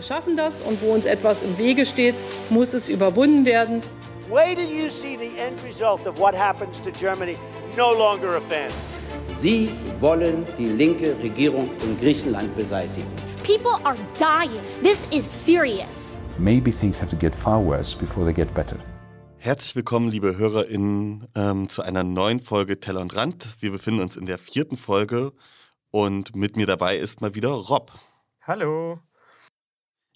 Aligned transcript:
Wir 0.00 0.06
schaffen 0.06 0.34
das 0.34 0.62
und 0.62 0.80
wo 0.80 0.94
uns 0.94 1.04
etwas 1.04 1.42
im 1.42 1.58
Wege 1.58 1.84
steht, 1.84 2.14
muss 2.48 2.72
es 2.72 2.88
überwunden 2.88 3.44
werden. 3.44 3.82
Wait 4.30 4.56
till 4.56 4.66
you 4.66 4.88
see 4.88 5.18
the 5.18 5.38
end 5.38 5.62
result 5.62 6.06
of 6.06 6.18
what 6.18 6.34
happens 6.34 6.80
to 6.80 6.90
Germany. 6.90 7.36
No 7.76 7.92
longer 7.92 8.38
a 8.38 8.40
fan. 8.40 8.70
Sie 9.30 9.68
wollen 10.00 10.46
die 10.56 10.70
linke 10.70 11.14
Regierung 11.22 11.68
in 11.84 11.98
Griechenland 12.00 12.56
beseitigen. 12.56 13.06
People 13.44 13.78
are 13.84 13.98
dying. 14.16 14.62
This 14.82 15.06
is 15.10 15.26
serious. 15.26 16.14
Maybe 16.38 16.72
things 16.72 16.98
have 16.98 17.10
to 17.10 17.16
get 17.18 17.36
far 17.36 17.62
worse 17.62 17.94
before 17.94 18.24
they 18.24 18.32
get 18.32 18.54
better. 18.54 18.78
Herzlich 19.36 19.76
willkommen, 19.76 20.08
liebe 20.08 20.38
HörerInnen, 20.38 21.28
ähm, 21.34 21.68
zu 21.68 21.82
einer 21.82 22.04
neuen 22.04 22.40
Folge 22.40 22.80
Teller 22.80 23.02
und 23.02 23.14
Rand. 23.16 23.60
Wir 23.60 23.70
befinden 23.70 24.00
uns 24.00 24.16
in 24.16 24.24
der 24.24 24.38
vierten 24.38 24.78
Folge 24.78 25.34
und 25.90 26.34
mit 26.34 26.56
mir 26.56 26.64
dabei 26.64 26.96
ist 26.96 27.20
mal 27.20 27.34
wieder 27.34 27.50
Rob. 27.50 27.92
Hallo. 28.46 28.98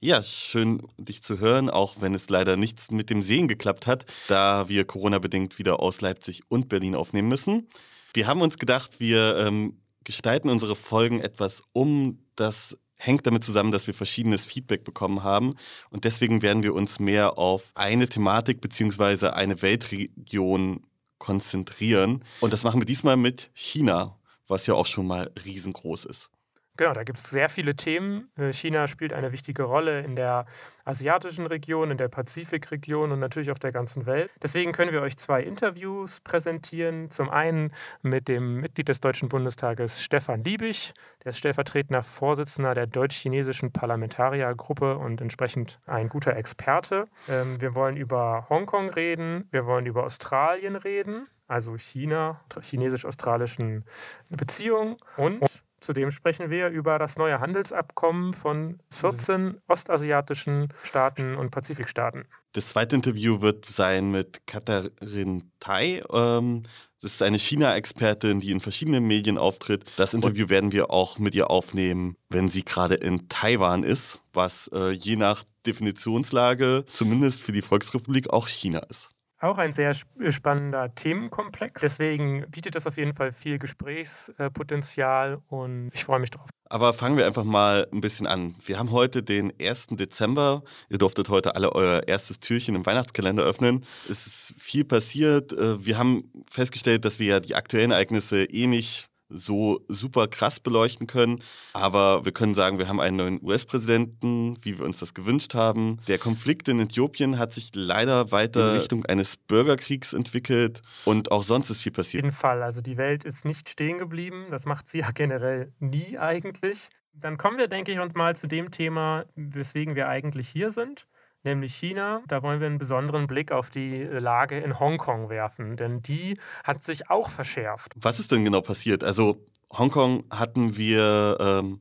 Ja, 0.01 0.23
schön 0.23 0.83
dich 0.98 1.23
zu 1.23 1.39
hören, 1.39 1.71
auch 1.71 2.01
wenn 2.01 2.15
es 2.15 2.29
leider 2.29 2.57
nichts 2.57 2.91
mit 2.91 3.09
dem 3.11 3.23
Sehen 3.23 3.48
geklappt 3.48 3.87
hat, 3.87 4.05
da 4.29 4.69
wir 4.69 4.84
Corona-bedingt 4.84 5.59
wieder 5.59 5.80
aus 5.80 6.01
Leipzig 6.01 6.43
und 6.48 6.69
Berlin 6.69 6.95
aufnehmen 6.95 7.29
müssen. 7.29 7.69
Wir 8.12 8.27
haben 8.27 8.43
uns 8.43 8.59
gedacht, 8.59 9.01
wir 9.01 9.37
ähm, 9.39 9.80
gestalten 10.05 10.51
unsere 10.51 10.77
Folgen 10.77 11.20
etwas 11.20 11.62
um. 11.73 12.19
Das 12.37 12.77
hängt 12.97 13.27
damit 13.27 13.45
zusammen, 13.45 13.70
dass 13.70 13.87
wir 13.87 13.95
verschiedenes 13.95 14.45
Feedback 14.45 14.84
bekommen 14.84 15.23
haben. 15.23 15.55
Und 15.91 16.05
deswegen 16.05 16.42
werden 16.42 16.62
wir 16.62 16.75
uns 16.75 16.98
mehr 16.98 17.39
auf 17.39 17.73
eine 17.75 18.09
Thematik 18.09 18.61
bzw. 18.61 19.29
eine 19.29 19.62
Weltregion 19.62 20.84
konzentrieren. 21.19 22.23
Und 22.41 22.53
das 22.53 22.62
machen 22.62 22.81
wir 22.81 22.87
diesmal 22.87 23.17
mit 23.17 23.51
China, 23.55 24.19
was 24.47 24.67
ja 24.67 24.75
auch 24.75 24.87
schon 24.87 25.06
mal 25.06 25.31
riesengroß 25.45 26.05
ist. 26.05 26.31
Genau, 26.77 26.92
da 26.92 27.05
gibt 27.05 27.19
es 27.19 27.30
sehr 27.30 27.48
viele 27.48 27.77
Themen. 27.77 28.30
Äh, 28.36 28.53
China 28.53 28.89
spielt 28.89 29.12
eine 29.12 29.30
wichtige 29.30 29.62
Rolle 29.62 30.00
in 30.00 30.17
der 30.17 30.44
asiatischen 30.84 31.47
Region, 31.47 31.92
in 31.92 31.98
der 31.98 32.08
Pazifikregion 32.08 33.12
und 33.12 33.20
natürlich 33.20 33.53
auf 33.53 33.61
der 33.61 33.70
ganzen 33.70 34.06
Welt. 34.06 34.28
Deswegen 34.42 34.72
können 34.72 34.92
wir 34.92 35.00
euch 35.00 35.16
zwei 35.16 35.42
Interviews 35.42 36.20
präsentieren. 36.20 37.11
Zum 37.11 37.31
einen 37.31 37.72
mit 38.03 38.27
dem 38.27 38.61
Mitglied 38.61 38.89
des 38.89 39.00
Deutschen 39.00 39.28
Bundestages 39.28 40.03
Stefan 40.03 40.42
Liebig, 40.42 40.94
der 41.22 41.31
ist 41.31 41.39
stellvertretender 41.39 42.03
Vorsitzender 42.03 42.75
der 42.75 42.88
deutsch-chinesischen 42.88 43.70
Parlamentariergruppe 43.70 44.98
und 44.98 45.20
entsprechend 45.20 45.78
ein 45.86 46.09
guter 46.09 46.36
Experte. 46.36 47.06
Ähm, 47.28 47.61
wir 47.61 47.77
wollen 47.77 47.97
über 47.97 48.47
Hongkong 48.50 48.91
reden, 48.91 49.47
wir 49.53 49.64
wollen 49.66 49.86
über 49.86 50.03
Australien 50.03 50.75
reden, 50.75 51.28
also 51.47 51.77
China, 51.77 52.41
chinesisch-australischen 52.61 53.84
Beziehungen 54.31 54.97
und 55.16 55.41
Zudem 55.85 56.11
sprechen 56.11 56.49
wir 56.49 56.69
über 56.69 56.99
das 56.99 57.19
neue 57.19 57.41
Handelsabkommen 57.41 58.33
von 58.33 58.79
14 58.89 59.61
ostasiatischen 59.69 60.73
Staaten 60.83 61.35
und 61.37 61.51
Pazifikstaaten. 61.51 62.25
Das 62.53 62.71
zweite 62.71 62.97
Interview 62.97 63.43
wird 63.43 63.67
sein 63.67 64.11
mit 64.11 64.47
Katharin 64.47 65.51
Tai. 65.61 66.03
Ähm, 66.11 66.62
das 67.03 67.12
ist 67.12 67.23
eine 67.23 67.39
China-Expertin, 67.39 68.41
die 68.41 68.51
in 68.51 68.61
verschiedenen 68.61 69.05
Medien 69.05 69.37
auftritt. 69.37 69.85
Das 69.99 70.15
Interview 70.15 70.49
werden 70.49 70.73
wir 70.73 70.91
auch 70.91 71.19
mit 71.19 71.35
ihr 71.35 71.51
aufnehmen, 71.51 72.17
wenn 72.31 72.49
sie 72.49 72.65
gerade 72.65 72.95
in 72.95 73.29
Taiwan 73.29 73.83
ist, 73.83 74.23
was 74.33 74.71
äh, 74.73 74.93
je 74.93 75.17
nach 75.17 75.45
Definitionslage 75.67 76.87
zumindest 76.87 77.41
für 77.41 77.53
die 77.53 77.61
Volksrepublik 77.61 78.33
auch 78.33 78.49
China 78.49 78.79
ist. 78.89 79.14
Auch 79.45 79.59
ein 79.59 79.75
sehr 79.75 79.92
spannender 80.31 80.95
Themenkomplex. 80.95 81.83
Deswegen 81.83 82.47
bietet 82.50 82.77
das 82.77 82.87
auf 82.87 82.97
jeden 82.97 83.12
Fall 83.12 83.31
viel 83.31 83.59
Gesprächspotenzial 83.59 85.42
und 85.48 85.91
ich 85.92 86.03
freue 86.03 86.19
mich 86.19 86.31
drauf. 86.31 86.48
Aber 86.70 86.95
fangen 86.95 87.19
wir 87.19 87.27
einfach 87.27 87.45
mal 87.45 87.87
ein 87.92 88.00
bisschen 88.00 88.27
an. 88.27 88.55
Wir 88.65 88.78
haben 88.78 88.91
heute 88.91 89.22
den 89.22 89.53
1. 89.61 89.89
Dezember. 89.91 90.62
Ihr 90.88 90.97
durftet 90.97 91.28
heute 91.28 91.56
alle 91.56 91.75
euer 91.75 92.09
erstes 92.09 92.41
Türchen 92.41 92.75
im 92.75 92.87
Weihnachtskalender 92.87 93.43
öffnen. 93.43 93.84
Es 94.09 94.27
ist 94.27 94.55
viel 94.59 94.87
passiert. 94.87 95.53
Äh, 95.53 95.84
wir 95.84 95.99
haben 95.99 96.32
festgestellt, 96.50 97.05
dass 97.05 97.19
wir 97.19 97.26
ja 97.26 97.41
die 97.41 97.55
aktuellen 97.55 97.91
Ereignisse 97.91 98.44
eh 98.44 98.66
nicht 98.66 99.11
so 99.29 99.85
super 99.89 100.29
krass 100.29 100.61
beleuchten 100.61 101.07
können. 101.07 101.39
Aber 101.73 102.25
wir 102.25 102.33
können 102.33 102.55
sagen, 102.55 102.79
wir 102.79 102.89
haben 102.89 103.01
einen 103.01 103.17
neuen 103.17 103.43
US-Präsidenten, 103.43 104.57
wie 104.62 104.79
wir 104.79 104.85
uns 104.85 104.99
das 104.99 105.15
gewünscht 105.15 105.55
haben. 105.55 105.99
Der 106.09 106.19
Konflikt 106.19 106.69
in 106.69 106.79
Äthiopien 106.79 107.39
hat 107.39 107.53
sich 107.53 107.71
leider 107.75 108.31
weiter 108.33 108.71
in 108.71 108.77
Richtung 108.77 109.07
eines 109.07 109.37
Bürgerkriegs 109.37 110.12
entwickelt 110.12 110.83
und 111.05 111.33
auch 111.33 111.43
sonst 111.43 111.71
ist 111.71 111.81
viel 111.81 111.93
passiert. 111.93 112.23
Auf 112.23 112.27
jeden 112.27 112.37
Fall. 112.37 112.62
Also 112.62 112.81
die 112.81 112.97
Welt 112.97 113.25
ist 113.25 113.45
nicht 113.45 113.69
stehen 113.69 113.99
geblieben. 113.99 114.47
Das 114.51 114.67
macht 114.67 114.89
sie 114.89 114.99
ja 115.01 115.11
generell 115.11 115.73
nie 115.79 116.19
eigentlich. 116.19 116.89
Dann 117.12 117.39
kommen 117.39 117.59
wir, 117.59 117.69
denke 117.69 117.93
ich, 117.93 118.01
uns 118.01 118.15
mal 118.15 118.35
zu 118.35 118.49
dem 118.49 118.71
Thema, 118.71 119.25
weswegen 119.37 119.95
wir 119.95 120.09
eigentlich 120.09 120.49
hier 120.49 120.73
sind 120.73 121.06
nämlich 121.44 121.75
China. 121.75 122.22
Da 122.27 122.43
wollen 122.43 122.60
wir 122.60 122.66
einen 122.66 122.78
besonderen 122.78 123.27
Blick 123.27 123.53
auf 123.53 123.71
die 123.71 124.03
Lage 124.05 124.59
in 124.59 124.78
Hongkong 124.78 125.28
werfen, 125.28 125.77
denn 125.77 126.03
die 126.03 126.38
hat 126.65 126.82
sich 126.82 127.10
auch 127.10 127.31
verschärft. 127.31 127.94
Was 127.97 128.21
ist 128.21 128.32
denn 128.32 128.44
genau 128.44 128.60
passiert? 128.60 129.05
Also 129.05 129.47
Hongkong 129.72 130.25
hatten 130.31 130.77
wir 130.77 131.37
ähm, 131.41 131.81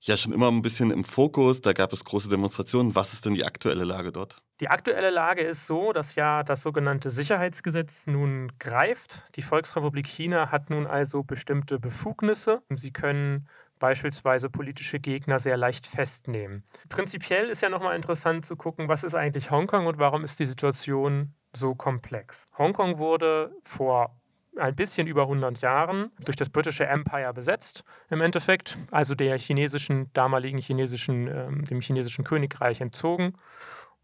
ja 0.00 0.16
schon 0.16 0.32
immer 0.32 0.48
ein 0.48 0.62
bisschen 0.62 0.90
im 0.90 1.04
Fokus, 1.04 1.60
da 1.60 1.72
gab 1.72 1.92
es 1.92 2.04
große 2.04 2.28
Demonstrationen. 2.28 2.94
Was 2.94 3.12
ist 3.12 3.24
denn 3.24 3.34
die 3.34 3.44
aktuelle 3.44 3.84
Lage 3.84 4.12
dort? 4.12 4.36
Die 4.60 4.68
aktuelle 4.68 5.10
Lage 5.10 5.42
ist 5.42 5.66
so, 5.66 5.92
dass 5.92 6.14
ja 6.14 6.42
das 6.42 6.62
sogenannte 6.62 7.10
Sicherheitsgesetz 7.10 8.06
nun 8.06 8.52
greift. 8.58 9.36
Die 9.36 9.42
Volksrepublik 9.42 10.06
China 10.06 10.50
hat 10.50 10.70
nun 10.70 10.86
also 10.86 11.24
bestimmte 11.24 11.78
Befugnisse. 11.78 12.62
Sie 12.70 12.92
können 12.92 13.48
beispielsweise 13.78 14.50
politische 14.50 15.00
Gegner 15.00 15.38
sehr 15.38 15.56
leicht 15.56 15.86
festnehmen. 15.86 16.62
Prinzipiell 16.88 17.48
ist 17.48 17.62
ja 17.62 17.68
nochmal 17.68 17.96
interessant 17.96 18.44
zu 18.46 18.56
gucken, 18.56 18.88
was 18.88 19.04
ist 19.04 19.14
eigentlich 19.14 19.50
Hongkong 19.50 19.86
und 19.86 19.98
warum 19.98 20.24
ist 20.24 20.38
die 20.38 20.46
Situation 20.46 21.34
so 21.52 21.74
komplex. 21.74 22.48
Hongkong 22.58 22.98
wurde 22.98 23.54
vor 23.62 24.16
ein 24.58 24.74
bisschen 24.74 25.06
über 25.06 25.22
100 25.22 25.60
Jahren 25.60 26.10
durch 26.24 26.36
das 26.36 26.48
britische 26.48 26.86
Empire 26.86 27.32
besetzt, 27.34 27.84
im 28.08 28.20
Endeffekt, 28.20 28.78
also 28.90 29.14
der 29.14 29.38
chinesischen, 29.38 30.10
damaligen 30.12 30.58
chinesischen, 30.58 31.28
äh, 31.28 31.50
dem 31.66 31.80
chinesischen 31.80 32.24
Königreich 32.24 32.80
entzogen 32.80 33.34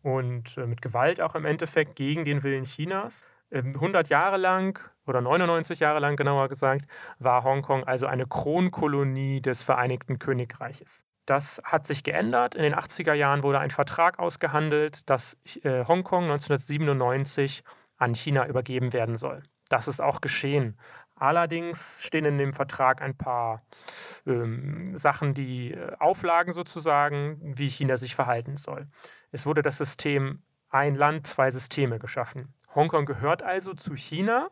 und 0.02 0.56
äh, 0.58 0.66
mit 0.66 0.82
Gewalt 0.82 1.20
auch 1.20 1.34
im 1.34 1.44
Endeffekt 1.44 1.96
gegen 1.96 2.24
den 2.24 2.42
Willen 2.42 2.64
Chinas. 2.64 3.24
100 3.52 4.06
ähm, 4.06 4.10
Jahre 4.10 4.36
lang 4.36 4.78
oder 5.06 5.20
99 5.20 5.80
Jahre 5.80 6.00
lang 6.00 6.16
genauer 6.16 6.48
gesagt, 6.48 6.86
war 7.18 7.44
Hongkong 7.44 7.84
also 7.84 8.06
eine 8.06 8.26
Kronkolonie 8.26 9.40
des 9.40 9.62
Vereinigten 9.62 10.18
Königreiches. 10.18 11.04
Das 11.26 11.60
hat 11.64 11.86
sich 11.86 12.02
geändert. 12.02 12.54
In 12.54 12.62
den 12.62 12.74
80er 12.74 13.12
Jahren 13.12 13.42
wurde 13.42 13.60
ein 13.60 13.70
Vertrag 13.70 14.18
ausgehandelt, 14.18 15.08
dass 15.08 15.36
äh, 15.62 15.84
Hongkong 15.84 16.24
1997 16.24 17.62
an 17.96 18.14
China 18.14 18.46
übergeben 18.46 18.92
werden 18.92 19.16
soll. 19.16 19.42
Das 19.68 19.88
ist 19.88 20.00
auch 20.00 20.20
geschehen. 20.20 20.76
Allerdings 21.14 22.02
stehen 22.02 22.24
in 22.24 22.38
dem 22.38 22.52
Vertrag 22.52 23.00
ein 23.00 23.16
paar 23.16 23.62
ähm, 24.26 24.96
Sachen, 24.96 25.34
die 25.34 25.72
äh, 25.72 25.92
Auflagen 26.00 26.52
sozusagen, 26.52 27.38
wie 27.40 27.68
China 27.68 27.96
sich 27.96 28.16
verhalten 28.16 28.56
soll. 28.56 28.88
Es 29.30 29.46
wurde 29.46 29.62
das 29.62 29.76
System 29.76 30.42
ein 30.68 30.94
Land, 30.96 31.26
zwei 31.26 31.50
Systeme 31.50 32.00
geschaffen. 32.00 32.54
Hongkong 32.74 33.04
gehört 33.04 33.42
also 33.42 33.74
zu 33.74 33.94
China, 33.94 34.48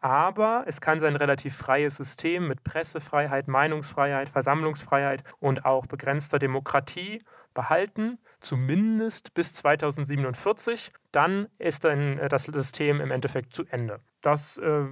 aber 0.00 0.64
es 0.66 0.80
kann 0.80 1.00
sein 1.00 1.16
relativ 1.16 1.56
freies 1.56 1.96
System 1.96 2.46
mit 2.46 2.62
Pressefreiheit, 2.62 3.48
Meinungsfreiheit, 3.48 4.28
Versammlungsfreiheit 4.28 5.24
und 5.40 5.64
auch 5.64 5.86
begrenzter 5.86 6.38
Demokratie 6.38 7.22
behalten, 7.52 8.18
zumindest 8.40 9.34
bis 9.34 9.52
2047. 9.54 10.92
Dann 11.10 11.48
ist 11.58 11.84
dann 11.84 12.18
äh, 12.18 12.28
das 12.28 12.44
System 12.44 13.00
im 13.00 13.10
Endeffekt 13.10 13.54
zu 13.54 13.64
Ende. 13.66 14.00
Das 14.20 14.58
äh, 14.58 14.84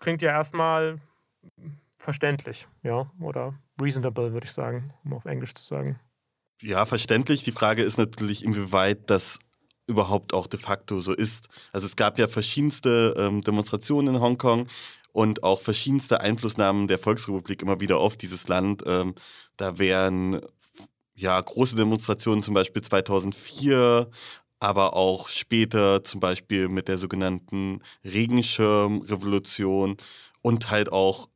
klingt 0.00 0.22
ja 0.22 0.30
erstmal 0.30 0.98
verständlich, 1.98 2.68
ja, 2.82 3.10
oder 3.20 3.54
reasonable, 3.80 4.32
würde 4.32 4.46
ich 4.46 4.52
sagen, 4.52 4.92
um 5.04 5.14
auf 5.14 5.24
Englisch 5.24 5.54
zu 5.54 5.64
sagen. 5.64 6.00
Ja, 6.60 6.84
verständlich. 6.86 7.44
Die 7.44 7.52
Frage 7.52 7.82
ist 7.82 7.98
natürlich, 7.98 8.44
inwieweit 8.44 9.10
das 9.10 9.38
überhaupt 9.88 10.34
auch 10.34 10.46
de 10.46 10.60
facto 10.60 11.00
so 11.00 11.12
ist. 11.12 11.48
Also 11.72 11.86
es 11.86 11.96
gab 11.96 12.18
ja 12.18 12.28
verschiedenste 12.28 13.14
ähm, 13.16 13.40
Demonstrationen 13.40 14.14
in 14.14 14.20
Hongkong 14.20 14.68
und 15.12 15.42
auch 15.42 15.60
verschiedenste 15.60 16.20
Einflussnahmen 16.20 16.86
der 16.86 16.98
Volksrepublik 16.98 17.62
immer 17.62 17.80
wieder 17.80 17.98
auf 17.98 18.16
dieses 18.16 18.46
Land. 18.46 18.84
Ähm, 18.86 19.14
da 19.56 19.78
wären 19.78 20.40
ja 21.14 21.40
große 21.40 21.74
Demonstrationen 21.74 22.42
zum 22.42 22.54
Beispiel 22.54 22.82
2004, 22.82 24.08
aber 24.60 24.94
auch 24.94 25.28
später 25.28 26.04
zum 26.04 26.20
Beispiel 26.20 26.68
mit 26.68 26.88
der 26.88 26.98
sogenannten 26.98 27.80
Regenschirmrevolution 28.04 29.96
und 30.42 30.70
halt 30.70 30.92
auch 30.92 31.28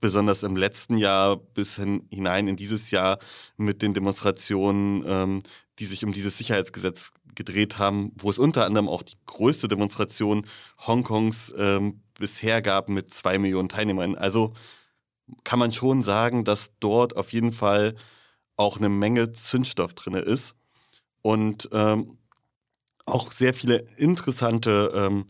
besonders 0.00 0.42
im 0.42 0.56
letzten 0.56 0.98
Jahr 0.98 1.36
bis 1.36 1.76
hin, 1.76 2.06
hinein 2.10 2.46
in 2.46 2.56
dieses 2.56 2.90
Jahr 2.90 3.18
mit 3.56 3.80
den 3.80 3.94
Demonstrationen, 3.94 5.02
ähm, 5.06 5.42
die 5.78 5.86
sich 5.86 6.04
um 6.04 6.12
dieses 6.12 6.38
Sicherheitsgesetz 6.38 7.12
gedreht 7.34 7.78
haben, 7.78 8.12
wo 8.16 8.30
es 8.30 8.38
unter 8.38 8.64
anderem 8.64 8.88
auch 8.88 9.02
die 9.02 9.16
größte 9.26 9.68
Demonstration 9.68 10.46
Hongkongs 10.86 11.52
ähm, 11.56 12.02
bisher 12.18 12.62
gab 12.62 12.88
mit 12.88 13.12
zwei 13.12 13.38
Millionen 13.38 13.68
Teilnehmern. 13.68 14.14
Also 14.14 14.52
kann 15.42 15.58
man 15.58 15.72
schon 15.72 16.02
sagen, 16.02 16.44
dass 16.44 16.70
dort 16.80 17.16
auf 17.16 17.32
jeden 17.32 17.52
Fall 17.52 17.94
auch 18.56 18.76
eine 18.76 18.88
Menge 18.88 19.32
Zündstoff 19.32 19.94
drin 19.94 20.14
ist 20.14 20.54
und 21.22 21.68
ähm, 21.72 22.18
auch 23.06 23.32
sehr 23.32 23.52
viele 23.52 23.86
interessante 23.96 24.92
ähm, 24.94 25.26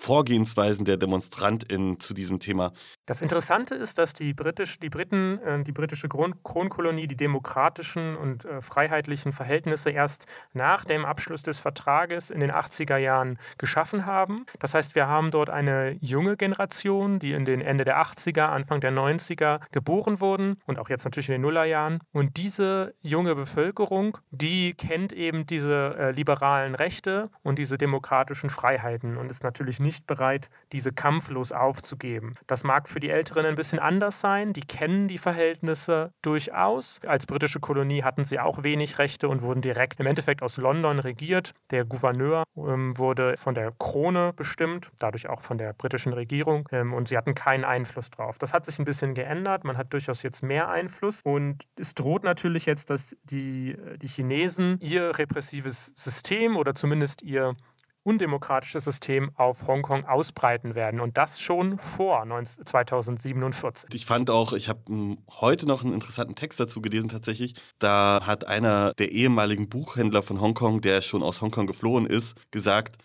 Vorgehensweisen 0.00 0.86
der 0.86 0.96
DemonstrantInnen 0.96 2.00
zu 2.00 2.14
diesem 2.14 2.40
Thema. 2.40 2.72
Das 3.04 3.20
Interessante 3.20 3.74
ist, 3.74 3.98
dass 3.98 4.14
die, 4.14 4.32
Britisch, 4.32 4.78
die 4.78 4.88
Briten, 4.88 5.38
äh, 5.40 5.62
die 5.62 5.72
britische 5.72 6.08
Kronkolonie, 6.08 7.06
die 7.06 7.18
demokratischen 7.18 8.16
und 8.16 8.46
äh, 8.46 8.62
freiheitlichen 8.62 9.32
Verhältnisse 9.32 9.90
erst 9.90 10.24
nach 10.54 10.86
dem 10.86 11.04
Abschluss 11.04 11.42
des 11.42 11.58
Vertrages 11.58 12.30
in 12.30 12.40
den 12.40 12.50
80er 12.50 12.96
Jahren 12.96 13.38
geschaffen 13.58 14.06
haben. 14.06 14.46
Das 14.58 14.72
heißt, 14.72 14.94
wir 14.94 15.06
haben 15.06 15.30
dort 15.30 15.50
eine 15.50 15.98
junge 16.00 16.38
Generation, 16.38 17.18
die 17.18 17.32
in 17.32 17.44
den 17.44 17.60
Ende 17.60 17.84
der 17.84 18.00
80er, 18.00 18.46
Anfang 18.46 18.80
der 18.80 18.92
90er 18.92 19.60
geboren 19.70 20.18
wurden 20.18 20.56
und 20.64 20.78
auch 20.78 20.88
jetzt 20.88 21.04
natürlich 21.04 21.28
in 21.28 21.34
den 21.34 21.42
Nullerjahren. 21.42 21.98
Und 22.12 22.38
diese 22.38 22.94
junge 23.02 23.34
Bevölkerung, 23.34 24.16
die 24.30 24.72
kennt 24.72 25.12
eben 25.12 25.44
diese 25.44 25.94
äh, 25.98 26.10
liberalen 26.12 26.74
Rechte 26.74 27.28
und 27.42 27.58
diese 27.58 27.76
demokratischen 27.76 28.48
Freiheiten 28.48 29.18
und 29.18 29.30
ist 29.30 29.44
natürlich 29.44 29.78
nicht 29.78 29.89
nicht 29.90 30.06
bereit, 30.06 30.50
diese 30.70 30.92
kampflos 30.92 31.50
aufzugeben. 31.50 32.36
Das 32.46 32.62
mag 32.62 32.88
für 32.88 33.00
die 33.00 33.10
Älteren 33.10 33.44
ein 33.44 33.56
bisschen 33.56 33.80
anders 33.80 34.20
sein. 34.20 34.52
Die 34.52 34.60
kennen 34.60 35.08
die 35.08 35.18
Verhältnisse 35.18 36.12
durchaus. 36.22 37.00
Als 37.04 37.26
britische 37.26 37.58
Kolonie 37.58 38.04
hatten 38.04 38.22
sie 38.22 38.38
auch 38.38 38.62
wenig 38.62 39.00
Rechte 39.00 39.28
und 39.28 39.42
wurden 39.42 39.62
direkt 39.62 39.98
im 39.98 40.06
Endeffekt 40.06 40.42
aus 40.44 40.58
London 40.58 41.00
regiert. 41.00 41.54
Der 41.72 41.84
Gouverneur 41.84 42.44
ähm, 42.56 42.96
wurde 42.96 43.36
von 43.36 43.56
der 43.56 43.72
Krone 43.80 44.32
bestimmt, 44.32 44.92
dadurch 45.00 45.28
auch 45.28 45.40
von 45.40 45.58
der 45.58 45.72
britischen 45.72 46.12
Regierung. 46.12 46.68
Ähm, 46.70 46.94
und 46.94 47.08
sie 47.08 47.16
hatten 47.16 47.34
keinen 47.34 47.64
Einfluss 47.64 48.10
drauf. 48.10 48.38
Das 48.38 48.52
hat 48.52 48.64
sich 48.64 48.78
ein 48.78 48.84
bisschen 48.84 49.14
geändert. 49.14 49.64
Man 49.64 49.76
hat 49.76 49.92
durchaus 49.92 50.22
jetzt 50.22 50.44
mehr 50.44 50.68
Einfluss. 50.68 51.20
Und 51.24 51.64
es 51.76 51.96
droht 51.96 52.22
natürlich 52.22 52.64
jetzt, 52.64 52.90
dass 52.90 53.16
die, 53.24 53.76
die 54.00 54.06
Chinesen 54.06 54.78
ihr 54.80 55.18
repressives 55.18 55.92
System 55.96 56.56
oder 56.56 56.76
zumindest 56.76 57.22
ihr 57.22 57.56
undemokratische 58.02 58.80
System 58.80 59.30
auf 59.34 59.66
Hongkong 59.66 60.04
ausbreiten 60.06 60.74
werden. 60.74 61.00
Und 61.00 61.18
das 61.18 61.40
schon 61.40 61.78
vor 61.78 62.26
2047. 62.64 63.90
Ich 63.92 64.06
fand 64.06 64.30
auch, 64.30 64.52
ich 64.52 64.68
habe 64.68 64.80
hm, 64.88 65.18
heute 65.40 65.66
noch 65.66 65.84
einen 65.84 65.92
interessanten 65.92 66.34
Text 66.34 66.58
dazu 66.60 66.80
gelesen 66.80 67.08
tatsächlich. 67.08 67.54
Da 67.78 68.20
hat 68.26 68.46
einer 68.46 68.94
der 68.94 69.12
ehemaligen 69.12 69.68
Buchhändler 69.68 70.22
von 70.22 70.40
Hongkong, 70.40 70.80
der 70.80 71.00
schon 71.00 71.22
aus 71.22 71.42
Hongkong 71.42 71.66
geflohen 71.66 72.06
ist, 72.06 72.50
gesagt, 72.50 72.96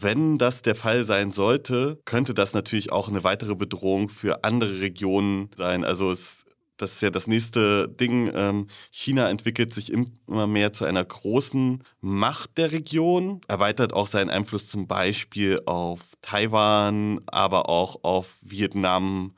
wenn 0.00 0.38
das 0.38 0.62
der 0.62 0.74
Fall 0.74 1.04
sein 1.04 1.30
sollte, 1.30 2.00
könnte 2.04 2.34
das 2.34 2.52
natürlich 2.52 2.92
auch 2.92 3.08
eine 3.08 3.24
weitere 3.24 3.56
Bedrohung 3.56 4.08
für 4.08 4.44
andere 4.44 4.80
Regionen 4.80 5.50
sein. 5.56 5.84
Also 5.84 6.12
es 6.12 6.44
das 6.78 6.92
ist 6.92 7.02
ja 7.02 7.10
das 7.10 7.26
nächste 7.26 7.88
Ding. 7.88 8.30
Ähm, 8.34 8.66
China 8.90 9.28
entwickelt 9.28 9.74
sich 9.74 9.92
immer 9.92 10.46
mehr 10.46 10.72
zu 10.72 10.84
einer 10.84 11.04
großen 11.04 11.84
Macht 12.00 12.56
der 12.56 12.72
Region, 12.72 13.40
erweitert 13.48 13.92
auch 13.92 14.06
seinen 14.06 14.30
Einfluss 14.30 14.68
zum 14.68 14.86
Beispiel 14.86 15.60
auf 15.66 16.12
Taiwan, 16.22 17.20
aber 17.26 17.68
auch 17.68 18.04
auf 18.04 18.38
Vietnam, 18.40 19.34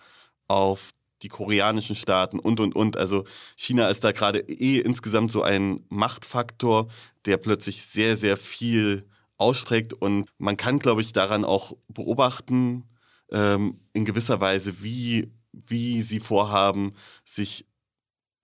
auf 0.49 0.91
die 1.23 1.29
koreanischen 1.29 1.97
Staaten 1.97 2.39
und, 2.39 2.61
und, 2.61 2.77
und. 2.77 2.97
Also 2.97 3.25
China 3.57 3.89
ist 3.89 4.05
da 4.05 4.13
gerade 4.13 4.41
eh 4.41 4.79
insgesamt 4.79 5.33
so 5.33 5.43
ein 5.43 5.85
Machtfaktor, 5.89 6.89
der 7.27 7.37
plötzlich 7.37 7.83
sehr, 7.83 8.17
sehr 8.17 8.37
viel 8.37 9.07
ausstreckt. 9.37 9.93
Und 9.93 10.29
man 10.39 10.57
kann, 10.57 10.79
glaube 10.79 11.03
ich, 11.03 11.13
daran 11.13 11.45
auch 11.45 11.77
beobachten, 11.89 12.85
ähm, 13.33 13.81
in 13.93 14.05
gewisser 14.05 14.41
Weise, 14.41 14.83
wie 14.83 15.31
wie 15.53 16.03
sie 16.03 16.21
vorhaben, 16.21 16.93
sich, 17.25 17.67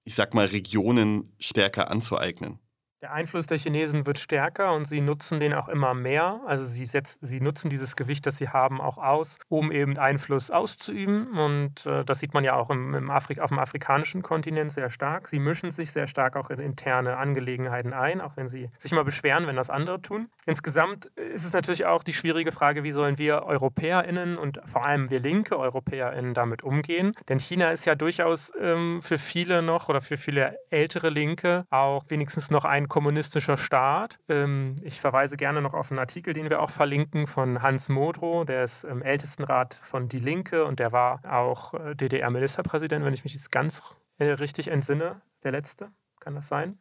ich 0.04 0.14
sag 0.14 0.34
mal, 0.34 0.46
Regionen 0.46 1.34
stärker 1.38 1.90
anzueignen. 1.90 2.58
Der 3.02 3.12
Einfluss 3.12 3.46
der 3.46 3.58
Chinesen 3.58 4.06
wird 4.06 4.18
stärker 4.18 4.72
und 4.72 4.86
sie 4.86 5.02
nutzen 5.02 5.38
den 5.38 5.52
auch 5.52 5.68
immer 5.68 5.92
mehr. 5.92 6.40
Also 6.46 6.64
sie, 6.64 6.86
setz, 6.86 7.18
sie 7.20 7.42
nutzen 7.42 7.68
dieses 7.68 7.94
Gewicht, 7.94 8.24
das 8.24 8.38
sie 8.38 8.48
haben, 8.48 8.80
auch 8.80 8.96
aus, 8.96 9.38
um 9.48 9.70
eben 9.70 9.98
Einfluss 9.98 10.50
auszuüben. 10.50 11.30
Und 11.36 11.84
äh, 11.84 12.06
das 12.06 12.20
sieht 12.20 12.32
man 12.32 12.42
ja 12.42 12.54
auch 12.54 12.70
im, 12.70 12.94
im 12.94 13.10
Afrik 13.10 13.40
auf 13.40 13.50
dem 13.50 13.58
afrikanischen 13.58 14.22
Kontinent 14.22 14.72
sehr 14.72 14.88
stark. 14.88 15.28
Sie 15.28 15.38
mischen 15.38 15.70
sich 15.70 15.90
sehr 15.90 16.06
stark 16.06 16.36
auch 16.36 16.48
in 16.48 16.58
interne 16.58 17.18
Angelegenheiten 17.18 17.92
ein, 17.92 18.22
auch 18.22 18.38
wenn 18.38 18.48
sie 18.48 18.70
sich 18.78 18.92
mal 18.92 19.04
beschweren, 19.04 19.46
wenn 19.46 19.56
das 19.56 19.68
andere 19.68 20.00
tun. 20.00 20.30
Insgesamt 20.46 21.06
ist 21.16 21.44
es 21.44 21.52
natürlich 21.52 21.84
auch 21.84 22.02
die 22.02 22.14
schwierige 22.14 22.50
Frage, 22.50 22.82
wie 22.82 22.92
sollen 22.92 23.18
wir 23.18 23.44
EuropäerInnen 23.44 24.38
und 24.38 24.58
vor 24.64 24.86
allem 24.86 25.10
wir 25.10 25.20
linke 25.20 25.58
EuropäerInnen 25.58 26.32
damit 26.32 26.64
umgehen? 26.64 27.12
Denn 27.28 27.40
China 27.40 27.72
ist 27.72 27.84
ja 27.84 27.94
durchaus 27.94 28.52
ähm, 28.58 29.02
für 29.02 29.18
viele 29.18 29.60
noch 29.60 29.90
oder 29.90 30.00
für 30.00 30.16
viele 30.16 30.56
ältere 30.70 31.10
Linke 31.10 31.66
auch 31.68 32.02
wenigstens 32.08 32.50
noch 32.50 32.64
ein 32.64 32.85
kommunistischer 32.86 33.56
Staat. 33.56 34.18
Ähm, 34.28 34.76
ich 34.82 35.00
verweise 35.00 35.36
gerne 35.36 35.62
noch 35.62 35.74
auf 35.74 35.90
einen 35.90 35.98
Artikel, 35.98 36.34
den 36.34 36.50
wir 36.50 36.60
auch 36.60 36.70
verlinken, 36.70 37.26
von 37.26 37.62
Hans 37.62 37.88
Modrow, 37.88 38.44
der 38.44 38.64
ist 38.64 38.84
im 38.84 39.02
Ältestenrat 39.02 39.74
von 39.74 40.08
Die 40.08 40.18
Linke 40.18 40.64
und 40.64 40.78
der 40.78 40.92
war 40.92 41.20
auch 41.24 41.74
äh, 41.74 41.94
DDR-Ministerpräsident, 41.94 43.04
wenn 43.04 43.14
ich 43.14 43.24
mich 43.24 43.34
jetzt 43.34 43.52
ganz 43.52 43.82
äh, 44.18 44.26
richtig 44.26 44.68
entsinne, 44.68 45.22
der 45.42 45.52
letzte. 45.52 45.90
Kann 46.20 46.34
das 46.34 46.48
sein? 46.48 46.78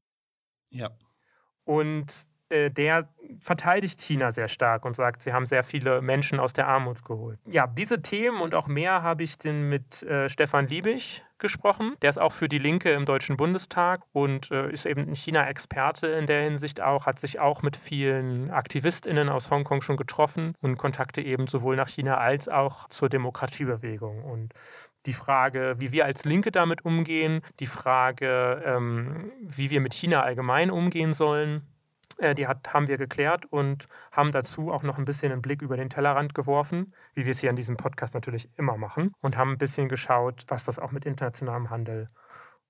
Ja. 0.69 0.89
Und 1.63 2.27
der 2.50 3.07
verteidigt 3.42 4.00
China 4.01 4.31
sehr 4.31 4.47
stark 4.47 4.86
und 4.86 4.95
sagt, 4.95 5.21
sie 5.21 5.33
haben 5.33 5.45
sehr 5.45 5.63
viele 5.63 6.01
Menschen 6.01 6.39
aus 6.39 6.53
der 6.53 6.68
Armut 6.68 7.03
geholt. 7.03 7.39
Ja, 7.45 7.68
diese 7.68 8.01
Themen 8.01 8.42
und 8.42 8.56
auch 8.56 8.68
mehr 8.68 9.03
habe 9.03 9.24
ich 9.24 9.38
denn 9.38 9.69
mit 9.69 10.03
äh, 10.03 10.30
Stefan 10.30 10.68
Liebig 10.68 11.24
gesprochen. 11.38 11.95
Der 12.01 12.09
ist 12.09 12.18
auch 12.18 12.31
für 12.31 12.47
die 12.47 12.59
Linke 12.59 12.92
im 12.92 13.06
Deutschen 13.06 13.38
Bundestag 13.38 14.01
und 14.13 14.51
äh, 14.51 14.71
ist 14.71 14.86
eben 14.86 15.01
ein 15.01 15.15
China-Experte 15.15 16.07
in 16.07 16.27
der 16.27 16.44
Hinsicht 16.44 16.81
auch, 16.81 17.06
hat 17.06 17.19
sich 17.19 17.39
auch 17.39 17.62
mit 17.62 17.75
vielen 17.75 18.51
AktivistInnen 18.51 19.30
aus 19.30 19.51
Hongkong 19.51 19.81
schon 19.81 19.98
getroffen 19.98 20.56
und 20.62 20.77
Kontakte 20.77 21.21
eben 21.21 21.48
sowohl 21.48 21.75
nach 21.75 21.89
China 21.89 22.18
als 22.18 22.48
auch 22.48 22.88
zur 22.89 23.09
Demokratiebewegung. 23.09 24.24
Und 24.24 24.53
die 25.06 25.13
Frage, 25.13 25.75
wie 25.77 25.91
wir 25.91 26.06
als 26.06 26.25
Linke 26.25 26.51
damit 26.51 26.86
umgehen, 26.86 27.41
die 27.59 27.68
Frage, 27.68 28.63
ähm, 28.65 29.31
wie 29.41 29.69
wir 29.69 29.81
mit 29.81 29.94
China 29.94 30.24
allgemein 30.24 30.71
umgehen 30.71 31.13
sollen, 31.13 31.57
äh, 31.57 31.75
die 32.35 32.47
hat, 32.47 32.73
haben 32.73 32.88
wir 32.88 32.97
geklärt 32.97 33.45
und 33.45 33.88
haben 34.12 34.31
dazu 34.31 34.71
auch 34.71 34.83
noch 34.83 34.97
ein 34.97 35.06
bisschen 35.06 35.31
einen 35.31 35.41
Blick 35.41 35.62
über 35.62 35.77
den 35.77 35.89
Tellerrand 35.89 36.33
geworfen, 36.33 36.94
wie 37.13 37.25
wir 37.25 37.31
es 37.31 37.39
hier 37.39 37.50
in 37.50 37.56
diesem 37.56 37.77
Podcast 37.77 38.13
natürlich 38.13 38.50
immer 38.57 38.77
machen, 38.77 39.12
und 39.21 39.38
haben 39.38 39.51
ein 39.51 39.57
bisschen 39.57 39.89
geschaut, 39.89 40.45
was 40.48 40.63
das 40.63 40.79
auch 40.79 40.91
mit 40.91 41.05
internationalem 41.05 41.69
Handel 41.69 42.10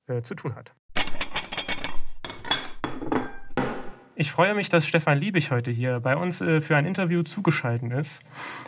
äh, 0.08 0.22
zu 0.22 0.36
tun 0.36 0.56
hat. 0.56 0.74
Ich 4.18 4.32
freue 4.32 4.56
mich, 4.56 4.70
dass 4.70 4.88
Stefan 4.88 5.18
Liebig 5.18 5.52
heute 5.52 5.72
hier 5.72 6.00
bei 6.00 6.16
uns 6.16 6.40
äh, 6.40 6.62
für 6.62 6.78
ein 6.78 6.86
Interview 6.86 7.24
zugeschaltet 7.24 7.92
ist. 7.92 8.22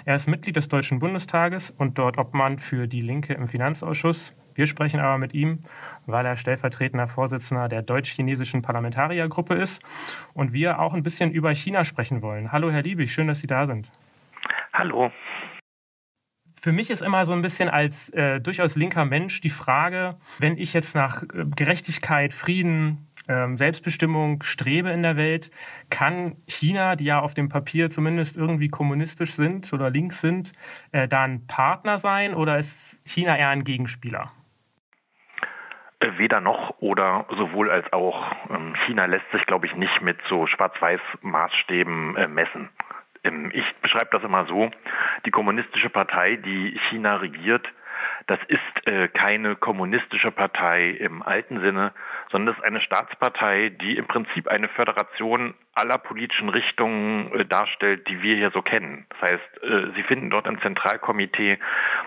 Er 0.03 0.15
ist 0.15 0.27
Mitglied 0.27 0.57
des 0.57 0.67
Deutschen 0.67 0.99
Bundestages 0.99 1.71
und 1.71 1.97
dort 1.97 2.17
Obmann 2.17 2.59
für 2.59 2.87
die 2.87 3.01
Linke 3.01 3.33
im 3.33 3.47
Finanzausschuss. 3.47 4.33
Wir 4.57 4.65
sprechen 4.65 4.99
aber 4.99 5.19
mit 5.19 5.35
ihm, 5.35 5.59
weil 6.07 6.25
er 6.25 6.35
stellvertretender 6.35 7.05
Vorsitzender 7.05 7.67
der 7.67 7.83
deutsch-chinesischen 7.83 8.63
Parlamentariergruppe 8.63 9.53
ist 9.53 9.83
und 10.33 10.51
wir 10.51 10.79
auch 10.79 10.95
ein 10.95 11.03
bisschen 11.03 11.29
über 11.31 11.53
China 11.53 11.83
sprechen 11.83 12.23
wollen. 12.23 12.51
Hallo, 12.51 12.71
Herr 12.71 12.81
Liebig, 12.81 13.13
schön, 13.13 13.27
dass 13.27 13.39
Sie 13.39 13.45
da 13.45 13.67
sind. 13.67 13.91
Hallo. 14.73 15.11
Für 16.59 16.71
mich 16.71 16.89
ist 16.89 17.03
immer 17.03 17.23
so 17.25 17.33
ein 17.33 17.43
bisschen 17.43 17.69
als 17.69 18.09
äh, 18.09 18.41
durchaus 18.41 18.75
linker 18.75 19.05
Mensch 19.05 19.41
die 19.41 19.51
Frage, 19.51 20.15
wenn 20.39 20.57
ich 20.57 20.73
jetzt 20.73 20.95
nach 20.95 21.21
äh, 21.21 21.45
Gerechtigkeit, 21.55 22.33
Frieden, 22.33 23.07
ähm, 23.27 23.57
Selbstbestimmung 23.57 24.41
strebe 24.41 24.89
in 24.89 25.03
der 25.03 25.17
Welt, 25.17 25.51
kann 25.91 26.35
China, 26.47 26.95
die 26.95 27.05
ja 27.05 27.19
auf 27.19 27.35
dem 27.35 27.47
Papier 27.47 27.91
zumindest 27.91 28.37
irgendwie 28.37 28.69
kommunistisch 28.69 29.33
sind 29.33 29.71
oder 29.71 29.91
links 29.91 30.19
sind, 30.19 30.53
äh, 30.93 31.07
da 31.07 31.21
ein 31.21 31.45
Partner 31.45 31.99
sein 31.99 32.33
oder 32.33 32.57
ist 32.57 33.07
China 33.07 33.37
eher 33.37 33.49
ein 33.49 33.63
Gegenspieler? 33.63 34.31
Äh, 35.99 36.17
weder 36.17 36.41
noch 36.41 36.75
oder 36.79 37.25
sowohl 37.29 37.71
als 37.71 37.91
auch. 37.91 38.31
Ähm, 38.49 38.75
China 38.85 39.05
lässt 39.05 39.29
sich, 39.31 39.45
glaube 39.45 39.65
ich, 39.65 39.75
nicht 39.75 40.01
mit 40.01 40.19
so 40.27 40.45
Schwarz-Weiß-Maßstäben 40.45 42.15
äh, 42.15 42.27
messen. 42.27 42.69
Ähm, 43.23 43.49
ich 43.53 43.65
beschreibe 43.81 44.09
das 44.11 44.23
immer 44.23 44.45
so, 44.45 44.69
die 45.25 45.31
kommunistische 45.31 45.89
Partei, 45.89 46.35
die 46.35 46.79
China 46.89 47.15
regiert, 47.15 47.67
das 48.27 48.37
ist 48.47 48.87
äh, 48.87 49.07
keine 49.07 49.55
kommunistische 49.55 50.29
Partei 50.29 50.89
im 50.91 51.23
alten 51.23 51.61
Sinne, 51.61 51.93
sondern 52.31 52.53
das 52.53 52.57
ist 52.61 52.63
eine 52.63 52.81
Staatspartei, 52.81 53.69
die 53.69 53.97
im 53.97 54.05
Prinzip 54.05 54.47
eine 54.47 54.67
Föderation 54.67 55.55
aller 55.73 55.97
politischen 55.97 56.49
Richtungen 56.49 57.47
darstellt, 57.49 58.07
die 58.07 58.21
wir 58.21 58.35
hier 58.35 58.51
so 58.51 58.61
kennen. 58.61 59.07
Das 59.09 59.31
heißt, 59.31 59.93
Sie 59.95 60.03
finden 60.03 60.29
dort 60.29 60.45
im 60.45 60.61
Zentralkomitee 60.61 61.57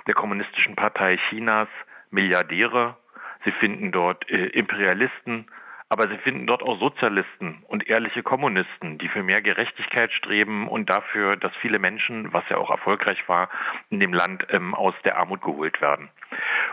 der 0.07 0.15
Kommunistischen 0.15 0.77
Partei 0.77 1.17
Chinas 1.29 1.69
Milliardäre, 2.11 2.97
Sie 3.45 3.53
finden 3.53 3.93
dort 3.93 4.29
äh, 4.31 4.47
Imperialisten, 4.47 5.47
Aber 5.93 6.09
sie 6.09 6.19
finden 6.19 6.47
dort 6.47 6.63
auch 6.63 6.79
Sozialisten 6.79 7.65
und 7.67 7.89
ehrliche 7.89 8.23
Kommunisten, 8.23 8.99
die 8.99 9.09
für 9.09 9.25
mehr 9.25 9.43
Gerechtigkeit 9.43 10.13
streben 10.13 10.69
und 10.69 10.89
dafür, 10.89 11.37
dass 11.37 11.55
viele 11.57 11.81
Menschen, 11.81 12.33
was 12.33 12.49
ja 12.49 12.59
auch 12.59 12.71
erfolgreich 12.71 13.29
war, 13.29 13.49
in 13.91 13.99
dem 13.99 14.13
Land 14.13 14.47
ähm, 14.51 14.73
aus 14.73 14.95
der 15.05 15.19
Armut 15.19 15.43
geholt 15.43 15.81
werden. 15.81 16.09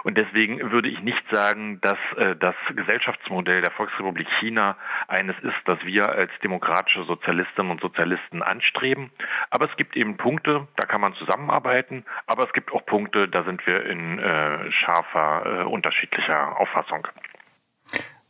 Und 0.04 0.20
deswegen 0.20 0.72
würde 0.72 0.90
ich 0.90 1.02
nicht 1.02 1.24
sagen, 1.32 1.82
dass 1.82 1.98
äh, 2.18 2.36
das 2.36 2.54
Gesellschaftsmodell 2.76 3.64
der 3.64 3.72
Volksrepublik 3.72 4.30
China 4.40 4.78
eines 5.08 5.36
ist, 5.40 5.58
das 5.66 5.84
wir 5.84 6.10
als 6.10 6.32
demokratische 6.44 7.04
Sozialistinnen 7.04 7.72
und 7.72 7.82
Sozialisten 7.82 8.44
anstreben. 8.44 9.10
Aber 9.50 9.66
es 9.66 9.76
gibt 9.78 9.98
eben 9.98 10.18
Punkte, 10.18 10.68
da 10.76 10.86
kann 10.86 11.02
man 11.02 11.16
zusammenarbeiten, 11.16 12.06
aber 12.28 12.44
es 12.44 12.54
gibt 12.54 12.72
auch 12.72 12.86
Punkte, 12.86 13.28
da 13.28 13.44
sind 13.44 13.66
wir 13.66 13.84
in 13.88 14.20
äh, 14.20 14.72
scharfer, 14.72 15.62
äh, 15.62 15.64
unterschiedlicher 15.64 16.60
Auffassung. 16.60 17.08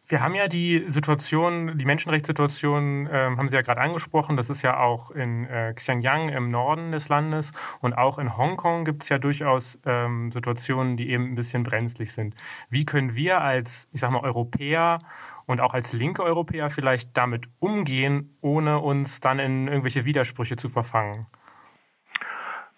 Wir 0.09 0.21
haben 0.21 0.35
ja 0.35 0.47
die 0.47 0.83
Situation, 0.87 1.77
die 1.77 1.83
Menschenrechtssituation, 1.83 3.07
äh, 3.07 3.35
haben 3.35 3.49
Sie 3.49 3.57
ja 3.57 3.61
gerade 3.61 3.81
angesprochen. 3.81 4.37
Das 4.37 4.49
ist 4.49 4.61
ja 4.61 4.79
auch 4.79 5.11
in 5.11 5.45
äh, 5.47 5.73
Xinjiang 5.73 6.29
im 6.29 6.49
Norden 6.49 6.93
des 6.93 7.09
Landes 7.09 7.51
und 7.81 7.93
auch 7.93 8.17
in 8.17 8.37
Hongkong 8.37 8.85
gibt 8.85 9.03
es 9.03 9.09
ja 9.09 9.17
durchaus 9.17 9.77
ähm, 9.85 10.29
Situationen, 10.29 10.95
die 10.95 11.09
eben 11.09 11.31
ein 11.31 11.35
bisschen 11.35 11.63
brenzlig 11.63 12.13
sind. 12.13 12.35
Wie 12.69 12.85
können 12.85 13.15
wir 13.15 13.41
als, 13.41 13.89
ich 13.91 13.99
sag 13.99 14.11
mal, 14.11 14.21
Europäer 14.21 14.99
und 15.45 15.59
auch 15.59 15.73
als 15.73 15.91
linke 15.91 16.23
Europäer 16.23 16.69
vielleicht 16.69 17.17
damit 17.17 17.49
umgehen, 17.59 18.37
ohne 18.39 18.79
uns 18.79 19.19
dann 19.19 19.39
in 19.39 19.67
irgendwelche 19.67 20.05
Widersprüche 20.05 20.55
zu 20.55 20.69
verfangen? 20.69 21.19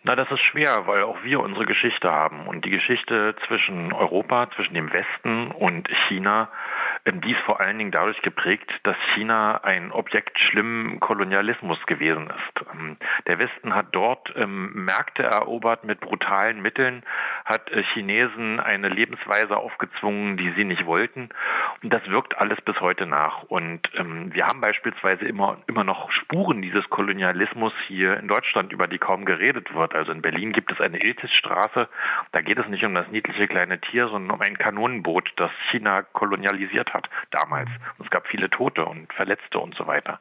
Na, 0.01 0.15
das 0.15 0.31
ist 0.31 0.41
schwer, 0.41 0.87
weil 0.87 1.03
auch 1.03 1.23
wir 1.23 1.41
unsere 1.41 1.65
Geschichte 1.65 2.09
haben. 2.09 2.47
Und 2.47 2.65
die 2.65 2.71
Geschichte 2.71 3.35
zwischen 3.45 3.93
Europa, 3.93 4.49
zwischen 4.55 4.73
dem 4.73 4.91
Westen 4.91 5.51
und 5.51 5.89
China, 6.07 6.49
die 7.05 7.31
ist 7.31 7.41
vor 7.41 7.59
allen 7.61 7.77
Dingen 7.77 7.91
dadurch 7.91 8.21
geprägt, 8.21 8.71
dass 8.83 8.95
China 9.13 9.63
ein 9.63 9.91
Objekt 9.91 10.39
schlimmen 10.39 10.99
Kolonialismus 10.99 11.83
gewesen 11.85 12.27
ist. 12.27 12.65
Ähm, 12.73 12.97
der 13.27 13.39
Westen 13.39 13.73
hat 13.73 13.87
dort 13.91 14.33
ähm, 14.35 14.85
Märkte 14.85 15.23
erobert 15.23 15.83
mit 15.83 15.99
brutalen 15.99 16.61
Mitteln, 16.61 17.03
hat 17.45 17.71
äh, 17.71 17.83
Chinesen 17.83 18.59
eine 18.59 18.89
Lebensweise 18.89 19.57
aufgezwungen, 19.57 20.37
die 20.37 20.51
sie 20.51 20.65
nicht 20.65 20.85
wollten. 20.85 21.29
Und 21.83 21.93
das 21.93 22.07
wirkt 22.09 22.37
alles 22.37 22.59
bis 22.61 22.79
heute 22.81 23.05
nach. 23.05 23.43
Und 23.43 23.89
wir 23.93 24.45
haben 24.45 24.61
beispielsweise 24.61 25.25
immer, 25.25 25.57
immer 25.67 25.83
noch 25.83 26.11
Spuren 26.11 26.61
dieses 26.61 26.89
Kolonialismus 26.89 27.73
hier 27.87 28.17
in 28.17 28.27
Deutschland, 28.27 28.71
über 28.73 28.87
die 28.87 28.97
kaum 28.97 29.25
geredet 29.25 29.73
wird. 29.73 29.95
Also 29.95 30.11
in 30.11 30.21
Berlin 30.21 30.51
gibt 30.51 30.71
es 30.71 30.81
eine 30.81 31.01
Iltisstraße. 31.01 31.87
Da 32.31 32.41
geht 32.41 32.57
es 32.59 32.67
nicht 32.67 32.83
um 32.83 32.93
das 32.93 33.07
niedliche 33.09 33.47
kleine 33.47 33.79
Tier, 33.79 34.07
sondern 34.07 34.31
um 34.31 34.41
ein 34.41 34.57
Kanonenboot, 34.57 35.31
das 35.37 35.51
China 35.71 36.01
kolonialisiert 36.01 36.88
hat 36.93 37.09
damals. 37.31 37.69
Und 37.97 38.05
es 38.05 38.11
gab 38.11 38.27
viele 38.27 38.49
Tote 38.49 38.85
und 38.85 39.11
Verletzte 39.13 39.59
und 39.59 39.75
so 39.75 39.87
weiter. 39.87 40.19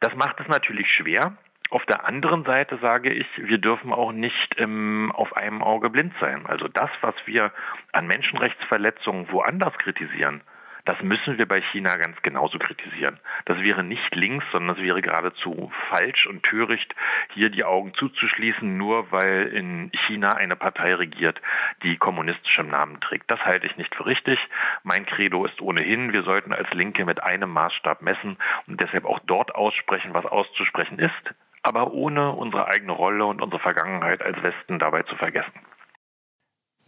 Das 0.00 0.14
macht 0.14 0.40
es 0.40 0.48
natürlich 0.48 0.90
schwer. 0.90 1.36
Auf 1.70 1.84
der 1.84 2.06
anderen 2.06 2.44
Seite 2.44 2.78
sage 2.78 3.12
ich, 3.12 3.26
wir 3.36 3.58
dürfen 3.58 3.92
auch 3.92 4.12
nicht 4.12 4.58
ähm, 4.58 5.12
auf 5.14 5.36
einem 5.36 5.62
Auge 5.62 5.90
blind 5.90 6.14
sein. 6.18 6.46
Also 6.46 6.66
das, 6.66 6.90
was 7.02 7.14
wir 7.26 7.52
an 7.92 8.06
Menschenrechtsverletzungen 8.06 9.30
woanders 9.30 9.76
kritisieren, 9.76 10.40
das 10.88 11.02
müssen 11.02 11.36
wir 11.36 11.44
bei 11.44 11.60
China 11.60 11.96
ganz 11.96 12.16
genauso 12.22 12.58
kritisieren. 12.58 13.20
Das 13.44 13.60
wäre 13.60 13.84
nicht 13.84 14.14
links, 14.14 14.46
sondern 14.50 14.74
das 14.74 14.82
wäre 14.82 15.02
geradezu 15.02 15.70
falsch 15.90 16.26
und 16.26 16.42
töricht, 16.44 16.94
hier 17.34 17.50
die 17.50 17.64
Augen 17.64 17.92
zuzuschließen, 17.92 18.74
nur 18.74 19.12
weil 19.12 19.48
in 19.48 19.90
China 20.06 20.32
eine 20.36 20.56
Partei 20.56 20.94
regiert, 20.94 21.42
die 21.82 21.98
kommunistisch 21.98 22.58
im 22.58 22.68
Namen 22.70 23.00
trägt. 23.00 23.30
Das 23.30 23.44
halte 23.44 23.66
ich 23.66 23.76
nicht 23.76 23.94
für 23.94 24.06
richtig. 24.06 24.38
Mein 24.82 25.04
Credo 25.04 25.44
ist 25.44 25.60
ohnehin, 25.60 26.14
wir 26.14 26.22
sollten 26.22 26.54
als 26.54 26.72
Linke 26.72 27.04
mit 27.04 27.22
einem 27.22 27.50
Maßstab 27.50 28.00
messen 28.00 28.38
und 28.66 28.80
deshalb 28.80 29.04
auch 29.04 29.18
dort 29.26 29.54
aussprechen, 29.54 30.14
was 30.14 30.24
auszusprechen 30.24 30.98
ist, 30.98 31.34
aber 31.62 31.92
ohne 31.92 32.32
unsere 32.32 32.66
eigene 32.66 32.92
Rolle 32.92 33.26
und 33.26 33.42
unsere 33.42 33.60
Vergangenheit 33.60 34.22
als 34.22 34.42
Westen 34.42 34.78
dabei 34.78 35.02
zu 35.02 35.16
vergessen. 35.16 35.67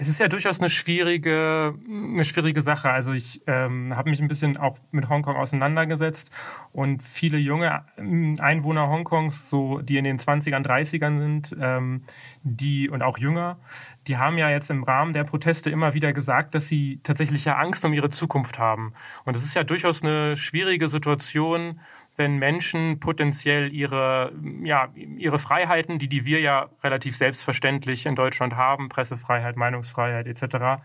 Es 0.00 0.08
ist 0.08 0.18
ja 0.18 0.28
durchaus 0.28 0.60
eine 0.60 0.70
schwierige, 0.70 1.74
eine 1.86 2.24
schwierige 2.24 2.62
Sache. 2.62 2.88
Also 2.88 3.12
ich 3.12 3.42
ähm, 3.46 3.94
habe 3.94 4.08
mich 4.08 4.18
ein 4.22 4.28
bisschen 4.28 4.56
auch 4.56 4.78
mit 4.92 5.10
Hongkong 5.10 5.36
auseinandergesetzt 5.36 6.34
und 6.72 7.02
viele 7.02 7.36
junge 7.36 7.84
ähm, 7.98 8.36
Einwohner 8.40 8.88
Hongkongs, 8.88 9.50
so 9.50 9.82
die 9.82 9.98
in 9.98 10.04
den 10.04 10.18
20ern, 10.18 10.64
30ern 10.64 11.18
sind, 11.18 11.54
ähm, 11.60 12.00
die 12.42 12.88
und 12.88 13.02
auch 13.02 13.18
jünger, 13.18 13.58
die 14.06 14.16
haben 14.16 14.38
ja 14.38 14.48
jetzt 14.48 14.70
im 14.70 14.84
Rahmen 14.84 15.12
der 15.12 15.24
Proteste 15.24 15.68
immer 15.68 15.92
wieder 15.92 16.14
gesagt, 16.14 16.54
dass 16.54 16.66
sie 16.66 17.00
tatsächlich 17.02 17.44
ja 17.44 17.56
Angst 17.56 17.84
um 17.84 17.92
ihre 17.92 18.08
Zukunft 18.08 18.58
haben. 18.58 18.94
Und 19.26 19.36
es 19.36 19.44
ist 19.44 19.52
ja 19.52 19.64
durchaus 19.64 20.02
eine 20.02 20.34
schwierige 20.34 20.88
Situation, 20.88 21.78
wenn 22.20 22.36
Menschen 22.36 23.00
potenziell 23.00 23.72
ihre, 23.72 24.34
ja, 24.62 24.88
ihre 24.94 25.38
Freiheiten, 25.38 25.98
die, 25.98 26.06
die 26.06 26.26
wir 26.26 26.40
ja 26.40 26.68
relativ 26.84 27.16
selbstverständlich 27.16 28.04
in 28.04 28.14
Deutschland 28.14 28.56
haben, 28.56 28.90
Pressefreiheit, 28.90 29.56
Meinungsfreiheit 29.56 30.26
etc., 30.26 30.82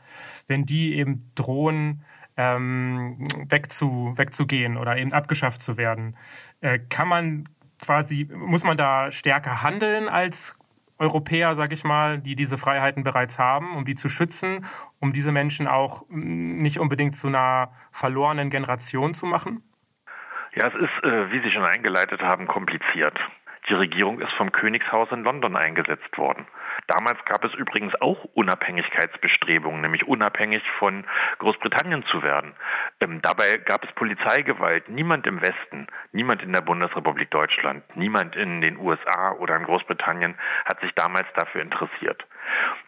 wenn 0.48 0.65
die 0.65 0.96
eben 0.96 1.30
drohen, 1.36 2.06
ähm, 2.38 3.18
wegzu, 3.50 4.13
wegzugehen 4.15 4.77
oder 4.77 4.96
eben 4.96 5.12
abgeschafft 5.12 5.62
zu 5.62 5.75
werden, 5.75 6.15
äh, 6.62 6.80
kann 6.80 7.10
man 7.10 7.50
quasi, 7.84 8.30
muss 8.34 8.63
man 8.63 8.77
da 8.77 9.12
stärker 9.12 9.62
handeln 9.62 10.08
als 10.08 10.58
Europäer, 11.00 11.54
sag 11.54 11.74
ich 11.74 11.84
mal, 11.84 12.18
die 12.18 12.38
diese 12.38 12.58
Freiheiten 12.58 13.04
bereits 13.04 13.38
haben, 13.38 13.75
um 13.75 13.84
die 13.84 13.96
zu 13.96 14.08
schützen, 14.08 14.65
um 15.01 15.12
diese 15.12 15.34
Menschen 15.34 15.68
auch 15.68 16.06
nicht 16.08 16.80
unbedingt 16.80 17.13
zu 17.13 17.27
einer 17.27 17.74
verlorenen 17.92 18.50
Generation 18.50 19.13
zu 19.13 19.25
machen? 19.25 19.62
Ja, 20.55 20.67
es 20.67 20.74
ist, 20.75 21.03
äh, 21.03 21.31
wie 21.31 21.41
Sie 21.41 21.51
schon 21.51 21.65
eingeleitet 21.65 22.21
haben, 22.21 22.47
kompliziert. 22.47 23.19
Die 23.67 23.74
Regierung 23.74 24.21
ist 24.21 24.31
vom 24.33 24.51
Königshaus 24.51 25.12
in 25.12 25.24
London 25.24 25.57
eingesetzt 25.57 26.17
worden. 26.17 26.47
Damals 26.88 27.17
gab 27.25 27.43
es 27.43 27.53
übrigens 27.55 27.93
auch 28.00 28.24
Unabhängigkeitsbestrebungen, 28.35 29.81
nämlich 29.81 30.07
unabhängig 30.07 30.63
von 30.79 31.03
Großbritannien 31.39 32.05
zu 32.05 32.24
werden. 32.24 32.53
Ähm, 33.01 33.21
dabei 33.21 33.57
gab 33.57 33.83
es 33.83 33.91
Polizeigewalt. 33.93 34.88
Niemand 34.88 35.27
im 35.27 35.41
Westen, 35.41 35.88
niemand 36.13 36.41
in 36.41 36.53
der 36.53 36.62
Bundesrepublik 36.62 37.31
Deutschland, 37.31 37.83
niemand 37.97 38.38
in 38.38 38.62
den 38.62 38.77
USA 38.77 39.31
oder 39.31 39.57
in 39.57 39.63
Großbritannien 39.63 40.35
hat 40.65 40.79
sich 40.79 40.93
damals 40.93 41.27
dafür 41.35 41.62
interessiert. 41.62 42.25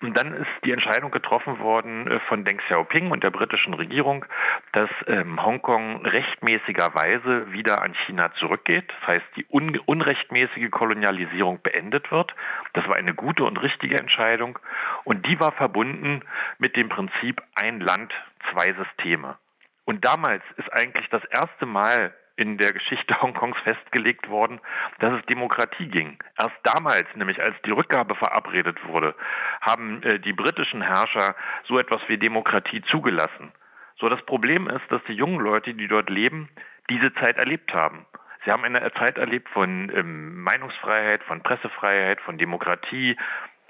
Und 0.02 0.18
dann 0.18 0.34
ist 0.34 0.48
die 0.64 0.72
Entscheidung 0.72 1.12
getroffen 1.12 1.60
worden 1.60 2.08
äh, 2.08 2.20
von 2.22 2.44
Deng 2.44 2.58
Xiaoping 2.58 3.12
und 3.12 3.24
der 3.24 3.32
britischen 3.32 3.74
Regierung, 3.74 4.26
dass 4.74 4.90
ähm, 5.08 5.44
Hongkong 5.44 6.06
rechtmäßigerweise 6.06 7.52
wieder 7.52 7.82
an 7.82 7.94
China 8.06 8.32
zurückgeht. 8.34 8.86
Das 9.00 9.08
heißt, 9.08 9.26
die 9.36 9.46
un 9.50 9.78
unrechtmäßige 9.86 10.70
Kolonialisierung 10.72 11.62
beendet 11.62 12.12
wird. 12.12 12.34
Das 12.74 12.88
war 12.88 12.96
eine 12.96 13.14
gute 13.14 13.44
und 13.44 13.62
richtige 13.62 13.98
Entscheidung. 13.98 14.60
Und 15.04 15.26
die 15.26 15.40
war 15.40 15.52
verbunden 15.52 16.22
mit 16.58 16.76
dem 16.76 16.90
Prinzip 16.90 17.42
ein 17.56 17.80
Land, 17.80 18.14
zwei 18.52 18.74
Systeme. 18.74 19.38
Und 19.86 20.06
damals 20.06 20.44
ist 20.58 20.72
eigentlich 20.74 21.08
das 21.10 21.24
erste 21.26 21.66
Mal 21.66 22.14
in 22.38 22.58
der 22.58 22.72
Geschichte 22.72 23.20
Hongkongs 23.22 23.60
festgelegt 23.62 24.30
worden, 24.30 24.62
dass 25.00 25.20
es 25.20 25.26
Demokratie 25.26 25.88
ging. 25.88 26.18
Erst 26.40 26.56
damals, 26.64 27.08
nämlich 27.16 27.42
als 27.42 27.56
die 27.66 27.72
Rückgabe 27.72 28.16
verabredet 28.16 28.78
wurde, 28.86 29.16
haben 29.62 30.02
äh, 30.04 30.20
die 30.20 30.34
britischen 30.34 30.82
Herrscher 30.82 31.36
so 31.66 31.78
etwas 31.78 32.02
wie 32.08 32.18
Demokratie 32.18 32.82
zugelassen. 32.84 33.52
So, 34.00 34.10
das 34.10 34.22
Problem 34.24 34.70
ist, 34.70 34.90
dass 34.90 35.04
die 35.08 35.14
jungen 35.14 35.40
Leute, 35.40 35.74
die 35.74 35.88
dort 35.88 36.10
leben, 36.10 36.50
diese 36.90 37.14
Zeit 37.16 37.38
erlebt 37.38 37.74
haben. 37.74 38.06
Sie 38.46 38.52
haben 38.52 38.64
eine 38.64 38.94
Zeit 38.94 39.18
erlebt 39.18 39.50
von 39.50 39.92
ähm, 39.94 40.42
Meinungsfreiheit, 40.42 41.24
von 41.24 41.42
Pressefreiheit, 41.42 42.22
von 42.22 42.38
Demokratie, 42.38 43.18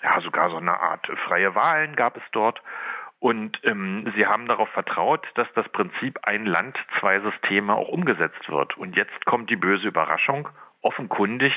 ja, 0.04 0.22
sogar 0.22 0.50
so 0.50 0.58
eine 0.58 0.80
Art 0.80 1.08
freie 1.26 1.56
Wahlen 1.56 1.96
gab 1.96 2.18
es 2.18 2.24
dort. 2.32 2.62
Und 3.20 3.60
ähm, 3.64 4.12
sie 4.16 4.28
haben 4.28 4.48
darauf 4.48 4.70
vertraut, 4.70 5.28
dass 5.36 5.48
das 5.54 5.68
Prinzip 5.70 6.20
ein 6.24 6.46
Land, 6.46 6.78
zwei 7.00 7.20
Systeme 7.20 7.74
auch 7.74 7.88
umgesetzt 7.88 8.50
wird. 8.50 8.78
Und 8.78 8.96
jetzt 8.96 9.26
kommt 9.26 9.50
die 9.50 9.56
böse 9.56 9.88
Überraschung. 9.88 10.50
Offenkundig 10.82 11.54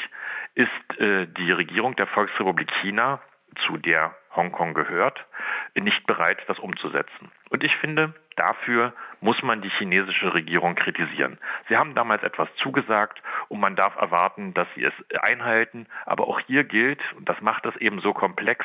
ist 0.55 0.99
äh, 0.99 1.26
die 1.26 1.52
Regierung 1.52 1.97
der 1.97 2.07
Volksrepublik 2.07 2.73
China, 2.81 3.21
zu 3.67 3.76
der 3.76 4.14
Hongkong 4.35 4.75
gehört, 4.75 5.26
nicht 5.75 6.07
bereit, 6.07 6.38
das 6.47 6.59
umzusetzen. 6.59 7.33
Und 7.49 7.64
ich 7.64 7.76
finde, 7.76 8.14
dafür 8.37 8.93
muss 9.21 9.43
man 9.43 9.61
die 9.61 9.71
chinesische 9.71 10.33
Regierung 10.33 10.76
kritisieren. 10.76 11.38
Sie 11.69 11.76
haben 11.76 11.95
damals 11.95 12.23
etwas 12.23 12.49
zugesagt 12.57 13.21
und 13.49 13.61
man 13.61 13.76
darf 13.76 13.97
erwarten, 13.97 14.55
dass 14.55 14.69
sie 14.75 14.85
es 14.85 14.95
einhalten. 15.23 15.87
Aber 16.07 16.29
auch 16.29 16.40
hier 16.40 16.64
gilt, 16.64 17.00
und 17.17 17.29
das 17.29 17.40
macht 17.40 17.67
es 17.67 17.76
eben 17.76 18.00
so 18.00 18.12
komplex, 18.12 18.64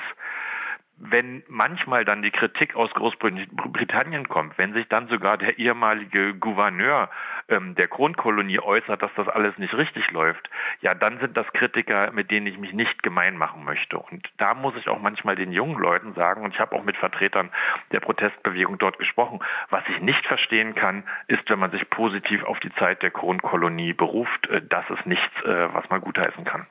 wenn 0.98 1.44
manchmal 1.48 2.06
dann 2.06 2.22
die 2.22 2.32
Kritik 2.32 2.76
aus 2.76 2.90
Großbritannien 2.92 4.30
kommt, 4.30 4.58
wenn 4.58 4.74
sich 4.74 4.88
dann 4.88 5.08
sogar 5.10 5.38
der 5.38 5.60
ehemalige 5.60 6.34
Gouverneur 6.36 7.10
ähm, 7.50 7.76
der 7.76 7.88
Kronkolonie 7.88 8.60
äußert, 8.60 9.02
dass 9.02 9.12
das 9.16 9.28
alles 9.28 9.58
nicht 9.58 9.74
richtig 9.76 10.10
läuft, 10.12 10.50
ja, 10.82 10.94
dann 10.94 11.20
sind 11.20 11.36
das 11.36 11.48
Kritiker, 11.54 12.12
mit 12.12 12.32
denen 12.32 12.48
ich 12.48 12.58
mich 12.58 12.74
nicht 12.74 13.04
gemein 13.04 13.38
machen 13.38 13.66
möchte. 13.66 13.98
Und 13.98 14.30
da 14.38 14.54
muss 14.54 14.76
ich 14.78 14.88
auch 14.88 15.00
manchmal 15.00 15.36
den 15.36 15.52
jungen 15.52 15.78
Leuten 15.78 16.14
sagen, 16.14 16.44
und 16.44 16.54
ich 16.54 16.60
habe 16.60 16.76
auch 16.76 16.84
mit 16.84 16.96
Vertretern 16.96 17.52
der 17.92 18.00
Protestbewegung 18.00 18.78
dort 18.78 18.98
gesprochen, 18.98 19.40
was 19.70 19.84
ich 19.90 20.00
nicht 20.00 20.26
verstehen 20.26 20.76
kann, 20.76 21.04
ist, 21.28 21.50
wenn 21.50 21.60
man 21.60 21.72
sich 21.72 21.90
positiv 21.90 22.44
auf 22.44 22.60
die 22.62 22.74
Zeit 22.76 23.02
der 23.02 23.12
Kronkolonie 23.12 23.94
beruft, 23.94 24.48
äh, 24.48 24.62
das 24.68 24.90
ist 24.90 25.06
nichts, 25.06 25.42
äh, 25.44 25.74
was 25.74 25.90
man 25.90 26.00
gutheißen 26.00 26.46
kann. 26.46 26.68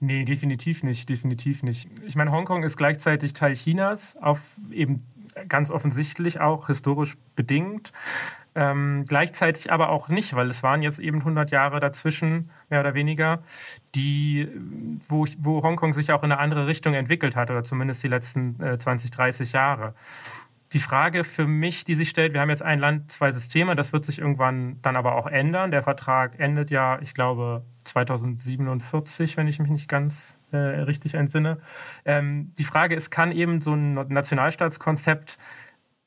Nee, 0.00 0.24
definitiv 0.24 0.82
nicht, 0.82 1.08
definitiv 1.08 1.62
nicht. 1.62 1.88
Ich 2.06 2.16
meine, 2.16 2.30
Hongkong 2.30 2.62
ist 2.62 2.76
gleichzeitig 2.76 3.32
Teil 3.32 3.54
Chinas, 3.54 4.16
auf 4.20 4.56
eben 4.70 5.06
ganz 5.48 5.70
offensichtlich 5.70 6.40
auch 6.40 6.66
historisch 6.66 7.16
bedingt. 7.34 7.92
Ähm, 8.54 9.04
gleichzeitig 9.06 9.70
aber 9.70 9.90
auch 9.90 10.08
nicht, 10.08 10.34
weil 10.34 10.46
es 10.46 10.62
waren 10.62 10.82
jetzt 10.82 10.98
eben 10.98 11.18
100 11.18 11.50
Jahre 11.50 11.78
dazwischen, 11.78 12.50
mehr 12.70 12.80
oder 12.80 12.94
weniger, 12.94 13.42
die, 13.94 14.48
wo, 15.08 15.26
wo 15.38 15.62
Hongkong 15.62 15.92
sich 15.92 16.10
auch 16.12 16.22
in 16.22 16.32
eine 16.32 16.40
andere 16.40 16.66
Richtung 16.66 16.94
entwickelt 16.94 17.36
hat, 17.36 17.50
oder 17.50 17.64
zumindest 17.64 18.02
die 18.02 18.08
letzten 18.08 18.58
äh, 18.62 18.78
20, 18.78 19.10
30 19.10 19.52
Jahre. 19.52 19.94
Die 20.72 20.78
Frage 20.78 21.22
für 21.22 21.46
mich, 21.46 21.84
die 21.84 21.94
sich 21.94 22.08
stellt, 22.08 22.32
wir 22.32 22.40
haben 22.40 22.48
jetzt 22.50 22.62
ein 22.62 22.78
Land, 22.78 23.10
zwei 23.10 23.30
Systeme, 23.30 23.76
das 23.76 23.92
wird 23.92 24.06
sich 24.06 24.18
irgendwann 24.18 24.80
dann 24.80 24.96
aber 24.96 25.16
auch 25.16 25.26
ändern. 25.26 25.70
Der 25.70 25.82
Vertrag 25.82 26.40
endet 26.40 26.70
ja, 26.70 26.98
ich 27.00 27.12
glaube, 27.12 27.62
2047, 27.86 29.36
wenn 29.36 29.48
ich 29.48 29.58
mich 29.58 29.70
nicht 29.70 29.88
ganz 29.88 30.38
äh, 30.52 30.56
richtig 30.56 31.14
entsinne. 31.14 31.58
Ähm, 32.04 32.52
die 32.58 32.64
Frage 32.64 32.94
ist, 32.94 33.10
kann 33.10 33.32
eben 33.32 33.60
so 33.60 33.74
ein 33.74 33.94
Nationalstaatskonzept 33.94 35.38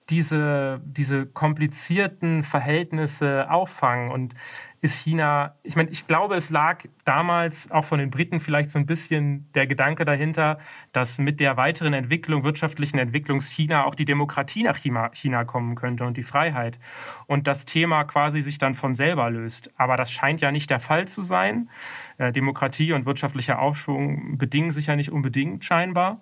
diese, 0.09 0.81
diese 0.85 1.25
komplizierten 1.25 2.43
Verhältnisse 2.43 3.49
auffangen? 3.49 4.09
Und 4.11 4.33
ist 4.81 4.95
China, 4.95 5.55
ich 5.63 5.75
meine, 5.75 5.89
ich 5.89 6.07
glaube, 6.07 6.35
es 6.35 6.49
lag 6.49 6.85
damals 7.03 7.69
auch 7.71 7.83
von 7.83 7.99
den 7.99 8.09
Briten 8.09 8.39
vielleicht 8.39 8.69
so 8.69 8.79
ein 8.79 8.85
bisschen 8.85 9.51
der 9.53 9.67
Gedanke 9.67 10.05
dahinter, 10.05 10.57
dass 10.93 11.17
mit 11.17 11.39
der 11.39 11.57
weiteren 11.57 11.93
Entwicklung, 11.93 12.43
wirtschaftlichen 12.43 12.97
Entwicklung 12.97 13.39
China 13.41 13.85
auch 13.85 13.95
die 13.95 14.05
Demokratie 14.05 14.63
nach 14.63 14.77
China, 14.77 15.11
China 15.13 15.43
kommen 15.43 15.75
könnte 15.75 16.05
und 16.05 16.15
die 16.15 16.23
Freiheit. 16.23 16.79
Und 17.27 17.47
das 17.47 17.65
Thema 17.65 18.05
quasi 18.05 18.41
sich 18.41 18.57
dann 18.57 18.73
von 18.73 18.95
selber 18.95 19.29
löst. 19.29 19.69
Aber 19.77 19.97
das 19.97 20.11
scheint 20.11 20.39
ja 20.39 20.51
nicht 20.51 20.69
der 20.69 20.79
Fall 20.79 21.07
zu 21.07 21.21
sein. 21.21 21.69
Äh, 22.17 22.31
Demokratie 22.31 22.93
und 22.93 23.05
wirtschaftlicher 23.05 23.59
Aufschwung 23.59 24.37
bedingen 24.37 24.71
sich 24.71 24.87
ja 24.87 24.95
nicht 24.95 25.11
unbedingt 25.11 25.65
scheinbar. 25.65 26.21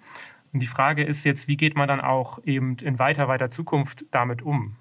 Und 0.57 0.61
die 0.61 0.65
Frage 0.65 1.03
ist 1.03 1.23
jetzt, 1.23 1.47
wie 1.47 1.55
geht 1.55 1.75
man 1.75 1.87
dann 1.87 2.01
auch 2.01 2.39
eben 2.43 2.77
in 2.77 2.97
weiter, 2.97 3.27
weiter 3.27 3.51
Zukunft 3.51 4.05
damit 4.09 4.41
um? 4.41 4.75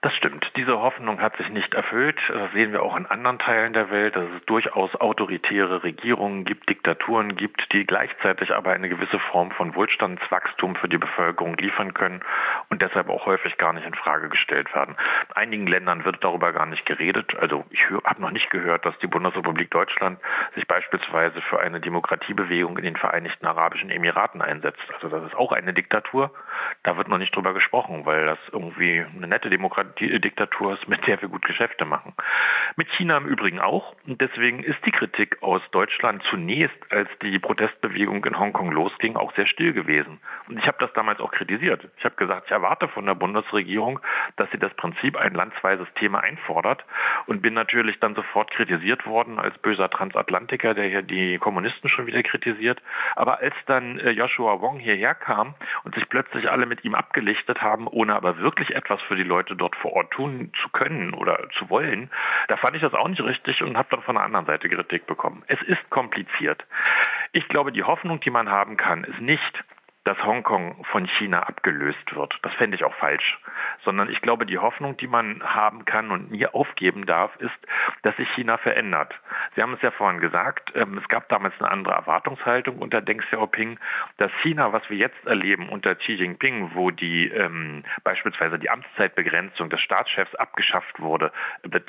Das 0.00 0.14
stimmt. 0.14 0.52
Diese 0.54 0.78
Hoffnung 0.78 1.20
hat 1.20 1.36
sich 1.38 1.48
nicht 1.50 1.74
erfüllt. 1.74 2.20
Das 2.28 2.52
sehen 2.52 2.70
wir 2.70 2.84
auch 2.84 2.96
in 2.96 3.06
anderen 3.06 3.40
Teilen 3.40 3.72
der 3.72 3.90
Welt, 3.90 4.14
dass 4.14 4.28
es 4.36 4.46
durchaus 4.46 4.94
autoritäre 4.94 5.82
Regierungen 5.82 6.44
gibt, 6.44 6.68
Diktaturen 6.68 7.34
gibt, 7.34 7.72
die 7.72 7.84
gleichzeitig 7.84 8.54
aber 8.54 8.70
eine 8.70 8.88
gewisse 8.88 9.18
Form 9.18 9.50
von 9.50 9.74
Wohlstandswachstum 9.74 10.76
für 10.76 10.88
die 10.88 10.98
Bevölkerung 10.98 11.56
liefern 11.56 11.94
können 11.94 12.20
und 12.68 12.80
deshalb 12.80 13.08
auch 13.08 13.26
häufig 13.26 13.58
gar 13.58 13.72
nicht 13.72 13.88
in 13.88 13.94
Frage 13.94 14.28
gestellt 14.28 14.72
werden. 14.72 14.94
In 15.30 15.36
einigen 15.36 15.66
Ländern 15.66 16.04
wird 16.04 16.22
darüber 16.22 16.52
gar 16.52 16.66
nicht 16.66 16.86
geredet. 16.86 17.34
Also 17.36 17.64
ich 17.70 17.84
habe 17.90 18.22
noch 18.22 18.30
nicht 18.30 18.50
gehört, 18.50 18.86
dass 18.86 18.96
die 19.00 19.08
Bundesrepublik 19.08 19.68
Deutschland 19.72 20.20
sich 20.54 20.68
beispielsweise 20.68 21.40
für 21.42 21.58
eine 21.58 21.80
Demokratiebewegung 21.80 22.78
in 22.78 22.84
den 22.84 22.96
Vereinigten 22.96 23.46
Arabischen 23.46 23.90
Emiraten 23.90 24.42
einsetzt. 24.42 24.82
Also 24.94 25.08
das 25.08 25.24
ist 25.24 25.34
auch 25.34 25.50
eine 25.50 25.74
Diktatur. 25.74 26.32
Da 26.84 26.96
wird 26.96 27.08
noch 27.08 27.18
nicht 27.18 27.34
drüber 27.34 27.52
gesprochen, 27.52 28.06
weil 28.06 28.26
das 28.26 28.38
irgendwie 28.52 29.04
eine 29.16 29.26
nette 29.26 29.50
Demokratie 29.50 29.87
Diktatur 29.96 30.74
ist, 30.74 30.88
mit 30.88 31.06
der 31.06 31.20
wir 31.20 31.28
gut 31.28 31.44
Geschäfte 31.44 31.84
machen. 31.84 32.14
Mit 32.76 32.88
China 32.90 33.16
im 33.16 33.26
Übrigen 33.26 33.60
auch. 33.60 33.94
Und 34.06 34.20
deswegen 34.20 34.62
ist 34.62 34.84
die 34.84 34.90
Kritik 34.90 35.42
aus 35.42 35.62
Deutschland 35.70 36.22
zunächst, 36.24 36.76
als 36.90 37.08
die 37.22 37.38
Protestbewegung 37.38 38.24
in 38.24 38.38
Hongkong 38.38 38.70
losging, 38.72 39.16
auch 39.16 39.34
sehr 39.34 39.46
still 39.46 39.72
gewesen. 39.72 40.20
Und 40.48 40.58
ich 40.58 40.66
habe 40.66 40.78
das 40.80 40.92
damals 40.92 41.20
auch 41.20 41.30
kritisiert. 41.30 41.88
Ich 41.96 42.04
habe 42.04 42.16
gesagt, 42.16 42.46
ich 42.46 42.52
erwarte 42.52 42.88
von 42.88 43.06
der 43.06 43.14
Bundesregierung, 43.14 44.00
dass 44.36 44.50
sie 44.50 44.58
das 44.58 44.74
Prinzip 44.74 45.16
ein 45.16 45.34
landsweises 45.34 45.88
Thema 45.94 46.20
einfordert 46.20 46.84
und 47.26 47.42
bin 47.42 47.54
natürlich 47.54 47.98
dann 48.00 48.14
sofort 48.14 48.50
kritisiert 48.50 49.06
worden 49.06 49.38
als 49.38 49.56
böser 49.58 49.90
Transatlantiker, 49.90 50.74
der 50.74 50.88
hier 50.88 51.02
die 51.02 51.38
Kommunisten 51.38 51.88
schon 51.88 52.06
wieder 52.06 52.22
kritisiert. 52.22 52.82
Aber 53.16 53.38
als 53.40 53.54
dann 53.66 53.98
äh, 53.98 54.10
Joshua 54.10 54.60
Wong 54.60 54.78
hierher 54.78 55.14
kam 55.14 55.54
und 55.84 55.94
sich 55.94 56.08
plötzlich 56.08 56.50
alle 56.50 56.66
mit 56.66 56.84
ihm 56.84 56.94
abgelichtet 56.94 57.62
haben, 57.62 57.86
ohne 57.86 58.14
aber 58.14 58.38
wirklich 58.38 58.74
etwas 58.74 59.00
für 59.02 59.16
die 59.16 59.22
Leute 59.22 59.56
dort 59.56 59.76
vor 59.80 59.92
Ort 59.94 60.10
tun 60.10 60.52
zu 60.60 60.68
können 60.70 61.14
oder 61.14 61.48
zu 61.58 61.70
wollen, 61.70 62.10
da 62.48 62.56
fand 62.56 62.76
ich 62.76 62.82
das 62.82 62.94
auch 62.94 63.08
nicht 63.08 63.22
richtig 63.22 63.62
und 63.62 63.76
habe 63.76 63.88
dann 63.90 64.02
von 64.02 64.14
der 64.14 64.24
anderen 64.24 64.46
Seite 64.46 64.68
Kritik 64.68 65.06
bekommen. 65.06 65.42
Es 65.46 65.60
ist 65.62 65.90
kompliziert. 65.90 66.64
Ich 67.32 67.48
glaube, 67.48 67.72
die 67.72 67.84
Hoffnung, 67.84 68.20
die 68.20 68.30
man 68.30 68.50
haben 68.50 68.76
kann, 68.76 69.04
ist 69.04 69.20
nicht, 69.20 69.64
dass 70.08 70.24
Hongkong 70.24 70.86
von 70.90 71.06
China 71.06 71.42
abgelöst 71.42 72.14
wird. 72.14 72.38
Das 72.40 72.54
fände 72.54 72.74
ich 72.74 72.84
auch 72.84 72.94
falsch. 72.94 73.38
Sondern 73.84 74.08
ich 74.08 74.22
glaube, 74.22 74.46
die 74.46 74.56
Hoffnung, 74.56 74.96
die 74.96 75.06
man 75.06 75.42
haben 75.42 75.84
kann 75.84 76.10
und 76.10 76.30
nie 76.30 76.46
aufgeben 76.46 77.04
darf, 77.04 77.36
ist, 77.40 77.58
dass 78.00 78.16
sich 78.16 78.26
China 78.30 78.56
verändert. 78.56 79.14
Sie 79.54 79.60
haben 79.60 79.74
es 79.74 79.82
ja 79.82 79.90
vorhin 79.90 80.20
gesagt, 80.20 80.72
ähm, 80.74 80.96
es 80.96 81.06
gab 81.08 81.28
damals 81.28 81.52
eine 81.58 81.70
andere 81.70 81.94
Erwartungshaltung 81.94 82.78
unter 82.78 83.02
Deng 83.02 83.18
Xiaoping. 83.18 83.78
Das 84.16 84.32
China, 84.42 84.72
was 84.72 84.88
wir 84.88 84.96
jetzt 84.96 85.26
erleben 85.26 85.68
unter 85.68 85.94
Xi 85.94 86.12
Jinping, 86.12 86.70
wo 86.72 86.90
die 86.90 87.28
ähm, 87.28 87.84
beispielsweise 88.02 88.58
die 88.58 88.70
Amtszeitbegrenzung 88.70 89.68
des 89.68 89.82
Staatschefs 89.82 90.34
abgeschafft 90.36 91.00
wurde, 91.00 91.32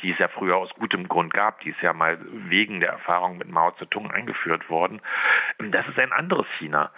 die 0.02 0.12
es 0.12 0.20
ja 0.20 0.28
früher 0.28 0.58
aus 0.58 0.74
gutem 0.74 1.08
Grund 1.08 1.34
gab, 1.34 1.62
die 1.62 1.70
ist 1.70 1.82
ja 1.82 1.94
mal 1.94 2.20
wegen 2.50 2.82
der 2.82 2.90
Erfahrung 2.90 3.38
mit 3.38 3.48
Mao 3.48 3.72
Zedong 3.80 4.12
eingeführt 4.12 4.70
worden, 4.70 5.00
ähm, 5.58 5.72
das 5.72 5.88
ist 5.88 5.98
ein 5.98 6.12
anderes 6.12 6.48
China. 6.58 6.92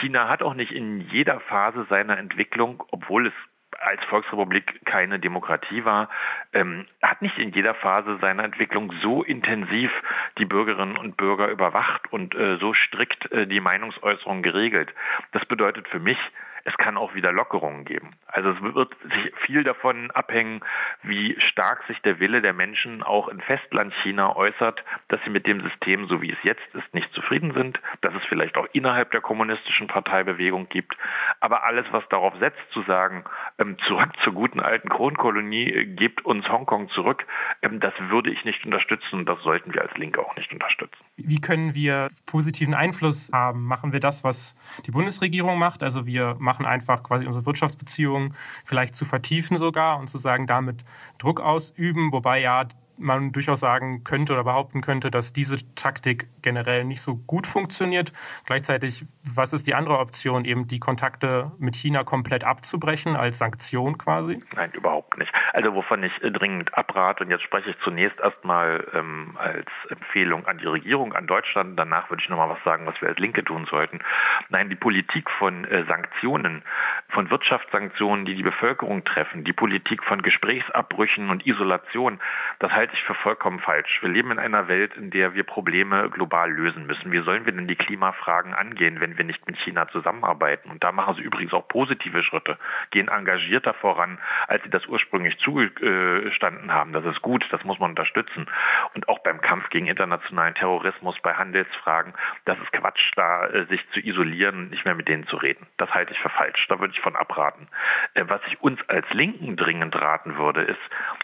China 0.00 0.28
hat 0.28 0.42
auch 0.42 0.54
nicht 0.54 0.63
nicht 0.64 0.72
in 0.72 1.00
jeder 1.10 1.40
Phase 1.40 1.86
seiner 1.90 2.16
Entwicklung, 2.16 2.82
obwohl 2.90 3.26
es 3.26 3.32
als 3.80 4.02
Volksrepublik 4.06 4.86
keine 4.86 5.18
Demokratie 5.18 5.84
war, 5.84 6.08
ähm, 6.54 6.86
hat 7.02 7.20
nicht 7.20 7.36
in 7.38 7.52
jeder 7.52 7.74
Phase 7.74 8.16
seiner 8.18 8.44
Entwicklung 8.44 8.92
so 9.02 9.22
intensiv 9.22 9.90
die 10.38 10.46
Bürgerinnen 10.46 10.96
und 10.96 11.18
Bürger 11.18 11.48
überwacht 11.48 12.10
und 12.10 12.34
äh, 12.34 12.56
so 12.56 12.72
strikt 12.72 13.30
äh, 13.30 13.46
die 13.46 13.60
Meinungsäußerung 13.60 14.42
geregelt. 14.42 14.94
Das 15.32 15.44
bedeutet 15.44 15.86
für 15.88 15.98
mich, 15.98 16.18
es 16.64 16.76
kann 16.78 16.96
auch 16.96 17.14
wieder 17.14 17.30
Lockerungen 17.30 17.84
geben. 17.84 18.16
Also 18.26 18.50
es 18.50 18.62
wird 18.62 18.96
sich 19.02 19.32
viel 19.46 19.64
davon 19.64 20.10
abhängen, 20.10 20.60
wie 21.02 21.38
stark 21.38 21.84
sich 21.86 22.00
der 22.00 22.20
Wille 22.20 22.40
der 22.40 22.54
Menschen 22.54 23.02
auch 23.02 23.28
in 23.28 23.40
Festlandchina 23.40 24.34
äußert, 24.34 24.82
dass 25.08 25.20
sie 25.24 25.30
mit 25.30 25.46
dem 25.46 25.60
System, 25.60 26.08
so 26.08 26.22
wie 26.22 26.30
es 26.30 26.38
jetzt 26.42 26.62
ist, 26.74 26.94
nicht 26.94 27.12
zufrieden 27.12 27.52
sind, 27.52 27.80
dass 28.00 28.14
es 28.14 28.24
vielleicht 28.28 28.56
auch 28.56 28.66
innerhalb 28.72 29.10
der 29.10 29.20
kommunistischen 29.20 29.86
Parteibewegung 29.86 30.68
gibt. 30.68 30.96
Aber 31.40 31.64
alles, 31.64 31.86
was 31.90 32.02
darauf 32.08 32.34
setzt, 32.40 32.62
zu 32.70 32.82
sagen, 32.82 33.24
ähm, 33.58 33.76
zurück 33.86 34.10
zur 34.22 34.32
guten 34.32 34.60
alten 34.60 34.88
Kronkolonie, 34.88 35.70
äh, 35.70 35.84
gebt 35.84 36.24
uns 36.24 36.48
Hongkong 36.48 36.88
zurück, 36.88 37.26
ähm, 37.62 37.80
das 37.80 37.92
würde 38.08 38.30
ich 38.30 38.44
nicht 38.44 38.64
unterstützen 38.64 39.20
und 39.20 39.26
das 39.26 39.42
sollten 39.42 39.74
wir 39.74 39.82
als 39.82 39.94
Linke 39.96 40.20
auch 40.20 40.34
nicht 40.36 40.52
unterstützen. 40.52 40.96
Wie 41.16 41.40
können 41.40 41.74
wir 41.74 42.08
positiven 42.26 42.74
Einfluss 42.74 43.30
haben? 43.32 43.64
Machen 43.66 43.92
wir 43.92 44.00
das, 44.00 44.24
was 44.24 44.82
die 44.86 44.90
Bundesregierung 44.90 45.58
macht? 45.58 45.82
Also 45.82 46.06
wir 46.06 46.36
machen 46.38 46.53
machen, 46.54 46.66
einfach 46.66 47.02
quasi 47.02 47.26
unsere 47.26 47.46
Wirtschaftsbeziehungen 47.46 48.34
vielleicht 48.64 48.94
zu 48.94 49.04
vertiefen 49.04 49.58
sogar 49.58 49.98
und 49.98 50.08
zu 50.08 50.18
sagen, 50.18 50.46
damit 50.46 50.84
Druck 51.18 51.40
ausüben, 51.40 52.12
wobei 52.12 52.40
ja 52.40 52.66
man 52.96 53.32
durchaus 53.32 53.60
sagen 53.60 54.04
könnte 54.04 54.32
oder 54.32 54.44
behaupten 54.44 54.80
könnte, 54.80 55.10
dass 55.10 55.32
diese 55.32 55.56
Taktik 55.74 56.28
generell 56.42 56.84
nicht 56.84 57.00
so 57.00 57.16
gut 57.16 57.46
funktioniert. 57.46 58.12
Gleichzeitig, 58.46 59.04
was 59.34 59.52
ist 59.52 59.66
die 59.66 59.74
andere 59.74 59.98
Option, 59.98 60.44
eben 60.44 60.66
die 60.66 60.80
Kontakte 60.80 61.52
mit 61.58 61.76
China 61.76 62.04
komplett 62.04 62.44
abzubrechen 62.44 63.16
als 63.16 63.38
Sanktion 63.38 63.98
quasi? 63.98 64.42
Nein, 64.54 64.70
überhaupt 64.72 65.18
nicht. 65.18 65.32
Also 65.52 65.74
wovon 65.74 66.02
ich 66.02 66.12
äh, 66.22 66.30
dringend 66.30 66.76
abrate, 66.76 67.24
und 67.24 67.30
jetzt 67.30 67.42
spreche 67.42 67.70
ich 67.70 67.76
zunächst 67.80 68.20
erstmal 68.20 68.86
ähm, 68.94 69.36
als 69.38 69.66
Empfehlung 69.88 70.46
an 70.46 70.58
die 70.58 70.66
Regierung, 70.66 71.14
an 71.14 71.26
Deutschland, 71.26 71.78
danach 71.78 72.10
würde 72.10 72.22
ich 72.22 72.28
nochmal 72.28 72.50
was 72.50 72.62
sagen, 72.64 72.86
was 72.86 73.00
wir 73.00 73.08
als 73.08 73.18
Linke 73.18 73.44
tun 73.44 73.66
sollten. 73.68 74.00
Nein, 74.48 74.70
die 74.70 74.76
Politik 74.76 75.30
von 75.30 75.64
äh, 75.64 75.84
Sanktionen, 75.86 76.62
von 77.08 77.30
Wirtschaftssanktionen, 77.30 78.24
die 78.24 78.34
die 78.34 78.42
Bevölkerung 78.42 79.04
treffen, 79.04 79.44
die 79.44 79.52
Politik 79.52 80.04
von 80.04 80.22
Gesprächsabbrüchen 80.22 81.30
und 81.30 81.46
Isolation, 81.46 82.20
das 82.58 82.72
heißt, 82.72 82.83
halte 82.84 82.96
ich 82.96 83.04
für 83.04 83.14
vollkommen 83.14 83.60
falsch. 83.60 84.02
Wir 84.02 84.10
leben 84.10 84.30
in 84.30 84.38
einer 84.38 84.68
Welt, 84.68 84.94
in 84.94 85.10
der 85.10 85.32
wir 85.32 85.44
Probleme 85.44 86.10
global 86.10 86.52
lösen 86.52 86.86
müssen. 86.86 87.12
Wie 87.12 87.22
sollen 87.22 87.46
wir 87.46 87.52
denn 87.54 87.66
die 87.66 87.76
Klimafragen 87.76 88.52
angehen, 88.52 89.00
wenn 89.00 89.16
wir 89.16 89.24
nicht 89.24 89.46
mit 89.46 89.56
China 89.56 89.88
zusammenarbeiten? 89.88 90.70
Und 90.70 90.84
da 90.84 90.92
machen 90.92 91.14
sie 91.14 91.22
übrigens 91.22 91.54
auch 91.54 91.66
positive 91.66 92.22
Schritte, 92.22 92.58
gehen 92.90 93.08
engagierter 93.08 93.72
voran, 93.72 94.18
als 94.48 94.62
sie 94.64 94.68
das 94.68 94.84
ursprünglich 94.84 95.38
zugestanden 95.38 96.74
haben. 96.74 96.92
Das 96.92 97.06
ist 97.06 97.22
gut, 97.22 97.46
das 97.50 97.64
muss 97.64 97.78
man 97.78 97.88
unterstützen. 97.88 98.50
Und 98.92 99.08
auch 99.08 99.20
beim 99.20 99.40
Kampf 99.40 99.70
gegen 99.70 99.86
internationalen 99.86 100.54
Terrorismus, 100.54 101.18
bei 101.22 101.32
Handelsfragen, 101.32 102.12
das 102.44 102.58
ist 102.58 102.70
Quatsch, 102.72 103.12
da 103.16 103.46
äh, 103.46 103.64
sich 103.64 103.80
zu 103.92 104.00
isolieren 104.00 104.56
und 104.58 104.70
nicht 104.72 104.84
mehr 104.84 104.94
mit 104.94 105.08
denen 105.08 105.26
zu 105.26 105.38
reden. 105.38 105.66
Das 105.78 105.88
halte 105.94 106.12
ich 106.12 106.18
für 106.18 106.28
falsch. 106.28 106.66
Da 106.68 106.80
würde 106.80 106.92
ich 106.92 107.00
von 107.00 107.16
abraten. 107.16 107.66
Äh, 108.12 108.24
was 108.28 108.42
ich 108.48 108.60
uns 108.60 108.78
als 108.90 109.08
Linken 109.14 109.56
dringend 109.56 109.98
raten 109.98 110.36
würde, 110.36 110.60
ist, 110.60 110.80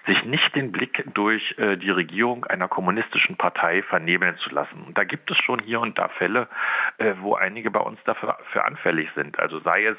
sich 0.06 0.24
nicht 0.24 0.54
den 0.56 0.72
Blick 0.72 1.04
durch 1.12 1.49
äh, 1.58 1.76
die 1.76 1.90
Regierung 1.90 2.44
einer 2.46 2.68
kommunistischen 2.68 3.36
Partei 3.36 3.82
vernebeln 3.82 4.36
zu 4.38 4.50
lassen. 4.50 4.82
Und 4.86 4.98
da 4.98 5.04
gibt 5.04 5.30
es 5.30 5.36
schon 5.38 5.60
hier 5.60 5.80
und 5.80 5.98
da 5.98 6.08
Fälle, 6.08 6.48
äh, 6.98 7.14
wo 7.20 7.34
einige 7.34 7.70
bei 7.70 7.80
uns 7.80 7.98
dafür 8.04 8.64
anfällig 8.64 9.10
sind. 9.14 9.38
Also 9.38 9.60
sei 9.60 9.86
es 9.86 9.98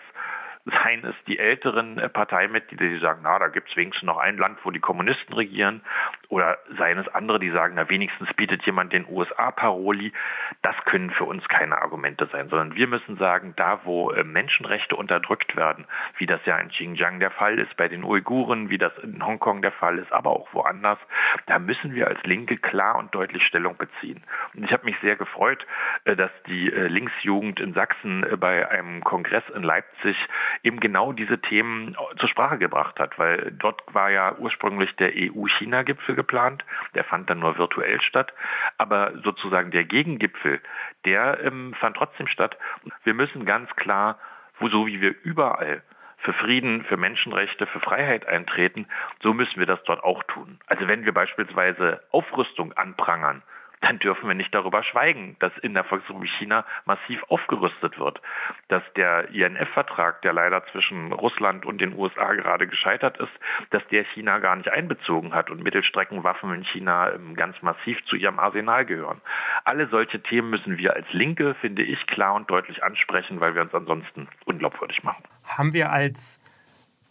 seien 0.65 1.04
es 1.06 1.15
die 1.28 1.39
älteren 1.39 1.97
äh, 1.97 2.10
Parteimitglieder, 2.10 2.88
die 2.88 3.00
sagen, 3.00 3.21
na, 3.24 3.39
da 3.39 3.47
gibt 3.47 3.69
es 3.69 3.76
wenigstens 3.76 4.06
noch 4.06 4.17
ein 4.17 4.38
Land, 4.38 4.60
wo 4.63 4.71
die 4.71 4.80
Kommunisten 4.80 5.34
regieren, 5.34 5.82
oder 6.30 6.60
seien 6.78 6.97
es 6.97 7.08
andere, 7.10 7.39
die 7.39 7.50
sagen, 7.50 7.74
na, 7.76 7.89
wenigstens 7.89 8.32
bietet 8.34 8.63
jemand 8.65 8.93
den 8.93 9.06
USA 9.10 9.52
Paroli. 9.52 10.13
Das 10.62 10.76
können 10.86 11.12
für 11.12 11.26
uns 11.26 11.47
keine 11.47 11.82
Argumente 11.82 12.28
sein, 12.32 12.50
sondern 12.50 12.76
wir 12.76 12.88
müssen 12.88 13.17
sagen, 13.17 13.54
da 13.58 13.82
wo 13.84 14.12
äh, 14.12 14.24
Menschenrechte 14.24 14.95
unterdrückt 14.95 15.56
werden, 15.56 15.86
wie 16.17 16.26
das 16.26 16.39
ja 16.45 16.58
in 16.58 16.69
Xinjiang 16.69 17.19
der 17.19 17.32
Fall 17.32 17.60
ist, 17.60 17.76
bei 17.78 17.88
den 17.88 18.04
Uiguren, 18.04 18.69
wie 18.69 18.78
das 18.78 18.95
in 19.00 19.26
Hongkong 19.26 19.62
der 19.62 19.71
Fall 19.71 19.97
ist, 19.97 20.12
aber 20.12 20.30
auch 20.32 20.54
woanders, 20.54 21.00
da 21.47 21.60
müssen 21.60 21.95
wir 21.95 22.08
als 22.08 22.21
Linke 22.24 22.58
klar 22.58 22.97
und 22.97 23.13
deutlich 23.15 23.43
Stellung 23.45 23.78
beziehen. 23.78 24.24
Und 24.54 24.63
ich 24.63 24.71
habe 24.71 24.86
mich 24.86 24.95
sehr 25.02 25.15
gefreut, 25.15 25.65
äh, 26.06 26.15
dass 26.15 26.32
die 26.47 26.69
Linksjugend 26.69 27.60
in 27.60 27.74
Sachsen 27.74 28.26
bei 28.39 28.69
einem 28.69 29.04
Kongress 29.04 29.43
in 29.56 29.63
Leipzig 29.63 30.15
eben 30.64 30.80
genau 30.80 31.14
diese 31.14 31.40
Themen 31.40 31.96
zur 32.18 32.30
Sprache 32.30 32.58
gebracht 32.58 33.00
hat, 33.00 33.18
weil 33.18 33.52
dort 33.52 33.82
war 33.94 34.10
ja 34.12 34.36
ursprünglich 34.38 34.96
der 34.96 35.12
EU-China-Gipfel 35.16 36.16
geplant, 36.16 36.64
der 36.96 37.04
fand 37.04 37.30
dann 37.30 37.40
nur 37.40 37.58
virtuell 37.58 38.02
statt, 38.02 38.34
aber 38.78 39.14
sozusagen 39.24 39.72
der 39.72 39.86
Gegengipfel, 39.86 40.62
der 41.06 41.40
ähm, 41.44 41.74
fand 41.80 41.98
trotzdem 41.98 42.28
statt. 42.28 42.58
Wir 43.04 43.14
müssen 43.14 43.46
ganz 43.46 43.70
klar, 43.76 44.20
wo, 44.60 44.68
so 44.70 44.88
wie 44.88 45.02
wir 45.02 45.16
überall 45.24 45.84
für 46.22 46.34
Frieden, 46.34 46.84
für 46.84 46.98
Menschenrechte, 46.98 47.66
für 47.66 47.80
Freiheit 47.80 48.28
eintreten, 48.28 48.88
so 49.22 49.34
müssen 49.34 49.60
wir 49.60 49.66
das 49.66 49.84
dort 49.84 50.04
auch 50.04 50.24
tun. 50.24 50.60
Also 50.68 50.88
wenn 50.88 51.04
wir 51.04 51.14
beispielsweise 51.14 52.02
Aufrüstung 52.12 52.74
anprangern, 52.74 53.42
dann 53.82 54.00
dürfen 54.00 54.28
wir 54.28 54.36
nicht 54.36 54.54
darüber 54.54 54.84
schweigen, 54.84 55.36
dass 55.39 55.52
in 55.58 55.74
der 55.74 55.84
Volksrepublik 55.84 56.32
China 56.38 56.65
massiv 56.86 57.24
aufgerüstet 57.30 58.00
wird. 58.00 58.22
Dass 58.67 58.84
der 58.96 59.30
INF-Vertrag, 59.30 60.22
der 60.22 60.34
leider 60.34 60.65
zwischen 60.67 61.12
Russland 61.12 61.65
und 61.65 61.82
den 61.82 61.98
USA 61.98 62.34
gerade 62.34 62.67
gescheitert 62.67 63.17
ist, 63.17 63.32
dass 63.72 63.86
der 63.88 64.04
China 64.06 64.39
gar 64.39 64.56
nicht 64.56 64.70
einbezogen 64.70 65.34
hat 65.34 65.50
und 65.50 65.63
Mittelstreckenwaffen 65.63 66.54
in 66.54 66.63
China 66.63 67.12
ähm, 67.12 67.36
ganz 67.36 67.62
massiv 67.62 68.04
zu 68.06 68.15
ihrem 68.15 68.39
Arsenal 68.39 68.86
gehören. 68.86 69.22
Alle 69.65 69.88
solche 69.88 70.22
Themen 70.22 70.52
müssen 70.52 70.78
wir 70.78 70.96
als 70.96 71.12
Linke, 71.12 71.56
finde 71.56 71.84
ich, 71.84 72.06
klar 72.08 72.36
und 72.36 72.50
deutlich 72.50 72.84
ansprechen, 72.84 73.39
weil 73.39 73.56
wir 73.56 73.63
uns 73.63 73.74
ansonsten 73.74 74.28
unglaubwürdig 74.46 75.04
machen. 75.04 75.24
Haben 75.58 75.74
wir 75.74 75.91
als 75.91 76.39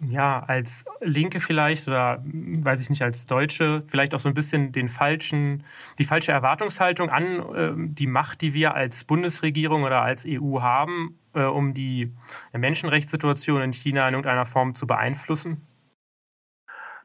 ja, 0.07 0.43
als 0.47 0.85
Linke 1.01 1.41
vielleicht 1.41 1.87
oder 1.89 2.23
weiß 2.25 2.81
ich 2.81 2.91
nicht, 2.91 3.03
als 3.03 3.27
Deutsche 3.27 3.81
vielleicht 3.87 4.15
auch 4.15 4.19
so 4.19 4.29
ein 4.29 4.35
bisschen 4.35 4.73
den 4.73 4.89
falschen, 4.89 5.65
die 5.99 6.05
falsche 6.05 6.33
Erwartungshaltung 6.33 7.11
an 7.11 7.55
äh, 7.55 7.73
die 7.77 8.07
Macht, 8.07 8.41
die 8.41 8.55
wir 8.55 8.75
als 8.75 9.05
Bundesregierung 9.05 9.83
oder 9.83 10.03
als 10.03 10.27
EU 10.27 10.61
haben, 10.61 11.19
äh, 11.35 11.43
um 11.43 11.75
die 11.75 12.15
Menschenrechtssituation 12.53 13.63
in 13.63 13.73
China 13.73 14.09
in 14.09 14.15
irgendeiner 14.15 14.47
Form 14.47 14.75
zu 14.75 14.87
beeinflussen? 14.87 15.67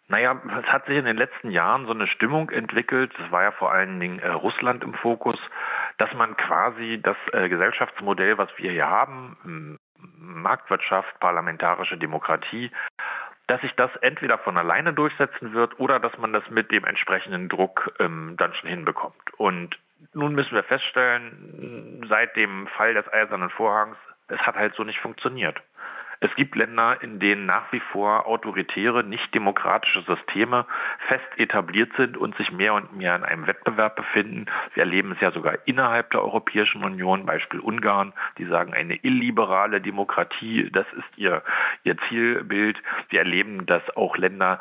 Naja, 0.07 0.39
es 0.61 0.71
hat 0.71 0.85
sich 0.85 0.97
in 0.97 1.05
den 1.05 1.17
letzten 1.17 1.49
Jahren 1.49 1.87
so 1.87 1.91
eine 1.91 2.05
Stimmung 2.05 2.51
entwickelt, 2.51 3.11
es 3.17 3.31
war 3.31 3.41
ja 3.41 3.51
vor 3.51 3.71
allen 3.71 3.99
Dingen 3.99 4.19
äh, 4.19 4.29
Russland 4.29 4.83
im 4.83 4.93
Fokus, 4.93 5.35
dass 5.97 6.13
man 6.13 6.37
quasi 6.37 7.01
das 7.01 7.17
äh, 7.33 7.49
Gesellschaftsmodell, 7.49 8.37
was 8.37 8.49
wir 8.57 8.71
hier 8.71 8.87
haben, 8.87 9.79
Marktwirtschaft, 10.17 11.19
parlamentarische 11.19 11.97
Demokratie, 11.97 12.71
dass 13.47 13.61
sich 13.61 13.75
das 13.75 13.95
entweder 13.97 14.37
von 14.39 14.57
alleine 14.57 14.93
durchsetzen 14.93 15.53
wird 15.53 15.79
oder 15.79 15.99
dass 15.99 16.17
man 16.17 16.33
das 16.33 16.49
mit 16.49 16.71
dem 16.71 16.83
entsprechenden 16.85 17.47
Druck 17.49 17.93
ähm, 17.99 18.35
dann 18.37 18.53
schon 18.55 18.69
hinbekommt. 18.69 19.33
Und 19.37 19.77
nun 20.13 20.33
müssen 20.33 20.55
wir 20.55 20.63
feststellen, 20.63 22.05
seit 22.09 22.35
dem 22.35 22.67
Fall 22.67 22.93
des 22.93 23.11
Eisernen 23.11 23.49
Vorhangs, 23.49 23.97
es 24.27 24.39
hat 24.39 24.55
halt 24.55 24.73
so 24.75 24.83
nicht 24.83 24.99
funktioniert. 24.99 25.61
Es 26.19 26.33
gibt 26.35 26.55
Länder, 26.55 27.01
in 27.01 27.19
denen 27.19 27.45
nach 27.45 27.71
wie 27.71 27.79
vor 27.79 28.27
autoritäre, 28.27 29.03
nicht 29.03 29.33
demokratische 29.33 30.01
Systeme 30.03 30.65
fest 31.07 31.27
etabliert 31.37 31.91
sind 31.97 32.17
und 32.17 32.35
sich 32.37 32.51
mehr 32.51 32.73
und 32.73 32.95
mehr 32.95 33.15
in 33.15 33.23
einem 33.23 33.47
Wettbewerb 33.47 33.95
befinden. 33.95 34.45
Wir 34.73 34.83
erleben 34.83 35.11
es 35.11 35.21
ja 35.21 35.31
sogar 35.31 35.57
innerhalb 35.65 36.11
der 36.11 36.21
Europäischen 36.21 36.83
Union, 36.83 37.25
Beispiel 37.25 37.59
Ungarn, 37.59 38.13
die 38.37 38.45
sagen, 38.45 38.73
eine 38.73 38.95
illiberale 38.95 39.81
Demokratie, 39.81 40.69
das 40.71 40.85
ist 40.93 41.17
ihr, 41.17 41.43
ihr 41.83 41.97
Zielbild. 42.09 42.81
Wir 43.09 43.19
erleben, 43.19 43.65
dass 43.65 43.83
auch 43.95 44.17
Länder 44.17 44.59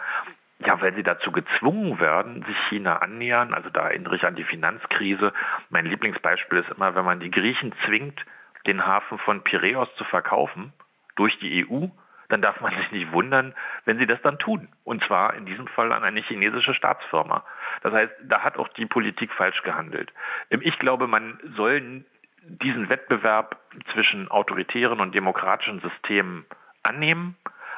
ja, 0.60 0.80
weil 0.80 0.94
sie 0.94 1.02
dazu 1.02 1.32
gezwungen 1.32 2.00
werden, 2.00 2.44
sich 2.46 2.56
China 2.68 2.96
annähern. 2.98 3.52
Also 3.52 3.70
da 3.70 3.88
erinnere 3.88 4.16
ich 4.16 4.24
an 4.24 4.36
die 4.36 4.44
Finanzkrise. 4.44 5.32
Mein 5.68 5.84
Lieblingsbeispiel 5.84 6.58
ist 6.58 6.70
immer, 6.70 6.94
wenn 6.94 7.04
man 7.04 7.20
die 7.20 7.30
Griechen 7.30 7.72
zwingt, 7.84 8.24
den 8.66 8.86
Hafen 8.86 9.18
von 9.18 9.42
Piräus 9.42 9.94
zu 9.96 10.04
verkaufen, 10.04 10.72
durch 11.16 11.38
die 11.38 11.66
EU, 11.66 11.86
dann 12.28 12.42
darf 12.42 12.60
man 12.60 12.74
sich 12.74 12.90
nicht 12.90 13.12
wundern, 13.12 13.54
wenn 13.84 13.98
sie 13.98 14.06
das 14.06 14.20
dann 14.22 14.38
tun. 14.38 14.68
Und 14.82 15.04
zwar 15.04 15.34
in 15.34 15.46
diesem 15.46 15.66
Fall 15.68 15.92
an 15.92 16.04
eine 16.04 16.20
chinesische 16.20 16.74
Staatsfirma. 16.74 17.44
Das 17.82 17.92
heißt, 17.92 18.12
da 18.24 18.40
hat 18.42 18.56
auch 18.56 18.68
die 18.68 18.86
Politik 18.86 19.32
falsch 19.32 19.62
gehandelt. 19.62 20.12
Ähm, 20.50 20.60
ich 20.62 20.78
glaube, 20.78 21.06
man 21.06 21.38
soll 21.56 22.04
diesen 22.46 22.88
Wettbewerb 22.88 23.58
zwischen 23.92 24.30
autoritären 24.30 25.00
und 25.00 25.14
demokratischen 25.14 25.80
Systemen 25.80 26.44
annehmen 26.82 27.36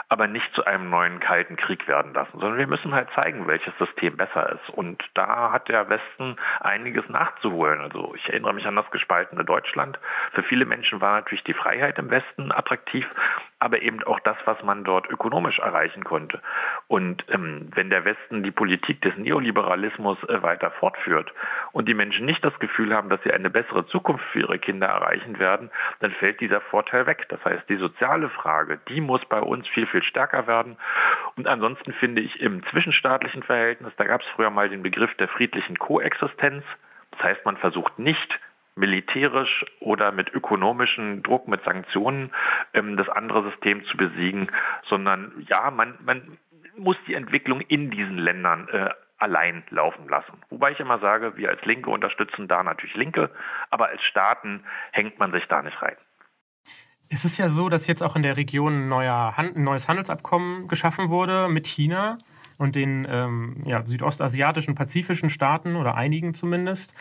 aber 0.09 0.29
nicht 0.29 0.55
zu 0.55 0.65
einem 0.65 0.89
neuen 0.89 1.19
kalten 1.19 1.57
Krieg 1.57 1.89
werden 1.89 2.15
lassen, 2.15 2.39
sondern 2.39 2.59
wir 2.59 2.67
müssen 2.69 2.95
halt 2.95 3.09
zeigen, 3.21 3.47
welches 3.49 3.77
System 3.79 4.17
besser 4.17 4.53
ist. 4.53 4.71
Und 4.71 5.03
da 5.15 5.51
hat 5.51 5.69
der 5.69 5.89
Westen 5.89 6.37
einiges 6.61 7.09
nachzuholen. 7.09 7.81
Also 7.81 8.15
ich 8.15 8.29
erinnere 8.29 8.55
mich 8.55 8.67
an 8.67 8.77
das 8.77 8.91
gespaltene 8.91 9.45
Deutschland. 9.45 9.99
Für 10.33 10.45
viele 10.45 10.65
Menschen 10.65 11.01
war 11.01 11.17
natürlich 11.17 11.45
die 11.45 11.55
Freiheit 11.55 11.99
im 11.99 12.11
Westen 12.11 12.53
attraktiv, 12.53 13.07
aber 13.67 13.83
eben 13.83 14.01
auch 14.05 14.21
das, 14.21 14.37
was 14.45 14.63
man 14.63 14.85
dort 14.85 15.11
ökonomisch 15.11 15.59
erreichen 15.59 16.05
konnte. 16.05 16.41
Und 16.87 17.25
ähm, 17.33 17.69
wenn 17.75 17.91
der 17.91 18.05
Westen 18.05 18.45
die 18.45 18.53
Politik 18.53 19.03
des 19.03 19.17
Neoliberalismus 19.17 20.23
äh, 20.29 20.41
weiter 20.41 20.71
fortführt 20.71 21.35
und 21.73 21.89
die 21.89 21.95
Menschen 21.95 22.27
nicht 22.27 22.45
das 22.45 22.57
Gefühl 22.61 22.95
haben, 22.95 23.09
dass 23.09 23.21
sie 23.25 23.33
eine 23.33 23.51
bessere 23.51 23.85
Zukunft 23.87 24.25
für 24.27 24.39
ihre 24.39 24.61
Kinder 24.61 24.87
erreichen 24.87 25.41
werden, 25.41 25.73
dann 25.99 26.13
fällt 26.13 26.41
dieser 26.41 26.61
Vorteil 26.61 27.07
weg. 27.07 27.27
Das 27.29 27.45
heißt, 27.45 27.69
die 27.69 27.75
soziale 27.75 28.29
Frage, 28.29 28.79
die 28.89 29.01
muss 29.01 29.25
bei 29.25 29.41
uns 29.41 29.67
viel, 29.67 29.89
viel 29.89 30.05
stärker 30.05 30.47
werden. 30.47 30.77
Und 31.35 31.49
ansonsten 31.49 31.93
finde 31.93 32.23
ich 32.23 32.41
im 32.41 32.65
zwischenstaatlichen 32.67 33.43
Verhältnis, 33.43 33.93
da 33.97 34.05
gab 34.05 34.21
es 34.21 34.29
früher 34.29 34.51
mal 34.51 34.69
den 34.69 34.85
Begriff 34.85 35.13
der 35.17 35.27
friedlichen 35.27 35.77
Koexistenz. 35.77 36.63
Das 37.11 37.31
heißt, 37.31 37.45
man 37.45 37.57
versucht 37.57 37.99
nicht 37.99 38.39
militärisch 38.77 39.65
oder 39.81 40.13
mit 40.13 40.33
ökonomischem 40.33 41.23
Druck, 41.23 41.49
mit 41.49 41.65
Sanktionen 41.65 42.31
ähm, 42.75 42.97
das 42.97 43.09
andere 43.09 43.51
System 43.51 43.85
zu 43.87 43.97
besiegen, 43.97 44.49
sondern 44.85 45.47
ja, 45.49 45.71
man, 45.71 45.99
man 46.05 46.39
muss 46.77 46.97
die 47.07 47.15
Entwicklung 47.15 47.63
in 47.63 47.91
diesen 47.91 48.19
Ländern 48.19 48.69
äh, 48.69 48.91
allein 49.19 49.65
laufen 49.71 50.09
lassen. 50.09 50.35
Wobei 50.51 50.73
ich 50.73 50.81
immer 50.81 50.99
sage, 50.99 51.37
wir 51.37 51.49
als 51.49 51.65
Linke 51.65 51.91
unterstützen 51.91 52.49
da 52.49 52.63
natürlich 52.63 52.95
Linke, 52.97 53.31
aber 53.71 53.89
als 53.89 54.03
Staaten 54.03 54.63
hängt 54.93 55.19
man 55.19 55.33
sich 55.33 55.47
da 55.49 55.63
nicht 55.63 55.81
rein. 55.81 55.97
Es 57.09 57.25
ist 57.25 57.39
ja 57.39 57.49
so, 57.49 57.69
dass 57.69 57.87
jetzt 57.87 58.03
auch 58.03 58.17
in 58.17 58.23
der 58.23 58.37
Region 58.37 58.93
ein, 58.93 59.53
neues 59.55 59.89
Handelsabkommen 59.89 60.67
geschaffen 60.67 61.09
wurde 61.09 61.49
mit 61.49 61.67
China 61.67 62.19
und 62.59 62.75
den 62.75 63.07
ähm, 63.09 63.63
ja, 63.65 63.87
südostasiatischen, 63.87 64.75
pazifischen 64.75 65.31
Staaten 65.31 65.77
oder 65.77 65.95
einigen 65.95 66.35
zumindest 66.35 66.95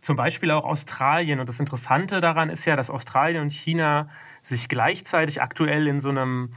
zum 0.00 0.16
Beispiel 0.16 0.50
auch 0.50 0.64
Australien. 0.64 1.40
Und 1.40 1.48
das 1.48 1.60
Interessante 1.60 2.20
daran 2.20 2.50
ist 2.50 2.64
ja, 2.64 2.76
dass 2.76 2.90
Australien 2.90 3.42
und 3.42 3.52
China 3.52 4.06
sich 4.42 4.68
gleichzeitig 4.68 5.42
aktuell 5.42 5.86
in 5.86 6.00
so 6.00 6.10
einem 6.10 6.50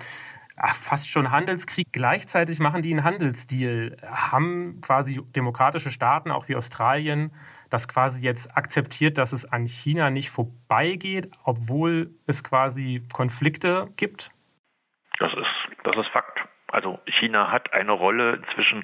ach, 0.58 0.76
fast 0.76 1.10
schon 1.10 1.32
Handelskrieg, 1.32 1.88
gleichzeitig 1.92 2.60
machen 2.60 2.82
die 2.82 2.92
einen 2.92 3.04
Handelsdeal, 3.04 3.98
haben 4.06 4.80
quasi 4.82 5.22
demokratische 5.36 5.92
Staaten, 5.92 6.32
auch 6.32 6.48
wie 6.48 6.56
Australien, 6.56 7.32
das 7.70 7.88
quasi 7.88 8.24
jetzt 8.24 8.56
akzeptiert, 8.56 9.18
dass 9.18 9.34
es 9.34 9.46
an 9.46 9.66
China 9.66 10.10
nicht 10.10 10.30
vorbeigeht, 10.30 11.32
obwohl 11.44 12.12
es 12.28 12.44
quasi 12.44 13.04
Konflikte 13.12 13.90
gibt? 13.96 14.32
Das 15.20 15.32
ist, 15.34 15.84
das 15.84 15.98
ist 15.98 16.08
Fakt. 16.12 16.40
Also 16.74 17.00
China 17.06 17.52
hat 17.52 17.72
eine 17.72 17.92
Rolle 17.92 18.34
inzwischen, 18.34 18.84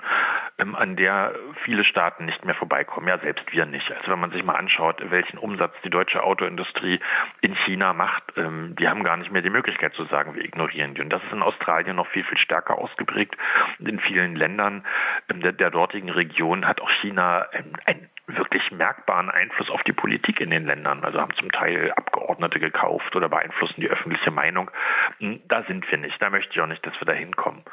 ähm, 0.59 0.75
an 0.75 0.95
der 0.95 1.33
viele 1.63 1.83
Staaten 1.83 2.25
nicht 2.25 2.45
mehr 2.45 2.53
vorbeikommen. 2.53 3.07
Ja, 3.07 3.17
selbst 3.17 3.51
wir 3.51 3.65
nicht. 3.65 3.91
Also 3.91 4.11
wenn 4.11 4.19
man 4.19 4.31
sich 4.31 4.43
mal 4.43 4.53
anschaut, 4.55 5.01
welchen 5.09 5.39
Umsatz 5.39 5.73
die 5.83 5.89
deutsche 5.89 6.23
Autoindustrie 6.23 6.99
in 7.41 7.55
China 7.55 7.93
macht, 7.93 8.23
ähm, 8.37 8.75
die 8.77 8.87
haben 8.87 9.03
gar 9.03 9.17
nicht 9.17 9.31
mehr 9.31 9.41
die 9.41 9.49
Möglichkeit 9.49 9.95
zu 9.95 10.05
sagen, 10.05 10.35
wir 10.35 10.45
ignorieren 10.45 10.93
die. 10.93 11.01
Und 11.01 11.09
das 11.09 11.23
ist 11.23 11.33
in 11.33 11.41
Australien 11.41 11.95
noch 11.95 12.07
viel, 12.07 12.23
viel 12.23 12.37
stärker 12.37 12.77
ausgeprägt. 12.77 13.35
In 13.79 13.99
vielen 13.99 14.35
Ländern 14.35 14.85
ähm, 15.29 15.41
der, 15.41 15.53
der 15.53 15.71
dortigen 15.71 16.09
Region 16.09 16.67
hat 16.67 16.81
auch 16.81 16.91
China 17.01 17.47
ein, 17.51 17.73
ein 17.85 18.09
wirklich 18.37 18.71
merkbaren 18.71 19.29
Einfluss 19.29 19.69
auf 19.69 19.83
die 19.83 19.93
Politik 19.93 20.39
in 20.39 20.49
den 20.49 20.65
Ländern. 20.65 21.03
Also 21.03 21.19
haben 21.19 21.33
zum 21.35 21.51
Teil 21.51 21.91
Abgeordnete 21.91 22.59
gekauft 22.59 23.15
oder 23.15 23.29
beeinflussen 23.29 23.81
die 23.81 23.89
öffentliche 23.89 24.31
Meinung. 24.31 24.71
Hm, 25.19 25.41
da 25.47 25.63
sind 25.63 25.89
wir 25.89 25.97
nicht. 25.97 26.21
Da 26.21 26.29
möchte 26.29 26.53
ich 26.53 26.61
auch 26.61 26.67
nicht, 26.67 26.85
dass 26.85 26.99
wir 26.99 27.05
da 27.05 27.13
hinkommen. 27.13 27.63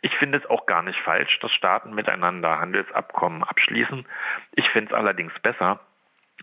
Ich 0.00 0.14
finde 0.16 0.38
es 0.38 0.46
auch 0.46 0.66
gar 0.66 0.82
nicht 0.82 1.00
falsch, 1.00 1.38
dass 1.40 1.52
Staaten 1.52 1.94
miteinander 1.94 2.58
Handelsabkommen 2.60 3.42
abschließen. 3.42 4.06
Ich 4.52 4.68
finde 4.70 4.92
es 4.92 4.98
allerdings 4.98 5.32
besser, 5.40 5.80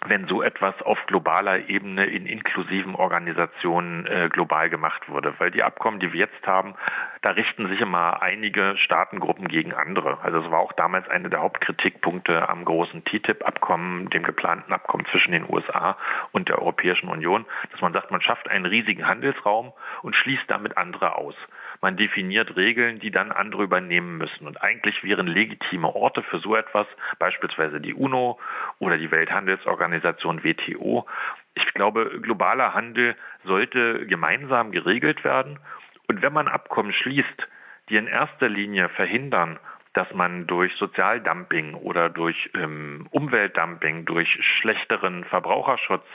wenn 0.06 0.28
so 0.28 0.42
etwas 0.42 0.82
auf 0.82 0.98
globaler 1.06 1.70
Ebene 1.70 2.06
in 2.06 2.26
inklusiven 2.26 2.96
Organisationen 2.96 4.08
äh, 4.08 4.30
global 4.32 4.70
gemacht 4.70 5.08
wurde. 5.10 5.36
Weil 5.38 5.52
die 5.52 5.64
Abkommen, 5.64 6.00
die 6.00 6.12
wir 6.12 6.22
jetzt 6.22 6.48
haben, 6.48 6.74
da 7.22 7.32
richten 7.32 7.68
sich 7.68 7.80
immer 7.82 8.22
einige 8.22 8.76
Staatengruppen 8.78 9.48
gegen 9.48 9.74
andere. 9.74 10.20
Also 10.24 10.40
es 10.40 10.50
war 10.50 10.60
auch 10.60 10.74
damals 10.74 11.08
einer 11.08 11.30
der 11.30 11.42
Hauptkritikpunkte 11.42 12.50
am 12.50 12.66
großen 12.66 13.04
TTIP-Abkommen, 13.06 14.10
dem 14.10 14.24
geplanten 14.24 14.74
Abkommen 14.74 15.06
zwischen 15.06 15.34
den 15.34 15.46
USA 15.48 15.98
und 16.32 16.50
der 16.50 16.58
Europäischen 16.60 17.10
Union, 17.10 17.46
dass 17.72 17.82
man 17.82 17.94
sagt, 17.94 18.10
man 18.10 18.22
schafft 18.22 18.50
einen 18.50 18.66
riesigen 18.66 19.08
Handelsraum 19.08 19.72
und 20.02 20.16
schließt 20.16 20.46
damit 20.48 20.78
andere 20.78 21.16
aus. 21.16 21.36
Man 21.82 21.98
definiert 21.98 22.56
Regeln, 22.56 23.00
die 23.00 23.10
dann 23.10 23.32
andere 23.32 23.64
übernehmen 23.64 24.18
müssen. 24.18 24.46
Und 24.46 24.62
eigentlich 24.62 25.04
wären 25.04 25.26
legitime 25.26 25.96
Orte 25.96 26.22
für 26.22 26.40
so 26.40 26.56
etwas, 26.56 26.86
beispielsweise 27.18 27.82
die 27.82 27.96
UNO 27.96 28.40
oder 28.78 29.00
die 29.00 29.10
Welthandelsorganisation 29.10 30.44
WTO. 30.44 31.08
Ich 31.56 31.66
glaube, 31.74 32.20
globaler 32.22 32.76
Handel 32.76 33.16
sollte 33.44 34.06
gemeinsam 34.06 34.72
geregelt 34.72 35.24
werden. 35.24 35.60
Und 36.08 36.22
wenn 36.22 36.34
man 36.34 36.48
Abkommen 36.48 36.94
schließt, 36.94 37.48
die 37.90 37.96
in 37.96 38.08
erster 38.08 38.48
Linie 38.48 38.90
verhindern, 38.90 39.60
dass 39.94 40.12
man 40.14 40.48
durch 40.48 40.74
Sozialdumping 40.76 41.74
oder 41.74 42.10
durch 42.10 42.50
ähm, 42.56 43.08
Umweltdumping, 43.12 44.06
durch 44.06 44.40
schlechteren 44.42 45.26
Verbraucherschutz 45.26 46.06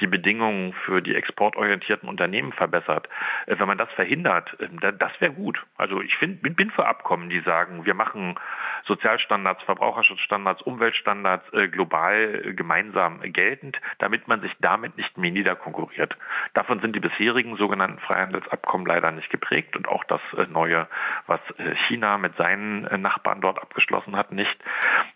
die 0.00 0.06
Bedingungen 0.06 0.74
für 0.84 1.00
die 1.00 1.14
exportorientierten 1.14 2.08
Unternehmen 2.08 2.52
verbessert. 2.52 3.08
Äh, 3.46 3.58
wenn 3.58 3.66
man 3.66 3.78
das 3.78 3.90
verhindert, 3.92 4.54
äh, 4.60 4.92
das 4.92 5.12
wäre 5.20 5.32
gut. 5.32 5.64
Also 5.78 6.02
ich 6.02 6.14
find, 6.16 6.42
bin, 6.42 6.54
bin 6.54 6.70
für 6.70 6.86
Abkommen, 6.86 7.30
die 7.30 7.40
sagen, 7.40 7.86
wir 7.86 7.94
machen 7.94 8.38
Sozialstandards, 8.84 9.62
Verbraucherschutzstandards, 9.62 10.60
Umweltstandards 10.62 11.50
äh, 11.54 11.68
global 11.68 12.42
äh, 12.44 12.52
gemeinsam 12.52 13.20
geltend, 13.22 13.80
damit 13.98 14.28
man 14.28 14.42
sich 14.42 14.54
damit 14.60 14.98
nicht 14.98 15.16
mehr 15.16 15.30
niederkonkurriert. 15.30 16.18
Davon 16.52 16.80
sind 16.80 16.94
die 16.94 17.00
bisherigen 17.00 17.56
sogenannten 17.56 17.98
Freihandelsabkommen 18.00 18.86
leider 18.86 19.10
nicht 19.10 19.30
geprägt 19.30 19.74
und 19.74 19.88
auch 19.88 20.04
das 20.04 20.20
äh, 20.36 20.46
neue, 20.50 20.86
was 21.26 21.40
äh, 21.56 21.74
China 21.88 22.18
mit 22.18 22.36
seinen 22.36 22.82
Nachbarn 23.00 23.21
Nachbarn 23.22 23.40
dort 23.40 23.60
abgeschlossen 23.60 24.16
hat, 24.16 24.32
nicht. 24.32 24.56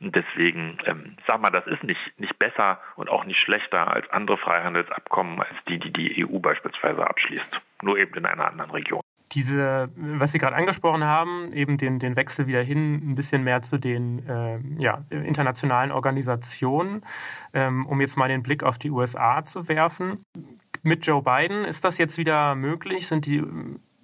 Deswegen, 0.01 0.79
ähm, 0.87 1.16
sag 1.27 1.40
mal, 1.40 1.51
das 1.51 1.66
ist 1.66 1.83
nicht, 1.83 2.01
nicht 2.19 2.38
besser 2.38 2.81
und 2.97 3.11
auch 3.11 3.25
nicht 3.25 3.40
schlechter 3.40 3.88
als 3.88 4.09
andere 4.11 4.38
Freihandelsabkommen, 4.38 5.40
als 5.40 5.57
die, 5.69 5.79
die 5.79 5.92
die 5.92 6.27
EU 6.27 6.38
beispielsweise 6.38 7.07
abschließt. 7.07 7.61
Nur 7.83 7.99
eben 7.99 8.14
in 8.14 8.27
einer 8.27 8.47
anderen 8.47 8.71
Region 8.71 9.01
diese, 9.33 9.90
was 9.97 10.33
Sie 10.33 10.38
gerade 10.38 10.57
angesprochen 10.57 11.05
haben, 11.05 11.53
eben 11.53 11.77
den, 11.77 11.99
den 11.99 12.16
Wechsel 12.16 12.47
wieder 12.47 12.62
hin 12.62 13.11
ein 13.11 13.14
bisschen 13.16 13.42
mehr 13.42 13.61
zu 13.61 13.77
den 13.77 14.27
äh, 14.27 14.59
ja, 14.79 15.05
internationalen 15.11 15.92
Organisationen, 15.92 17.03
ähm, 17.53 17.85
um 17.85 18.01
jetzt 18.01 18.16
mal 18.16 18.29
den 18.29 18.42
Blick 18.42 18.62
auf 18.62 18.79
die 18.79 18.90
USA 18.90 19.45
zu 19.45 19.69
werfen. 19.69 20.25
Mit 20.85 21.05
Joe 21.05 21.23
Biden 21.23 21.66
ist 21.66 21.85
das 21.85 21.99
jetzt 21.99 22.16
wieder 22.16 22.55
möglich? 22.55 23.09
Sind 23.09 23.27
die 23.27 23.42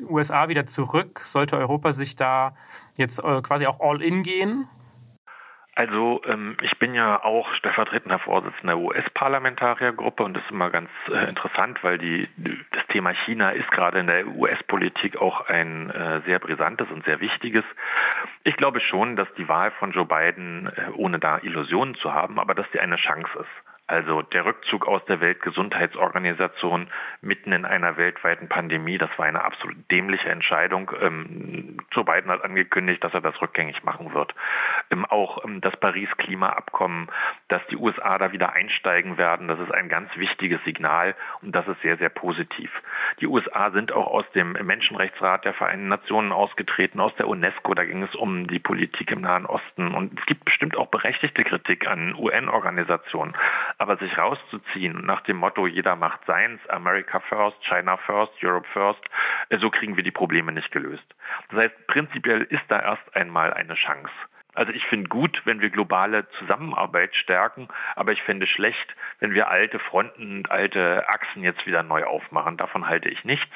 USA 0.00 0.48
wieder 0.48 0.66
zurück? 0.66 1.18
Sollte 1.18 1.59
Europa 1.59 1.92
sich 1.92 2.16
da 2.16 2.55
jetzt 2.96 3.18
äh, 3.18 3.40
quasi 3.42 3.66
auch 3.66 3.81
all 3.81 4.02
in 4.02 4.22
gehen? 4.22 4.68
Also 5.74 6.20
ähm, 6.26 6.59
ich 6.61 6.78
bin 6.78 6.94
ja 6.94 7.24
auch 7.24 7.55
stellvertretender 7.55 8.18
Vorsitzender 8.18 8.74
der 8.74 8.78
US-Parlamentariergruppe 8.78 10.22
und 10.22 10.35
das 10.35 10.44
ist 10.44 10.50
immer 10.50 10.68
ganz 10.68 10.90
äh, 11.11 11.28
interessant, 11.28 11.83
weil 11.83 11.96
die, 11.96 12.28
das 12.72 12.87
Thema 12.88 13.12
China 13.14 13.50
ist 13.50 13.70
gerade 13.70 14.00
in 14.00 14.07
der 14.07 14.26
US-Politik 14.26 15.16
auch 15.16 15.46
ein 15.46 15.88
äh, 15.88 16.20
sehr 16.26 16.40
brisantes 16.40 16.90
und 16.90 17.07
sehr 17.07 17.20
wichtiges. 17.20 17.64
Ich 18.44 18.57
glaube 18.59 18.81
schon, 18.81 19.16
dass 19.16 19.28
die 19.38 19.48
Wahl 19.48 19.70
von 19.70 19.92
Joe 19.92 20.05
Biden, 20.05 20.66
äh, 20.66 20.90
ohne 20.94 21.18
da 21.18 21.38
Illusionen 21.38 21.94
zu 21.94 22.12
haben, 22.12 22.38
aber 22.38 22.55
dass 22.55 22.70
die 22.72 22.81
eine 22.81 22.96
Chance 22.96 23.31
ist. 23.38 23.71
Also 23.92 24.22
der 24.22 24.46
Rückzug 24.46 24.88
aus 24.88 25.05
der 25.05 25.20
Weltgesundheitsorganisation 25.20 26.88
mitten 27.20 27.52
in 27.52 27.66
einer 27.66 27.98
weltweiten 27.98 28.48
Pandemie, 28.48 28.96
das 28.96 29.11
war 29.18 29.26
eine 29.26 29.44
absolut 29.44 29.76
dämliche 29.90 30.31
Entscheidung. 30.31 30.90
Ähm, 30.98 31.76
Joe 31.92 32.02
Biden 32.02 32.31
hat 32.31 32.42
angekündigt, 32.42 33.05
dass 33.05 33.12
er 33.12 33.20
das 33.20 33.38
rückgängig 33.42 33.85
machen 33.85 34.14
wird. 34.14 34.35
Ähm, 34.90 35.05
auch 35.05 35.44
ähm, 35.44 35.61
das 35.61 35.76
Paris-Klimaabkommen, 35.76 37.11
dass 37.48 37.61
die 37.66 37.76
USA 37.76 38.16
da 38.16 38.33
wieder 38.33 38.55
einsteigen 38.55 39.18
werden, 39.18 39.46
das 39.46 39.61
ist 39.61 39.74
ein 39.74 39.90
ganz 39.90 40.09
wichtiges 40.16 40.64
Signal 40.64 41.14
und 41.42 41.55
das 41.55 41.68
ist 41.68 41.83
sehr, 41.83 41.98
sehr 41.98 42.09
positiv. 42.09 42.70
Die 43.20 43.26
USA 43.26 43.72
sind 43.72 43.92
auch 43.92 44.07
aus 44.07 44.24
dem 44.31 44.52
Menschenrechtsrat 44.52 45.44
der 45.44 45.52
Vereinten 45.52 45.88
Nationen 45.88 46.33
ausgetreten, 46.33 46.98
aus 46.98 47.14
der 47.16 47.28
UNESCO, 47.28 47.74
da 47.74 47.85
ging 47.85 48.02
es 48.02 48.14
um 48.14 48.46
die 48.46 48.59
Politik 48.59 49.11
im 49.11 49.20
Nahen 49.20 49.44
Osten 49.44 49.94
und 49.94 50.18
es 50.18 50.24
gibt 50.24 50.46
bestimmt 50.46 50.78
auch 50.78 50.87
berechtigte 50.87 51.44
Kritik 51.44 51.87
an 51.87 52.14
UN-Organisationen. 52.14 53.35
Aber 53.82 53.96
sich 53.96 54.16
rauszuziehen 54.16 55.04
nach 55.04 55.22
dem 55.22 55.38
Motto, 55.38 55.66
jeder 55.66 55.96
macht 55.96 56.24
seins, 56.24 56.64
America 56.68 57.18
first, 57.18 57.56
China 57.64 57.96
first, 57.96 58.32
Europe 58.40 58.68
first, 58.72 59.00
äh, 59.48 59.58
so 59.58 59.70
kriegen 59.70 59.96
wir 59.96 60.04
die 60.04 60.12
Probleme 60.12 60.52
nicht 60.52 60.70
gelöst. 60.70 61.02
Das 61.50 61.64
heißt, 61.64 61.88
prinzipiell 61.88 62.42
ist 62.42 62.62
da 62.68 62.78
erst 62.78 63.16
einmal 63.16 63.52
eine 63.52 63.74
Chance. 63.74 64.12
Also 64.54 64.70
ich 64.70 64.86
finde 64.86 65.08
gut, 65.08 65.42
wenn 65.46 65.60
wir 65.60 65.70
globale 65.70 66.28
Zusammenarbeit 66.38 67.16
stärken, 67.16 67.66
aber 67.96 68.12
ich 68.12 68.22
finde 68.22 68.46
schlecht, 68.46 68.94
wenn 69.18 69.34
wir 69.34 69.48
alte 69.48 69.80
Fronten 69.80 70.36
und 70.36 70.50
alte 70.52 71.08
Achsen 71.08 71.42
jetzt 71.42 71.66
wieder 71.66 71.82
neu 71.82 72.04
aufmachen. 72.04 72.58
Davon 72.58 72.86
halte 72.86 73.08
ich 73.08 73.24
nichts 73.24 73.52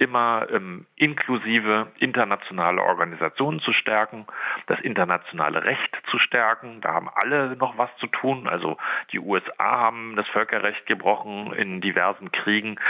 immer 0.00 0.46
ähm, 0.50 0.86
inklusive 0.96 1.88
internationale 1.98 2.82
Organisationen 2.82 3.60
zu 3.60 3.74
stärken, 3.74 4.26
das 4.66 4.80
internationale 4.80 5.62
Recht 5.64 5.94
zu 6.10 6.18
stärken. 6.18 6.80
Da 6.80 6.94
haben 6.94 7.10
alle 7.14 7.54
noch 7.56 7.76
was 7.76 7.94
zu 7.98 8.06
tun. 8.06 8.48
Also 8.48 8.78
die 9.12 9.18
USA 9.20 9.52
haben 9.58 10.16
das 10.16 10.26
Völkerrecht 10.28 10.86
gebrochen 10.86 11.52
in 11.52 11.82
diversen 11.82 12.32
Kriegen. 12.32 12.80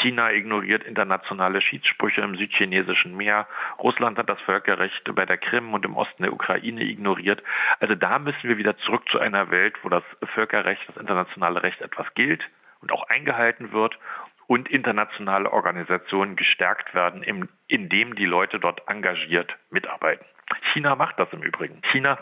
China 0.00 0.30
ignoriert 0.30 0.84
internationale 0.84 1.60
Schiedssprüche 1.60 2.20
im 2.20 2.36
südchinesischen 2.36 3.16
Meer. 3.16 3.48
Russland 3.80 4.16
hat 4.16 4.30
das 4.30 4.40
Völkerrecht 4.42 5.12
bei 5.12 5.26
der 5.26 5.38
Krim 5.38 5.74
und 5.74 5.84
im 5.84 5.96
Osten 5.96 6.22
der 6.22 6.32
Ukraine 6.32 6.84
ignoriert. 6.84 7.42
Also 7.80 7.96
da 7.96 8.20
müssen 8.20 8.48
wir 8.48 8.58
wieder 8.58 8.76
zurück 8.78 9.08
zu 9.10 9.18
einer 9.18 9.50
Welt, 9.50 9.74
wo 9.82 9.88
das 9.88 10.04
Völkerrecht, 10.34 10.82
das 10.86 10.96
internationale 10.96 11.64
Recht 11.64 11.80
etwas 11.80 12.14
gilt 12.14 12.48
und 12.80 12.92
auch 12.92 13.02
eingehalten 13.08 13.72
wird 13.72 13.98
und 14.50 14.68
internationale 14.68 15.52
Organisationen 15.52 16.34
gestärkt 16.34 16.92
werden, 16.92 17.22
indem 17.68 18.16
die 18.16 18.26
Leute 18.26 18.58
dort 18.58 18.82
engagiert 18.88 19.56
mitarbeiten. 19.70 20.26
China 20.72 20.96
macht 20.96 21.20
das 21.20 21.32
im 21.32 21.40
Übrigen. 21.40 21.80
China 21.92 22.18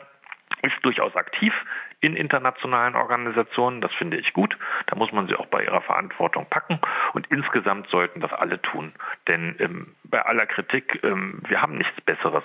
ist 0.60 0.76
durchaus 0.82 1.16
aktiv 1.16 1.54
in 2.00 2.16
internationalen 2.16 2.96
Organisationen. 2.96 3.80
Das 3.80 3.94
finde 3.94 4.18
ich 4.18 4.34
gut. 4.34 4.58
Da 4.88 4.96
muss 4.96 5.10
man 5.10 5.26
sie 5.26 5.36
auch 5.36 5.46
bei 5.46 5.64
ihrer 5.64 5.80
Verantwortung 5.80 6.44
packen. 6.50 6.78
Und 7.14 7.26
insgesamt 7.28 7.88
sollten 7.88 8.20
das 8.20 8.34
alle 8.34 8.60
tun. 8.60 8.92
Denn 9.26 9.56
ähm, 9.58 9.94
bei 10.04 10.20
aller 10.20 10.44
Kritik, 10.44 11.02
ähm, 11.04 11.40
wir 11.48 11.62
haben 11.62 11.78
nichts 11.78 11.98
Besseres 12.02 12.44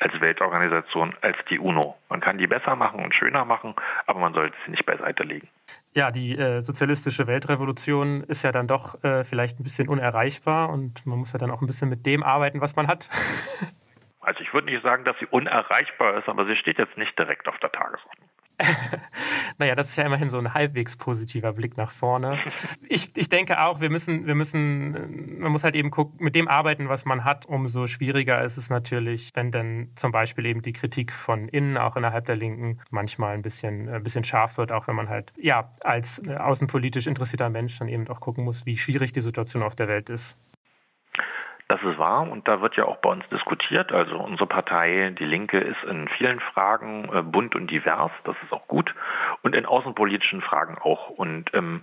als 0.00 0.20
Weltorganisation 0.20 1.14
als 1.20 1.36
die 1.48 1.58
UNO. 1.58 1.96
Man 2.08 2.20
kann 2.20 2.38
die 2.38 2.46
besser 2.46 2.74
machen 2.74 3.04
und 3.04 3.14
schöner 3.14 3.44
machen, 3.44 3.74
aber 4.06 4.18
man 4.18 4.34
sollte 4.34 4.56
sie 4.64 4.72
nicht 4.72 4.86
beiseite 4.86 5.22
legen. 5.22 5.48
Ja, 5.92 6.10
die 6.10 6.36
äh, 6.36 6.60
sozialistische 6.60 7.26
Weltrevolution 7.26 8.22
ist 8.24 8.42
ja 8.42 8.50
dann 8.50 8.66
doch 8.66 9.02
äh, 9.04 9.24
vielleicht 9.24 9.60
ein 9.60 9.62
bisschen 9.62 9.88
unerreichbar 9.88 10.70
und 10.70 11.04
man 11.06 11.18
muss 11.18 11.32
ja 11.32 11.38
dann 11.38 11.50
auch 11.50 11.60
ein 11.60 11.66
bisschen 11.66 11.88
mit 11.88 12.06
dem 12.06 12.22
arbeiten, 12.22 12.60
was 12.60 12.76
man 12.76 12.88
hat. 12.88 13.08
also 14.20 14.40
ich 14.40 14.52
würde 14.54 14.70
nicht 14.70 14.82
sagen, 14.82 15.04
dass 15.04 15.18
sie 15.18 15.26
unerreichbar 15.26 16.18
ist, 16.18 16.28
aber 16.28 16.46
sie 16.46 16.56
steht 16.56 16.78
jetzt 16.78 16.96
nicht 16.96 17.18
direkt 17.18 17.46
auf 17.48 17.58
der 17.58 17.70
Tagesordnung. 17.70 18.29
naja, 19.58 19.74
das 19.74 19.90
ist 19.90 19.96
ja 19.96 20.04
immerhin 20.04 20.30
so 20.30 20.38
ein 20.38 20.54
halbwegs 20.54 20.96
positiver 20.96 21.52
Blick 21.52 21.76
nach 21.76 21.90
vorne. 21.90 22.38
Ich, 22.88 23.16
ich 23.16 23.28
denke 23.28 23.60
auch, 23.60 23.80
wir 23.80 23.90
müssen, 23.90 24.26
wir 24.26 24.34
müssen, 24.34 25.40
man 25.40 25.52
muss 25.52 25.64
halt 25.64 25.74
eben 25.74 25.90
gucken, 25.90 26.22
mit 26.22 26.34
dem 26.34 26.48
arbeiten, 26.48 26.88
was 26.88 27.04
man 27.04 27.24
hat, 27.24 27.46
umso 27.46 27.86
schwieriger 27.86 28.42
ist 28.42 28.56
es 28.56 28.70
natürlich, 28.70 29.30
wenn 29.34 29.50
dann 29.50 29.90
zum 29.94 30.12
Beispiel 30.12 30.46
eben 30.46 30.62
die 30.62 30.72
Kritik 30.72 31.12
von 31.12 31.48
innen, 31.48 31.76
auch 31.76 31.96
innerhalb 31.96 32.26
der 32.26 32.36
Linken, 32.36 32.80
manchmal 32.90 33.34
ein 33.34 33.42
bisschen, 33.42 33.88
ein 33.88 34.02
bisschen 34.02 34.24
scharf 34.24 34.58
wird, 34.58 34.72
auch 34.72 34.88
wenn 34.88 34.96
man 34.96 35.08
halt, 35.08 35.32
ja, 35.40 35.70
als 35.82 36.20
außenpolitisch 36.28 37.06
interessierter 37.06 37.50
Mensch 37.50 37.78
dann 37.78 37.88
eben 37.88 38.08
auch 38.08 38.20
gucken 38.20 38.44
muss, 38.44 38.66
wie 38.66 38.76
schwierig 38.76 39.12
die 39.12 39.20
Situation 39.20 39.62
auf 39.62 39.74
der 39.74 39.88
Welt 39.88 40.10
ist. 40.10 40.36
Das 41.70 41.80
ist 41.84 41.98
wahr 41.98 42.28
und 42.28 42.48
da 42.48 42.62
wird 42.62 42.74
ja 42.74 42.84
auch 42.86 42.96
bei 42.96 43.10
uns 43.10 43.24
diskutiert. 43.28 43.92
Also 43.92 44.18
unsere 44.18 44.48
Partei, 44.48 45.14
die 45.16 45.24
Linke, 45.24 45.60
ist 45.60 45.80
in 45.84 46.08
vielen 46.08 46.40
Fragen 46.40 47.08
äh, 47.14 47.22
bunt 47.22 47.54
und 47.54 47.70
divers, 47.70 48.10
das 48.24 48.34
ist 48.42 48.52
auch 48.52 48.66
gut. 48.66 48.92
Und 49.42 49.54
in 49.54 49.66
außenpolitischen 49.66 50.42
Fragen 50.42 50.78
auch. 50.78 51.10
Und 51.10 51.54
ähm, 51.54 51.80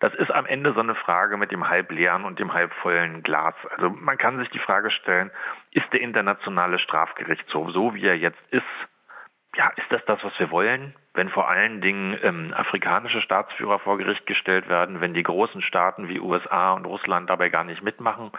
das 0.00 0.12
ist 0.14 0.32
am 0.32 0.44
Ende 0.44 0.72
so 0.72 0.80
eine 0.80 0.96
Frage 0.96 1.36
mit 1.36 1.52
dem 1.52 1.68
halbleeren 1.68 2.24
und 2.24 2.40
dem 2.40 2.52
halbvollen 2.52 3.22
Glas. 3.22 3.54
Also 3.76 3.90
man 3.90 4.18
kann 4.18 4.40
sich 4.40 4.50
die 4.50 4.58
Frage 4.58 4.90
stellen, 4.90 5.30
ist 5.70 5.86
der 5.92 6.00
internationale 6.00 6.80
Strafgerichtshof 6.80 7.70
so, 7.70 7.94
wie 7.94 8.06
er 8.06 8.18
jetzt 8.18 8.42
ist, 8.50 8.64
ja, 9.54 9.68
ist 9.76 9.86
das 9.90 10.04
das, 10.06 10.24
was 10.24 10.36
wir 10.40 10.50
wollen? 10.50 10.96
Wenn 11.18 11.30
vor 11.30 11.48
allen 11.48 11.80
Dingen 11.80 12.16
ähm, 12.22 12.54
afrikanische 12.54 13.20
Staatsführer 13.20 13.80
vor 13.80 13.98
Gericht 13.98 14.24
gestellt 14.26 14.68
werden, 14.68 15.00
wenn 15.00 15.14
die 15.14 15.24
großen 15.24 15.62
Staaten 15.62 16.08
wie 16.08 16.20
USA 16.20 16.74
und 16.74 16.84
Russland 16.84 17.28
dabei 17.28 17.48
gar 17.48 17.64
nicht 17.64 17.82
mitmachen, 17.82 18.30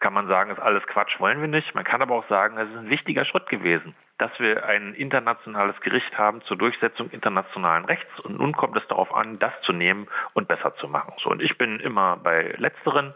kann 0.00 0.12
man 0.14 0.26
sagen, 0.26 0.50
ist 0.50 0.58
alles 0.58 0.84
Quatsch, 0.88 1.20
wollen 1.20 1.40
wir 1.40 1.46
nicht. 1.46 1.76
Man 1.76 1.84
kann 1.84 2.02
aber 2.02 2.16
auch 2.16 2.26
sagen, 2.28 2.58
es 2.58 2.68
ist 2.70 2.76
ein 2.76 2.90
wichtiger 2.90 3.24
Schritt 3.24 3.48
gewesen, 3.48 3.94
dass 4.18 4.30
wir 4.38 4.66
ein 4.66 4.94
internationales 4.94 5.80
Gericht 5.80 6.18
haben 6.18 6.42
zur 6.42 6.56
Durchsetzung 6.56 7.10
internationalen 7.10 7.84
Rechts. 7.84 8.20
Und 8.20 8.38
nun 8.38 8.52
kommt 8.52 8.76
es 8.76 8.86
darauf 8.88 9.14
an, 9.14 9.38
das 9.38 9.52
zu 9.62 9.72
nehmen 9.72 10.08
und 10.34 10.48
besser 10.48 10.74
zu 10.76 10.88
machen. 10.88 11.14
So, 11.18 11.30
und 11.30 11.40
ich 11.40 11.56
bin 11.56 11.80
immer 11.80 12.16
bei 12.16 12.54
Letzteren. 12.58 13.14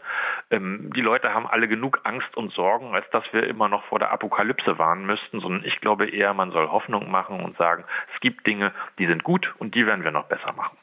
Ähm, 0.49 0.91
die 0.95 1.01
Leute 1.01 1.33
haben 1.33 1.45
alle 1.45 1.67
genug 1.67 2.01
Angst 2.03 2.35
und 2.35 2.51
Sorgen, 2.53 2.95
als 2.95 3.09
dass 3.11 3.31
wir 3.33 3.45
immer 3.47 3.67
noch 3.67 3.83
vor 3.85 3.99
der 3.99 4.11
Apokalypse 4.11 4.79
warnen 4.79 5.05
müssten, 5.05 5.39
sondern 5.41 5.65
ich 5.65 5.79
glaube 5.81 6.09
eher, 6.09 6.33
man 6.33 6.51
soll 6.51 6.69
Hoffnung 6.69 7.11
machen 7.11 7.41
und 7.41 7.57
sagen, 7.57 7.83
es 8.13 8.21
gibt 8.21 8.47
Dinge, 8.47 8.71
die 8.97 9.07
sind 9.07 9.23
gut 9.23 9.53
und 9.59 9.75
die 9.75 9.85
werden 9.85 10.03
wir 10.03 10.11
noch 10.11 10.25
besser 10.25 10.53
machen. 10.53 10.77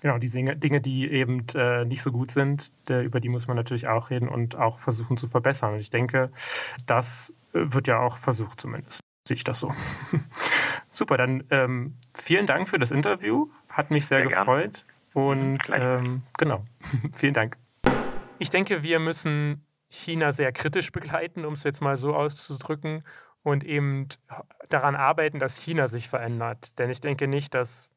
Genau, 0.00 0.18
die 0.18 0.30
Dinge, 0.30 0.80
die 0.80 1.10
eben 1.10 1.44
äh, 1.54 1.84
nicht 1.84 2.02
so 2.02 2.10
gut 2.12 2.30
sind, 2.30 2.70
über 2.88 3.18
die 3.18 3.28
muss 3.28 3.48
man 3.48 3.56
natürlich 3.56 3.88
auch 3.88 4.10
reden 4.10 4.28
und 4.28 4.56
auch 4.56 4.78
versuchen 4.78 5.16
zu 5.16 5.26
verbessern. 5.26 5.72
Und 5.72 5.80
ich 5.80 5.90
denke, 5.90 6.30
das 6.86 7.34
äh, 7.52 7.60
wird 7.72 7.88
ja 7.88 7.98
auch 7.98 8.16
versucht 8.16 8.60
zumindest. 8.60 9.00
Sehe 9.28 9.34
ich 9.34 9.44
das 9.44 9.60
so. 9.60 9.70
Super, 10.90 11.18
dann 11.18 11.44
ähm, 11.50 11.98
vielen 12.14 12.46
Dank 12.46 12.66
für 12.66 12.78
das 12.78 12.90
Interview. 12.90 13.50
Hat 13.68 13.90
mich 13.90 14.06
sehr, 14.06 14.20
sehr 14.20 14.28
gefreut. 14.28 14.86
Gern. 15.12 15.24
Und 15.26 15.58
ähm, 15.70 16.22
genau, 16.38 16.64
vielen 17.14 17.34
Dank. 17.34 17.58
Ich 18.38 18.48
denke, 18.48 18.82
wir 18.82 18.98
müssen 18.98 19.66
China 19.90 20.32
sehr 20.32 20.50
kritisch 20.52 20.92
begleiten, 20.92 21.44
um 21.44 21.52
es 21.52 21.62
jetzt 21.62 21.82
mal 21.82 21.98
so 21.98 22.16
auszudrücken, 22.16 23.04
und 23.42 23.64
eben 23.64 24.08
daran 24.70 24.96
arbeiten, 24.96 25.38
dass 25.38 25.58
China 25.58 25.88
sich 25.88 26.08
verändert. 26.08 26.78
Denn 26.78 26.88
ich 26.88 27.02
denke 27.02 27.28
nicht, 27.28 27.52
dass 27.52 27.90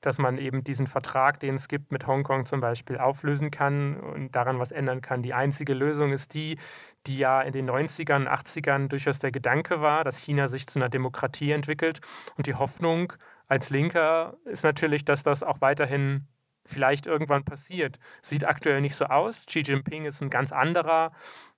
dass 0.00 0.18
man 0.18 0.38
eben 0.38 0.62
diesen 0.62 0.86
Vertrag, 0.86 1.40
den 1.40 1.56
es 1.56 1.68
gibt 1.68 1.92
mit 1.92 2.06
Hongkong 2.06 2.46
zum 2.46 2.60
Beispiel, 2.60 2.98
auflösen 2.98 3.50
kann 3.50 3.98
und 3.98 4.34
daran 4.34 4.58
was 4.58 4.70
ändern 4.70 5.00
kann. 5.00 5.22
Die 5.22 5.34
einzige 5.34 5.74
Lösung 5.74 6.12
ist 6.12 6.34
die, 6.34 6.58
die 7.06 7.18
ja 7.18 7.42
in 7.42 7.52
den 7.52 7.68
90ern, 7.68 8.28
80ern 8.28 8.88
durchaus 8.88 9.18
der 9.18 9.32
Gedanke 9.32 9.80
war, 9.80 10.04
dass 10.04 10.18
China 10.18 10.48
sich 10.48 10.66
zu 10.66 10.78
einer 10.78 10.88
Demokratie 10.88 11.52
entwickelt. 11.52 12.00
Und 12.36 12.46
die 12.46 12.54
Hoffnung 12.54 13.12
als 13.46 13.70
Linker 13.70 14.36
ist 14.44 14.64
natürlich, 14.64 15.04
dass 15.04 15.22
das 15.22 15.42
auch 15.42 15.60
weiterhin 15.60 16.28
vielleicht 16.64 17.06
irgendwann 17.06 17.44
passiert. 17.44 17.98
Sieht 18.22 18.44
aktuell 18.44 18.80
nicht 18.80 18.94
so 18.94 19.06
aus. 19.06 19.46
Xi 19.46 19.60
Jinping 19.60 20.04
ist 20.04 20.20
ein 20.20 20.30
ganz 20.30 20.52
anderer 20.52 21.12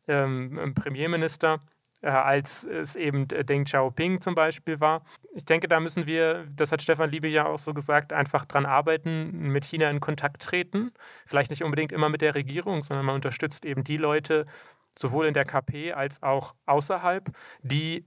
ähm, 0.06 0.74
Premierminister 0.74 1.60
als 2.02 2.64
es 2.64 2.96
eben 2.96 3.28
Deng 3.28 3.64
Xiaoping 3.64 4.20
zum 4.20 4.34
Beispiel 4.34 4.80
war. 4.80 5.02
Ich 5.34 5.44
denke, 5.44 5.68
da 5.68 5.80
müssen 5.80 6.06
wir, 6.06 6.46
das 6.54 6.72
hat 6.72 6.82
Stefan 6.82 7.10
Liebe 7.10 7.28
ja 7.28 7.46
auch 7.46 7.58
so 7.58 7.74
gesagt, 7.74 8.12
einfach 8.12 8.46
dran 8.46 8.66
arbeiten, 8.66 9.48
mit 9.48 9.64
China 9.64 9.90
in 9.90 10.00
Kontakt 10.00 10.42
treten. 10.42 10.92
Vielleicht 11.26 11.50
nicht 11.50 11.62
unbedingt 11.62 11.92
immer 11.92 12.08
mit 12.08 12.22
der 12.22 12.34
Regierung, 12.34 12.82
sondern 12.82 13.04
man 13.04 13.16
unterstützt 13.16 13.64
eben 13.64 13.84
die 13.84 13.98
Leute, 13.98 14.46
sowohl 14.98 15.26
in 15.26 15.34
der 15.34 15.44
KP 15.44 15.92
als 15.92 16.22
auch 16.22 16.54
außerhalb, 16.66 17.30
die 17.62 18.06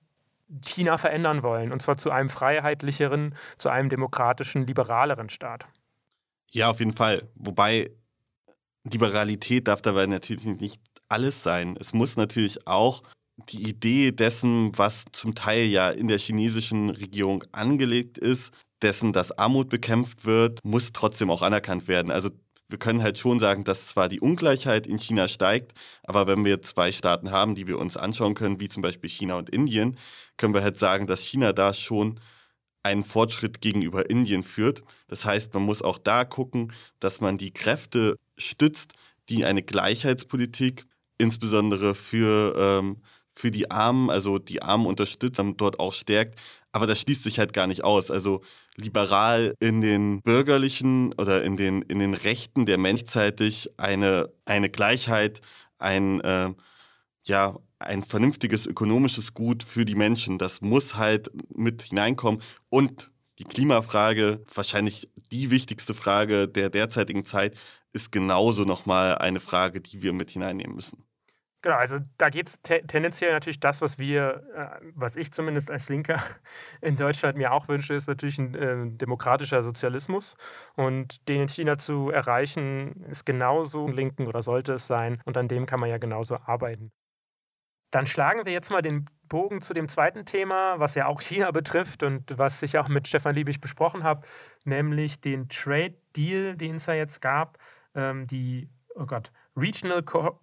China 0.62 0.98
verändern 0.98 1.42
wollen, 1.42 1.72
und 1.72 1.82
zwar 1.82 1.98
zu 1.98 2.12
einem 2.12 2.30
freiheitlicheren, 2.30 3.36
zu 3.58 3.70
einem 3.70 3.90
demokratischen, 3.90 4.68
liberaleren 4.68 5.30
Staat. 5.30 5.68
Ja, 6.52 6.70
auf 6.70 6.80
jeden 6.80 6.94
Fall. 6.94 7.28
Wobei 7.36 7.92
Liberalität 8.84 9.68
darf 9.68 9.82
dabei 9.82 10.06
natürlich 10.06 10.46
nicht 10.46 10.82
alles 11.10 11.42
sein. 11.42 11.76
Es 11.80 11.94
muss 11.94 12.16
natürlich 12.16 12.68
auch 12.68 13.04
die 13.50 13.70
Idee 13.70 14.12
dessen, 14.12 14.78
was 14.78 15.06
zum 15.12 15.36
Teil 15.36 15.66
ja 15.66 15.90
in 15.90 16.08
der 16.08 16.20
chinesischen 16.20 16.90
Regierung 16.90 17.44
angelegt 17.52 18.18
ist, 18.18 18.52
dessen, 18.82 19.14
dass 19.14 19.38
Armut 19.38 19.70
bekämpft 19.70 20.26
wird, 20.26 20.60
muss 20.64 20.92
trotzdem 20.94 21.32
auch 21.32 21.42
anerkannt 21.42 21.88
werden. 21.88 22.12
Also 22.12 22.30
wir 22.70 22.80
können 22.80 23.04
halt 23.04 23.18
schon 23.18 23.40
sagen, 23.40 23.64
dass 23.64 23.88
zwar 23.88 24.08
die 24.10 24.20
Ungleichheit 24.20 24.88
in 24.88 24.98
China 24.98 25.28
steigt, 25.28 25.74
aber 26.04 26.28
wenn 26.28 26.46
wir 26.46 26.60
zwei 26.60 26.92
Staaten 26.92 27.32
haben, 27.32 27.56
die 27.56 27.68
wir 27.68 27.78
uns 27.78 27.98
anschauen 27.98 28.34
können, 28.34 28.60
wie 28.60 28.70
zum 28.70 28.82
Beispiel 28.82 29.10
China 29.10 29.38
und 29.38 29.50
Indien, 29.50 29.98
können 30.38 30.54
wir 30.54 30.64
halt 30.64 30.78
sagen, 30.78 31.08
dass 31.08 31.22
China 31.22 31.54
da 31.54 31.74
schon 31.74 32.20
einen 32.82 33.04
Fortschritt 33.04 33.62
gegenüber 33.62 34.10
Indien 34.10 34.44
führt. 34.44 34.82
Das 35.08 35.24
heißt, 35.24 35.54
man 35.54 35.64
muss 35.64 35.82
auch 35.82 35.98
da 35.98 36.26
gucken, 36.26 36.74
dass 37.00 37.22
man 37.22 37.38
die 37.38 37.52
Kräfte 37.52 38.16
stützt, 38.38 38.94
die 39.30 39.46
eine 39.46 39.64
Gleichheitspolitik 39.64 40.86
insbesondere 41.18 41.96
für 41.96 42.56
ähm, 42.58 42.98
für 43.34 43.52
die 43.52 43.72
Armen, 43.72 44.10
also 44.10 44.40
die 44.40 44.62
Armen 44.62 44.86
unterstützt 44.86 45.42
dort 45.58 45.80
auch 45.80 45.94
stärkt. 45.94 46.40
Aber 46.72 46.88
das 46.88 47.00
schließt 47.02 47.24
sich 47.24 47.40
halt 47.40 47.54
gar 47.54 47.68
nicht 47.68 47.84
aus. 47.84 48.10
Also 48.10 48.42
liberal 48.76 49.54
in 49.60 49.82
den 49.82 50.22
bürgerlichen 50.22 51.14
oder 51.14 51.44
in 51.44 51.58
den, 51.58 51.82
in 51.84 52.00
den 52.00 52.14
Rechten 52.14 52.66
der 52.66 52.78
Menschzeitig 52.78 53.72
eine, 53.78 54.30
eine 54.46 54.70
Gleichheit, 54.70 55.42
ein, 55.78 56.22
äh, 56.22 56.54
ja, 57.26 57.56
ein 57.80 58.04
vernünftiges 58.04 58.66
ökonomisches 58.66 59.34
Gut 59.34 59.64
für 59.64 59.86
die 59.86 59.96
Menschen. 59.96 60.38
Das 60.38 60.62
muss 60.62 60.96
halt 60.96 61.32
mit 61.54 61.84
hineinkommen. 61.84 62.42
Und 62.70 63.12
die 63.40 63.44
Klimafrage, 63.46 64.44
wahrscheinlich 64.54 65.10
die 65.32 65.52
wichtigste 65.52 65.94
Frage 65.94 66.48
der 66.48 66.70
derzeitigen 66.70 67.26
Zeit, 67.26 67.58
ist 67.92 68.12
genauso 68.12 68.64
nochmal 68.64 69.18
eine 69.18 69.40
Frage, 69.40 69.82
die 69.82 70.02
wir 70.02 70.14
mit 70.14 70.32
hineinnehmen 70.32 70.76
müssen. 70.76 71.04
Genau, 71.64 71.76
also 71.78 71.98
da 72.18 72.30
geht 72.30 72.48
es 72.50 72.62
te 72.62 72.86
tendenziell 72.86 73.32
natürlich 73.32 73.62
das, 73.62 73.82
was 73.82 73.98
wir, 73.98 74.44
äh, 74.54 74.86
was 74.96 75.16
ich 75.16 75.32
zumindest 75.32 75.72
als 75.72 75.88
Linker 75.88 76.22
in 76.82 76.98
Deutschland 76.98 77.38
mir 77.38 77.54
auch 77.54 77.70
wünsche, 77.70 77.94
ist 77.94 78.08
natürlich 78.10 78.38
ein 78.38 78.54
äh, 78.54 78.76
demokratischer 78.98 79.64
Sozialismus. 79.64 80.36
Und 80.76 81.28
den 81.30 81.44
in 81.44 81.48
China 81.48 81.78
zu 81.78 82.10
erreichen, 82.10 83.06
ist 83.06 83.26
genauso 83.26 83.88
Linken 83.88 84.28
oder 84.28 84.42
sollte 84.42 84.74
es 84.74 84.88
sein. 84.88 85.22
Und 85.24 85.38
an 85.38 85.48
dem 85.48 85.66
kann 85.66 85.80
man 85.80 85.90
ja 85.90 85.98
genauso 86.00 86.36
arbeiten. 86.38 86.92
Dann 87.92 88.08
schlagen 88.08 88.46
wir 88.46 88.52
jetzt 88.52 88.72
mal 88.72 88.82
den 88.82 89.06
Bogen 89.30 89.62
zu 89.62 89.74
dem 89.74 89.88
zweiten 89.88 90.26
Thema, 90.26 90.80
was 90.80 90.96
ja 90.96 91.06
auch 91.06 91.22
China 91.22 91.52
betrifft 91.52 92.04
und 92.04 92.38
was 92.38 92.62
ich 92.64 92.78
auch 92.80 92.88
mit 92.88 93.08
Stefan 93.08 93.36
Liebig 93.36 93.62
besprochen 93.62 94.04
habe, 94.04 94.28
nämlich 94.66 95.22
den 95.22 95.48
Trade 95.48 95.96
Deal, 96.16 96.58
den 96.58 96.76
es 96.78 96.88
ja 96.88 96.96
jetzt 96.96 97.22
gab, 97.22 97.58
ähm, 97.96 98.26
die, 98.28 98.70
oh 98.96 99.06
Gott, 99.06 99.32
Regional 99.56 100.02
Co 100.04 100.40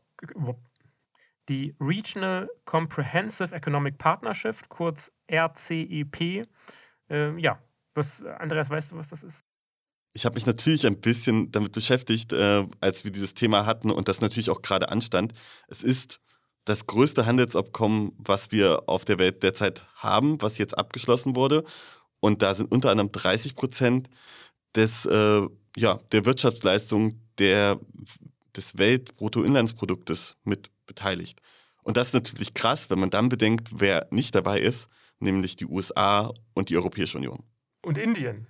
die 1.51 1.75
Regional 1.81 2.49
Comprehensive 2.65 3.55
Economic 3.55 3.99
Partnership, 3.99 4.69
kurz 4.69 5.11
RCEP. 5.31 6.47
Äh, 7.11 7.39
ja, 7.39 7.59
was, 7.95 8.25
Andreas, 8.25 8.71
weißt 8.71 8.93
du, 8.93 8.97
was 8.97 9.09
das 9.09 9.25
ist? 9.25 9.45
Ich 10.13 10.25
habe 10.25 10.37
mich 10.37 10.47
natürlich 10.47 10.87
ein 10.87 11.01
bisschen 11.01 11.51
damit 11.51 11.73
beschäftigt, 11.73 12.33
äh, 12.33 12.65
als 12.81 13.05
wir 13.05 13.11
dieses 13.11 13.35
Thema 13.35 13.67
hatten 13.67 13.91
und 13.91 14.09
das 14.09 14.21
natürlich 14.21 14.49
auch 14.51 14.63
gerade 14.63 14.89
anstand. 14.89 15.33
Es 15.67 15.83
ist 15.83 16.21
das 16.65 16.87
größte 16.87 17.27
Handelsabkommen, 17.27 18.13
was 18.19 18.53
wir 18.53 18.89
auf 18.89 19.05
der 19.05 19.19
Welt 19.19 19.43
derzeit 19.43 19.83
haben, 19.97 20.41
was 20.41 20.59
jetzt 20.59 20.79
abgeschlossen 20.79 21.35
wurde. 21.35 21.65
Und 22.21 22.43
da 22.43 22.55
sind 22.55 22.71
unter 22.71 22.91
anderem 22.91 23.11
30 23.11 23.57
Prozent 23.57 24.09
des, 24.77 25.05
äh, 25.07 25.47
ja, 25.77 25.99
der 26.13 26.25
Wirtschaftsleistung 26.25 27.21
der, 27.39 27.81
des 28.55 28.79
Weltbruttoinlandsproduktes 28.79 30.37
mit 30.45 30.71
beteiligt. 30.91 31.41
Und 31.83 31.97
das 31.97 32.09
ist 32.09 32.15
natürlich 32.15 32.53
krass, 32.53 32.91
wenn 32.91 32.99
man 32.99 33.11
dann 33.11 33.29
bedenkt, 33.29 33.69
wer 33.73 34.07
nicht 34.11 34.35
dabei 34.35 34.61
ist, 34.61 34.89
nämlich 35.21 35.57
die 35.57 35.67
USA 35.67 36.33
und 36.53 36.69
die 36.69 36.77
Europäische 36.77 37.17
Union. 37.17 37.45
Und 37.83 37.97
Indien. 37.97 38.49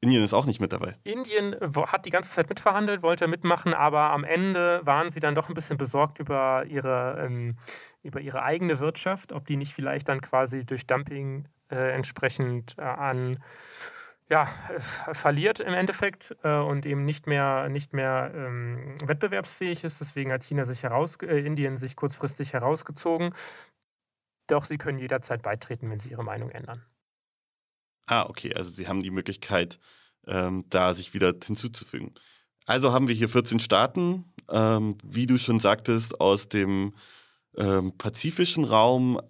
Indien 0.00 0.22
ist 0.22 0.34
auch 0.34 0.46
nicht 0.46 0.60
mit 0.60 0.72
dabei. 0.72 0.96
Indien 1.02 1.56
hat 1.60 2.06
die 2.06 2.10
ganze 2.10 2.30
Zeit 2.30 2.48
mitverhandelt, 2.48 3.02
wollte 3.02 3.26
mitmachen, 3.26 3.74
aber 3.74 4.10
am 4.10 4.22
Ende 4.22 4.80
waren 4.84 5.10
sie 5.10 5.18
dann 5.18 5.34
doch 5.34 5.48
ein 5.48 5.54
bisschen 5.54 5.76
besorgt 5.76 6.20
über 6.20 6.64
ihre, 6.66 7.18
ähm, 7.20 7.56
über 8.02 8.20
ihre 8.20 8.42
eigene 8.42 8.78
Wirtschaft, 8.78 9.32
ob 9.32 9.46
die 9.46 9.56
nicht 9.56 9.72
vielleicht 9.72 10.08
dann 10.08 10.20
quasi 10.20 10.64
durch 10.64 10.86
Dumping 10.86 11.48
äh, 11.70 11.92
entsprechend 11.92 12.76
äh, 12.78 12.82
an 12.82 13.42
ja, 14.30 14.46
verliert 15.12 15.60
im 15.60 15.72
Endeffekt 15.72 16.36
äh, 16.42 16.58
und 16.58 16.84
eben 16.84 17.04
nicht 17.04 17.26
mehr, 17.26 17.68
nicht 17.68 17.94
mehr 17.94 18.30
ähm, 18.34 18.90
wettbewerbsfähig 19.04 19.84
ist. 19.84 20.00
Deswegen 20.00 20.32
hat 20.32 20.42
China 20.42 20.64
sich 20.64 20.82
heraus, 20.82 21.16
äh, 21.22 21.38
Indien 21.38 21.76
sich 21.76 21.96
kurzfristig 21.96 22.52
herausgezogen. 22.52 23.34
Doch 24.46 24.64
sie 24.64 24.78
können 24.78 24.98
jederzeit 24.98 25.42
beitreten, 25.42 25.90
wenn 25.90 25.98
sie 25.98 26.10
ihre 26.10 26.24
Meinung 26.24 26.50
ändern. 26.50 26.84
Ah, 28.06 28.26
okay, 28.26 28.54
also 28.54 28.70
sie 28.70 28.88
haben 28.88 29.02
die 29.02 29.10
Möglichkeit, 29.10 29.78
ähm, 30.26 30.64
da 30.68 30.94
sich 30.94 31.14
wieder 31.14 31.34
hinzuzufügen. 31.42 32.12
Also 32.66 32.92
haben 32.92 33.08
wir 33.08 33.14
hier 33.14 33.28
14 33.28 33.60
Staaten, 33.60 34.24
ähm, 34.50 34.96
wie 35.04 35.26
du 35.26 35.38
schon 35.38 35.60
sagtest, 35.60 36.20
aus 36.20 36.48
dem 36.48 36.94
ähm, 37.56 37.96
pazifischen 37.96 38.64
Raum, 38.64 39.20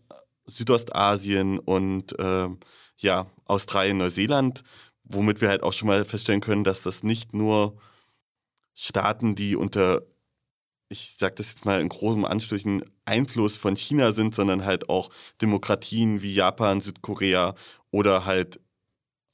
Südostasien 0.47 1.59
und 1.59 2.15
ähm, 2.19 2.59
ja, 2.99 3.27
Australien, 3.45 3.99
Neuseeland, 3.99 4.63
womit 5.09 5.41
wir 5.41 5.49
halt 5.49 5.63
auch 5.63 5.73
schon 5.73 5.89
mal 5.89 6.05
feststellen 6.05 6.41
können, 6.41 6.65
dass 6.65 6.83
das 6.83 7.03
nicht 7.03 7.35
nur 7.35 7.77
Staaten, 8.75 9.35
die 9.35 9.57
unter, 9.57 10.03
ich 10.89 11.17
sage 11.19 11.35
das 11.37 11.51
jetzt 11.51 11.65
mal 11.65 11.81
in 11.81 11.89
großem 11.89 12.25
Anstrichen, 12.25 12.85
Einfluss 13.05 13.57
von 13.57 13.77
China 13.77 14.13
sind, 14.13 14.35
sondern 14.35 14.65
halt 14.65 14.89
auch 14.89 15.11
Demokratien 15.41 16.23
wie 16.23 16.33
Japan, 16.33 16.81
Südkorea 16.81 17.55
oder 17.91 18.25
halt 18.25 18.61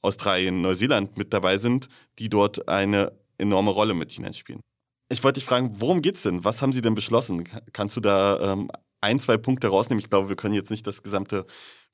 Australien, 0.01 0.61
Neuseeland 0.61 1.17
mit 1.17 1.33
dabei 1.33 1.57
sind, 1.57 1.89
die 2.19 2.29
dort 2.29 2.69
eine 2.69 3.11
enorme 3.37 3.71
Rolle 3.71 3.93
mit 3.93 4.11
China 4.11 4.31
spielen. 4.33 4.61
Ich 5.09 5.23
wollte 5.23 5.39
dich 5.39 5.47
fragen, 5.47 5.79
worum 5.79 6.01
geht's 6.01 6.23
denn? 6.23 6.43
Was 6.43 6.61
haben 6.61 6.71
Sie 6.71 6.81
denn 6.81 6.95
beschlossen? 6.95 7.43
Kannst 7.73 7.95
du 7.95 8.01
da 8.01 8.53
ähm, 8.53 8.71
ein, 9.01 9.19
zwei 9.19 9.37
Punkte 9.37 9.67
rausnehmen? 9.67 9.99
Ich 9.99 10.09
glaube, 10.09 10.29
wir 10.29 10.35
können 10.35 10.55
jetzt 10.55 10.71
nicht 10.71 10.87
das 10.87 11.03
gesamte 11.03 11.45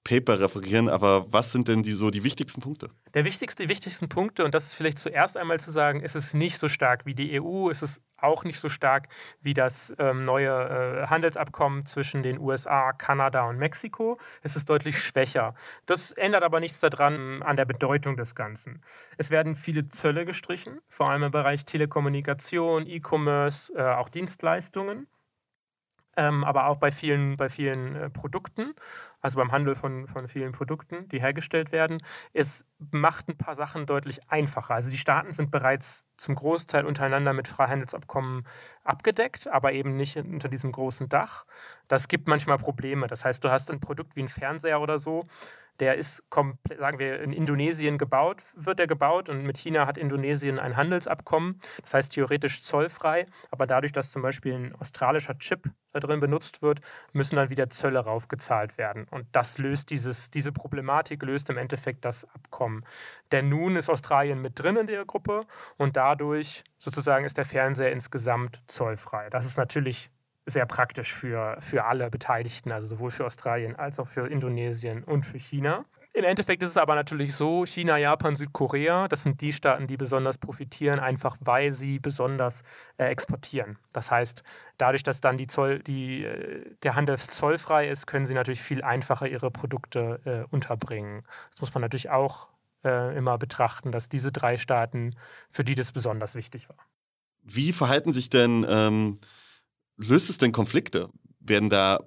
Paper 0.03 0.39
referieren, 0.39 0.89
aber 0.89 1.31
was 1.31 1.51
sind 1.51 1.67
denn 1.67 1.83
die, 1.83 1.91
so 1.91 2.09
die 2.09 2.23
wichtigsten 2.23 2.61
Punkte? 2.61 2.89
Der 3.13 3.23
wichtigste, 3.23 3.63
die 3.63 3.69
wichtigsten 3.69 4.09
Punkte, 4.09 4.43
und 4.43 4.55
das 4.55 4.65
ist 4.65 4.73
vielleicht 4.73 4.99
zuerst 4.99 5.37
einmal 5.37 5.59
zu 5.59 5.71
sagen, 5.71 6.01
ist 6.01 6.15
es 6.15 6.33
nicht 6.33 6.57
so 6.57 6.67
stark 6.67 7.05
wie 7.05 7.13
die 7.13 7.39
EU, 7.39 7.69
ist 7.69 7.83
es 7.83 8.01
auch 8.17 8.43
nicht 8.43 8.59
so 8.59 8.69
stark 8.69 9.07
wie 9.41 9.53
das 9.53 9.93
ähm, 9.99 10.25
neue 10.25 10.49
äh, 10.49 11.07
Handelsabkommen 11.07 11.85
zwischen 11.85 12.23
den 12.23 12.39
USA, 12.39 12.93
Kanada 12.93 13.47
und 13.47 13.57
Mexiko. 13.57 14.17
Es 14.41 14.55
ist 14.55 14.69
deutlich 14.69 14.97
schwächer. 14.97 15.53
Das 15.85 16.11
ändert 16.11 16.43
aber 16.43 16.59
nichts 16.59 16.79
daran 16.79 17.41
an 17.41 17.55
der 17.55 17.65
Bedeutung 17.65 18.17
des 18.17 18.35
Ganzen. 18.35 18.81
Es 19.17 19.29
werden 19.29 19.55
viele 19.55 19.85
Zölle 19.87 20.25
gestrichen, 20.25 20.79
vor 20.87 21.09
allem 21.09 21.23
im 21.23 21.31
Bereich 21.31 21.65
Telekommunikation, 21.65 22.87
E-Commerce, 22.87 23.73
äh, 23.75 23.83
auch 23.83 24.09
Dienstleistungen 24.09 25.07
ähm, 26.17 26.43
aber 26.43 26.67
auch 26.67 26.77
bei 26.77 26.91
vielen, 26.91 27.37
bei 27.37 27.49
vielen 27.49 27.95
äh, 27.95 28.09
Produkten, 28.09 28.73
also 29.21 29.37
beim 29.37 29.51
Handel 29.51 29.75
von, 29.75 30.07
von 30.07 30.27
vielen 30.27 30.51
Produkten, 30.51 31.07
die 31.09 31.21
hergestellt 31.21 31.71
werden. 31.71 32.01
Es 32.33 32.65
macht 32.91 33.29
ein 33.29 33.37
paar 33.37 33.55
Sachen 33.55 33.85
deutlich 33.85 34.29
einfacher. 34.29 34.73
Also 34.73 34.89
die 34.89 34.97
Staaten 34.97 35.31
sind 35.31 35.51
bereits 35.51 36.05
zum 36.17 36.35
Großteil 36.35 36.85
untereinander 36.85 37.33
mit 37.33 37.47
Freihandelsabkommen 37.47 38.45
abgedeckt, 38.83 39.47
aber 39.47 39.73
eben 39.73 39.95
nicht 39.95 40.17
unter 40.17 40.49
diesem 40.49 40.71
großen 40.71 41.07
Dach. 41.07 41.45
Das 41.87 42.07
gibt 42.07 42.27
manchmal 42.27 42.57
Probleme. 42.57 43.07
Das 43.07 43.23
heißt, 43.23 43.43
du 43.43 43.49
hast 43.49 43.71
ein 43.71 43.79
Produkt 43.79 44.15
wie 44.15 44.23
ein 44.23 44.27
Fernseher 44.27 44.81
oder 44.81 44.97
so, 44.97 45.27
der 45.81 45.95
ist, 45.95 46.23
sagen 46.77 46.99
wir, 46.99 47.21
in 47.21 47.33
Indonesien 47.33 47.97
gebaut, 47.97 48.43
wird 48.55 48.79
er 48.79 48.85
gebaut 48.85 49.29
und 49.29 49.43
mit 49.43 49.57
China 49.57 49.87
hat 49.87 49.97
Indonesien 49.97 50.59
ein 50.59 50.77
Handelsabkommen, 50.77 51.59
das 51.81 51.95
heißt 51.95 52.13
theoretisch 52.13 52.61
zollfrei, 52.61 53.25
aber 53.49 53.65
dadurch, 53.65 53.91
dass 53.91 54.11
zum 54.11 54.21
Beispiel 54.21 54.53
ein 54.53 54.75
australischer 54.75 55.37
Chip 55.39 55.71
da 55.91 55.99
drin 55.99 56.19
benutzt 56.19 56.61
wird, 56.61 56.81
müssen 57.13 57.35
dann 57.35 57.49
wieder 57.49 57.69
Zölle 57.69 57.99
raufgezahlt 57.99 58.77
werden. 58.77 59.07
Und 59.11 59.27
das 59.33 59.57
löst 59.57 59.89
dieses, 59.89 60.31
diese 60.31 60.51
Problematik, 60.51 61.21
löst 61.23 61.49
im 61.49 61.57
Endeffekt 61.57 62.05
das 62.05 62.25
Abkommen. 62.33 62.83
Denn 63.31 63.49
nun 63.49 63.75
ist 63.75 63.89
Australien 63.89 64.41
mit 64.41 64.57
drin 64.57 64.77
in 64.77 64.87
der 64.87 65.05
Gruppe 65.05 65.45
und 65.77 65.97
dadurch 65.97 66.63
sozusagen 66.77 67.25
ist 67.25 67.37
der 67.37 67.45
Fernseher 67.45 67.91
insgesamt 67.91 68.63
zollfrei. 68.67 69.29
Das 69.29 69.45
ist 69.45 69.57
natürlich 69.57 70.09
sehr 70.45 70.65
praktisch 70.65 71.13
für, 71.13 71.57
für 71.59 71.85
alle 71.85 72.09
Beteiligten, 72.09 72.71
also 72.71 72.87
sowohl 72.87 73.11
für 73.11 73.25
Australien 73.25 73.75
als 73.75 73.99
auch 73.99 74.07
für 74.07 74.27
Indonesien 74.27 75.03
und 75.03 75.25
für 75.25 75.37
China. 75.37 75.85
Im 76.13 76.25
Endeffekt 76.25 76.61
ist 76.61 76.71
es 76.71 76.77
aber 76.77 76.95
natürlich 76.95 77.33
so, 77.33 77.65
China, 77.65 77.97
Japan, 77.97 78.35
Südkorea, 78.35 79.07
das 79.07 79.23
sind 79.23 79.39
die 79.39 79.53
Staaten, 79.53 79.87
die 79.87 79.95
besonders 79.95 80.37
profitieren, 80.37 80.99
einfach 80.99 81.37
weil 81.39 81.71
sie 81.71 81.99
besonders 81.99 82.63
äh, 82.97 83.05
exportieren. 83.05 83.77
Das 83.93 84.11
heißt, 84.11 84.43
dadurch, 84.77 85.03
dass 85.03 85.21
dann 85.21 85.37
die 85.37 85.47
Zoll, 85.47 85.79
die, 85.79 86.25
äh, 86.25 86.75
der 86.83 86.95
Handel 86.95 87.17
zollfrei 87.17 87.87
ist, 87.87 88.07
können 88.07 88.25
sie 88.25 88.33
natürlich 88.33 88.61
viel 88.61 88.83
einfacher 88.83 89.27
ihre 89.27 89.51
Produkte 89.51 90.19
äh, 90.25 90.53
unterbringen. 90.53 91.23
Das 91.49 91.61
muss 91.61 91.73
man 91.73 91.81
natürlich 91.81 92.09
auch 92.09 92.49
äh, 92.83 93.15
immer 93.17 93.37
betrachten, 93.37 93.93
dass 93.93 94.09
diese 94.09 94.33
drei 94.33 94.57
Staaten, 94.57 95.15
für 95.49 95.63
die 95.63 95.75
das 95.75 95.93
besonders 95.93 96.35
wichtig 96.35 96.67
war. 96.67 96.77
Wie 97.41 97.71
verhalten 97.71 98.11
sich 98.11 98.29
denn 98.29 98.65
ähm 98.67 99.17
löst 100.01 100.29
es 100.29 100.37
denn 100.37 100.51
Konflikte? 100.51 101.09
Werden 101.39 101.69
da 101.69 101.99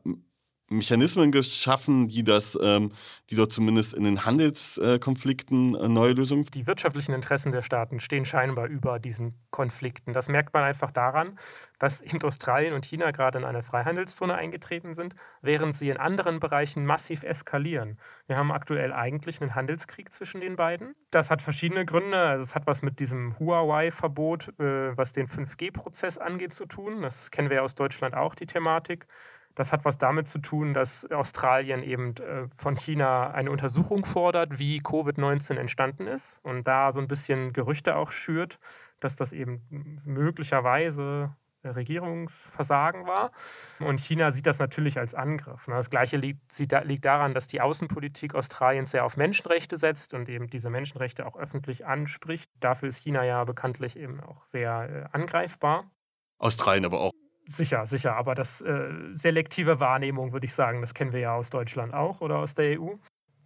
Mechanismen 0.70 1.30
geschaffen, 1.30 2.08
die 2.08 2.24
das, 2.24 2.58
ähm, 2.60 2.92
die 3.30 3.36
dort 3.36 3.52
zumindest 3.52 3.94
in 3.94 4.04
den 4.04 4.24
Handelskonflikten 4.24 5.74
äh, 5.74 5.88
neue 5.88 6.12
Lösungen. 6.12 6.44
Die 6.44 6.66
wirtschaftlichen 6.66 7.14
Interessen 7.14 7.52
der 7.52 7.62
Staaten 7.62 8.00
stehen 8.00 8.24
scheinbar 8.24 8.66
über 8.66 8.98
diesen 8.98 9.34
Konflikten. 9.50 10.12
Das 10.12 10.28
merkt 10.28 10.54
man 10.54 10.64
einfach 10.64 10.90
daran, 10.90 11.38
dass 11.78 12.00
eben 12.00 12.22
Australien 12.22 12.72
und 12.72 12.86
China 12.86 13.10
gerade 13.10 13.38
in 13.38 13.44
eine 13.44 13.62
Freihandelszone 13.62 14.34
eingetreten 14.34 14.94
sind, 14.94 15.14
während 15.42 15.74
sie 15.74 15.90
in 15.90 15.98
anderen 15.98 16.40
Bereichen 16.40 16.86
massiv 16.86 17.24
eskalieren. 17.24 17.98
Wir 18.26 18.36
haben 18.36 18.50
aktuell 18.50 18.92
eigentlich 18.92 19.42
einen 19.42 19.54
Handelskrieg 19.54 20.12
zwischen 20.12 20.40
den 20.40 20.56
beiden. 20.56 20.94
Das 21.10 21.30
hat 21.30 21.42
verschiedene 21.42 21.84
Gründe. 21.84 22.18
Also 22.18 22.42
es 22.42 22.54
hat 22.54 22.66
was 22.66 22.80
mit 22.80 23.00
diesem 23.00 23.38
Huawei-Verbot, 23.38 24.58
äh, 24.58 24.96
was 24.96 25.12
den 25.12 25.26
5G-Prozess 25.26 26.16
angeht, 26.16 26.54
zu 26.54 26.64
tun. 26.64 27.02
Das 27.02 27.30
kennen 27.30 27.50
wir 27.50 27.62
aus 27.62 27.74
Deutschland 27.74 28.16
auch, 28.16 28.34
die 28.34 28.46
Thematik. 28.46 29.06
Das 29.54 29.72
hat 29.72 29.84
was 29.84 29.98
damit 29.98 30.26
zu 30.28 30.38
tun, 30.38 30.74
dass 30.74 31.10
Australien 31.10 31.82
eben 31.82 32.16
äh, 32.16 32.48
von 32.56 32.76
China 32.76 33.30
eine 33.30 33.50
Untersuchung 33.50 34.04
fordert, 34.04 34.58
wie 34.58 34.80
Covid-19 34.80 35.56
entstanden 35.56 36.06
ist 36.06 36.40
und 36.42 36.66
da 36.66 36.90
so 36.90 37.00
ein 37.00 37.08
bisschen 37.08 37.52
Gerüchte 37.52 37.96
auch 37.96 38.10
schürt, 38.10 38.58
dass 39.00 39.16
das 39.16 39.32
eben 39.32 40.00
möglicherweise 40.04 41.34
Regierungsversagen 41.64 43.06
war. 43.06 43.32
Und 43.80 44.00
China 44.00 44.30
sieht 44.30 44.46
das 44.46 44.58
natürlich 44.58 44.98
als 44.98 45.14
Angriff. 45.14 45.68
Ne? 45.68 45.74
Das 45.74 45.90
Gleiche 45.90 46.16
liegt, 46.16 46.58
liegt 46.84 47.04
daran, 47.04 47.34
dass 47.34 47.46
die 47.46 47.60
Außenpolitik 47.60 48.34
Australiens 48.34 48.90
sehr 48.90 49.04
auf 49.04 49.16
Menschenrechte 49.16 49.76
setzt 49.76 50.14
und 50.14 50.28
eben 50.28 50.48
diese 50.48 50.70
Menschenrechte 50.70 51.26
auch 51.26 51.36
öffentlich 51.36 51.86
anspricht. 51.86 52.50
Dafür 52.60 52.88
ist 52.88 52.98
China 52.98 53.24
ja 53.24 53.44
bekanntlich 53.44 53.98
eben 53.98 54.20
auch 54.20 54.44
sehr 54.44 55.08
äh, 55.12 55.16
angreifbar. 55.16 55.90
Australien 56.38 56.84
aber 56.84 57.00
auch. 57.00 57.12
Sicher, 57.46 57.84
sicher. 57.86 58.16
Aber 58.16 58.34
das 58.34 58.60
äh, 58.62 58.90
selektive 59.12 59.80
Wahrnehmung, 59.80 60.32
würde 60.32 60.46
ich 60.46 60.54
sagen, 60.54 60.80
das 60.80 60.94
kennen 60.94 61.12
wir 61.12 61.20
ja 61.20 61.34
aus 61.34 61.50
Deutschland 61.50 61.92
auch 61.92 62.20
oder 62.20 62.38
aus 62.38 62.54
der 62.54 62.80
EU. 62.80 62.94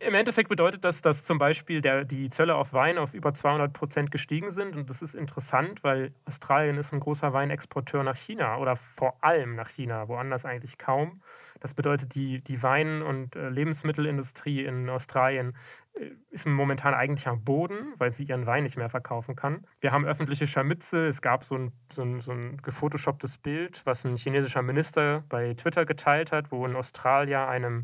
Im 0.01 0.15
Endeffekt 0.15 0.49
bedeutet 0.49 0.85
das, 0.85 1.03
dass 1.03 1.25
zum 1.25 1.39
Beispiel 1.39 1.81
der, 1.81 2.05
die 2.05 2.31
Zölle 2.31 2.55
auf 2.55 2.73
Wein 2.73 2.99
auf 2.99 3.15
über 3.15 3.35
200 3.35 3.73
Prozent 3.73 4.13
gestiegen 4.13 4.51
sind. 4.51 4.77
Und 4.77 4.89
das 4.89 5.03
ist 5.03 5.15
interessant, 5.15 5.83
weil 5.83 6.15
Australien 6.25 6.77
ist 6.77 6.93
ein 6.93 7.01
großer 7.01 7.33
Weinexporteur 7.33 8.05
nach 8.05 8.17
China 8.17 8.59
oder 8.59 8.77
vor 8.77 9.17
allem 9.25 9.57
nach 9.57 9.69
China, 9.69 10.07
woanders 10.07 10.45
eigentlich 10.45 10.79
kaum. 10.79 11.21
Das 11.61 11.75
bedeutet, 11.75 12.15
die, 12.15 12.43
die 12.43 12.63
Wein- 12.63 13.03
und 13.03 13.37
äh, 13.37 13.49
Lebensmittelindustrie 13.49 14.65
in 14.65 14.89
Australien 14.89 15.57
äh, 15.95 16.11
ist 16.31 16.47
momentan 16.47 16.95
eigentlich 16.95 17.27
am 17.29 17.43
Boden, 17.45 17.95
weil 17.97 18.13
sie 18.13 18.25
ihren 18.25 18.47
Wein 18.47 18.63
nicht 18.63 18.77
mehr 18.77 18.89
verkaufen 18.89 19.37
kann. 19.37 19.67
Wir 19.81 19.93
haben 19.93 20.05
öffentliche 20.05 20.47
Scharmützel. 20.47 21.07
Es 21.07 21.23
gab 21.23 21.45
so 21.45 21.57
ein, 21.57 21.73
so 21.93 22.03
ein, 22.03 22.21
so 22.21 22.33
ein 22.33 22.57
gefotoshopptes 22.59 23.39
Bild, 23.39 23.83
was 23.85 24.05
ein 24.05 24.17
chinesischer 24.17 24.63
Minister 24.63 25.25
bei 25.29 25.55
Twitter 25.55 25.85
geteilt 25.85 26.33
hat, 26.33 26.51
wo 26.53 26.65
in 26.67 26.77
Australien 26.77 27.41
einem 27.41 27.83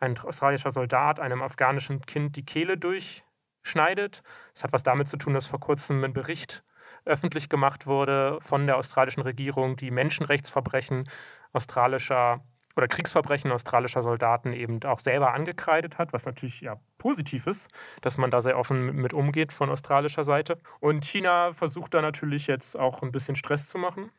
ein 0.00 0.16
australischer 0.18 0.70
Soldat 0.70 1.20
einem 1.20 1.42
afghanischen 1.42 2.00
Kind 2.02 2.36
die 2.36 2.44
Kehle 2.44 2.78
durchschneidet. 2.78 4.22
Das 4.54 4.64
hat 4.64 4.72
was 4.72 4.82
damit 4.82 5.08
zu 5.08 5.16
tun, 5.16 5.34
dass 5.34 5.46
vor 5.46 5.60
kurzem 5.60 6.04
ein 6.04 6.12
Bericht 6.12 6.62
öffentlich 7.04 7.48
gemacht 7.48 7.86
wurde 7.86 8.38
von 8.40 8.66
der 8.66 8.76
australischen 8.76 9.22
Regierung, 9.22 9.76
die 9.76 9.90
Menschenrechtsverbrechen 9.90 11.08
australischer 11.52 12.44
oder 12.78 12.88
Kriegsverbrechen 12.88 13.52
australischer 13.52 14.02
Soldaten 14.02 14.52
eben 14.52 14.82
auch 14.84 15.00
selber 15.00 15.34
angekreidet 15.34 15.98
hat, 15.98 16.12
was 16.12 16.24
natürlich 16.24 16.60
ja 16.60 16.80
positiv 16.96 17.46
ist, 17.46 17.68
dass 18.00 18.16
man 18.16 18.30
da 18.30 18.40
sehr 18.40 18.58
offen 18.58 18.94
mit 18.96 19.12
umgeht 19.12 19.52
von 19.52 19.68
australischer 19.68 20.24
Seite. 20.24 20.58
Und 20.80 21.04
China 21.04 21.52
versucht 21.52 21.94
da 21.94 22.00
natürlich 22.00 22.46
jetzt 22.46 22.78
auch 22.78 23.02
ein 23.02 23.12
bisschen 23.12 23.36
Stress 23.36 23.66
zu 23.66 23.78
machen 23.78 24.10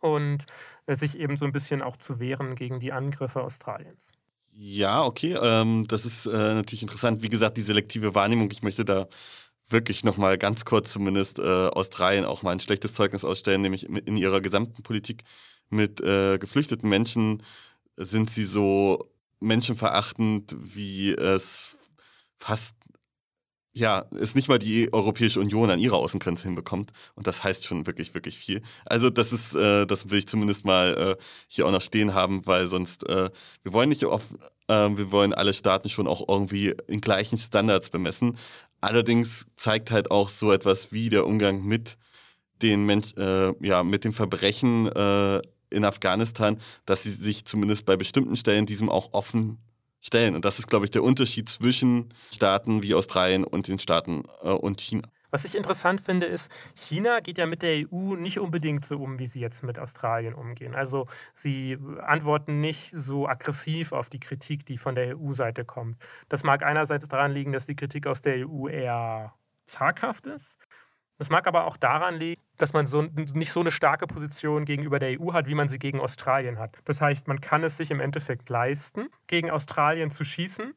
und 0.00 0.44
äh, 0.86 0.94
sich 0.94 1.18
eben 1.18 1.36
so 1.36 1.46
ein 1.46 1.52
bisschen 1.52 1.82
auch 1.82 1.96
zu 1.96 2.20
wehren 2.20 2.54
gegen 2.54 2.78
die 2.78 2.92
Angriffe 2.92 3.42
Australiens. 3.42 4.12
Ja, 4.52 5.02
okay. 5.02 5.36
Ähm, 5.40 5.86
das 5.88 6.04
ist 6.04 6.26
äh, 6.26 6.30
natürlich 6.30 6.82
interessant. 6.82 7.22
Wie 7.22 7.28
gesagt, 7.28 7.56
die 7.56 7.62
selektive 7.62 8.14
Wahrnehmung. 8.14 8.50
Ich 8.52 8.62
möchte 8.62 8.84
da 8.84 9.08
wirklich 9.68 10.04
nochmal 10.04 10.38
ganz 10.38 10.64
kurz 10.64 10.92
zumindest 10.92 11.38
äh, 11.38 11.42
Australien 11.42 12.24
auch 12.24 12.42
mal 12.42 12.52
ein 12.52 12.60
schlechtes 12.60 12.94
Zeugnis 12.94 13.24
ausstellen, 13.24 13.62
nämlich 13.62 13.88
in 13.88 14.16
ihrer 14.16 14.40
gesamten 14.40 14.82
Politik 14.82 15.24
mit 15.74 16.00
äh, 16.00 16.38
geflüchteten 16.38 16.88
Menschen 16.88 17.42
sind 17.96 18.30
sie 18.30 18.44
so 18.44 19.10
menschenverachtend, 19.40 20.56
wie 20.58 21.12
es 21.12 21.78
fast 22.36 22.74
ja, 23.76 24.04
es 24.18 24.36
nicht 24.36 24.48
mal 24.48 24.60
die 24.60 24.92
Europäische 24.92 25.40
Union 25.40 25.68
an 25.68 25.80
ihrer 25.80 25.96
Außengrenze 25.96 26.44
hinbekommt. 26.44 26.92
Und 27.16 27.26
das 27.26 27.42
heißt 27.42 27.64
schon 27.64 27.86
wirklich, 27.86 28.14
wirklich 28.14 28.38
viel. 28.38 28.62
Also 28.86 29.10
das 29.10 29.32
ist, 29.32 29.54
äh, 29.56 29.84
das 29.84 30.10
will 30.10 30.20
ich 30.20 30.28
zumindest 30.28 30.64
mal 30.64 31.16
äh, 31.18 31.22
hier 31.48 31.66
auch 31.66 31.72
noch 31.72 31.82
stehen 31.82 32.14
haben, 32.14 32.46
weil 32.46 32.68
sonst, 32.68 33.04
äh, 33.08 33.30
wir 33.64 33.72
wollen 33.72 33.88
nicht 33.88 34.04
auf, 34.04 34.32
äh, 34.68 34.74
wir 34.74 35.10
wollen 35.10 35.34
alle 35.34 35.52
Staaten 35.52 35.88
schon 35.88 36.06
auch 36.06 36.28
irgendwie 36.28 36.72
in 36.86 37.00
gleichen 37.00 37.36
Standards 37.36 37.90
bemessen. 37.90 38.36
Allerdings 38.80 39.44
zeigt 39.56 39.90
halt 39.90 40.10
auch 40.12 40.28
so 40.28 40.52
etwas 40.52 40.92
wie 40.92 41.08
der 41.08 41.26
Umgang 41.26 41.64
mit 41.64 41.96
den 42.62 42.84
Mensch, 42.84 43.14
äh, 43.16 43.52
ja, 43.66 43.82
mit 43.82 44.04
den 44.04 44.12
Verbrechen 44.12 44.86
äh, 44.86 45.42
in 45.74 45.84
Afghanistan, 45.84 46.58
dass 46.86 47.02
sie 47.02 47.10
sich 47.10 47.44
zumindest 47.44 47.84
bei 47.84 47.96
bestimmten 47.96 48.36
Stellen 48.36 48.66
diesem 48.66 48.88
auch 48.88 49.12
offen 49.12 49.58
stellen. 50.00 50.34
Und 50.34 50.44
das 50.44 50.58
ist, 50.58 50.68
glaube 50.68 50.84
ich, 50.84 50.90
der 50.90 51.02
Unterschied 51.02 51.48
zwischen 51.48 52.08
Staaten 52.32 52.82
wie 52.82 52.94
Australien 52.94 53.44
und 53.44 53.68
den 53.68 53.78
Staaten 53.78 54.24
äh, 54.42 54.50
und 54.50 54.80
China. 54.80 55.08
Was 55.34 55.44
ich 55.44 55.56
interessant 55.56 56.00
finde, 56.00 56.26
ist, 56.26 56.48
China 56.76 57.18
geht 57.18 57.38
ja 57.38 57.46
mit 57.46 57.62
der 57.62 57.86
EU 57.92 58.14
nicht 58.14 58.38
unbedingt 58.38 58.84
so 58.84 58.98
um, 58.98 59.18
wie 59.18 59.26
sie 59.26 59.40
jetzt 59.40 59.64
mit 59.64 59.80
Australien 59.80 60.32
umgehen. 60.32 60.76
Also 60.76 61.08
sie 61.32 61.76
antworten 62.02 62.60
nicht 62.60 62.92
so 62.92 63.26
aggressiv 63.26 63.90
auf 63.90 64.08
die 64.08 64.20
Kritik, 64.20 64.64
die 64.64 64.78
von 64.78 64.94
der 64.94 65.18
EU-Seite 65.18 65.64
kommt. 65.64 65.96
Das 66.28 66.44
mag 66.44 66.62
einerseits 66.62 67.08
daran 67.08 67.32
liegen, 67.32 67.50
dass 67.50 67.66
die 67.66 67.74
Kritik 67.74 68.06
aus 68.06 68.20
der 68.20 68.48
EU 68.48 68.68
eher 68.68 69.34
zaghaft 69.66 70.26
ist. 70.26 70.58
Das 71.18 71.30
mag 71.30 71.46
aber 71.46 71.66
auch 71.66 71.76
daran 71.76 72.16
liegen, 72.16 72.42
dass 72.56 72.72
man 72.72 72.86
so, 72.86 73.02
nicht 73.02 73.52
so 73.52 73.60
eine 73.60 73.70
starke 73.70 74.06
Position 74.06 74.64
gegenüber 74.64 74.98
der 74.98 75.20
EU 75.20 75.32
hat, 75.32 75.46
wie 75.46 75.54
man 75.54 75.68
sie 75.68 75.78
gegen 75.78 76.00
Australien 76.00 76.58
hat. 76.58 76.76
Das 76.84 77.00
heißt, 77.00 77.28
man 77.28 77.40
kann 77.40 77.62
es 77.62 77.76
sich 77.76 77.90
im 77.90 78.00
Endeffekt 78.00 78.48
leisten, 78.48 79.08
gegen 79.26 79.50
Australien 79.50 80.10
zu 80.10 80.24
schießen. 80.24 80.74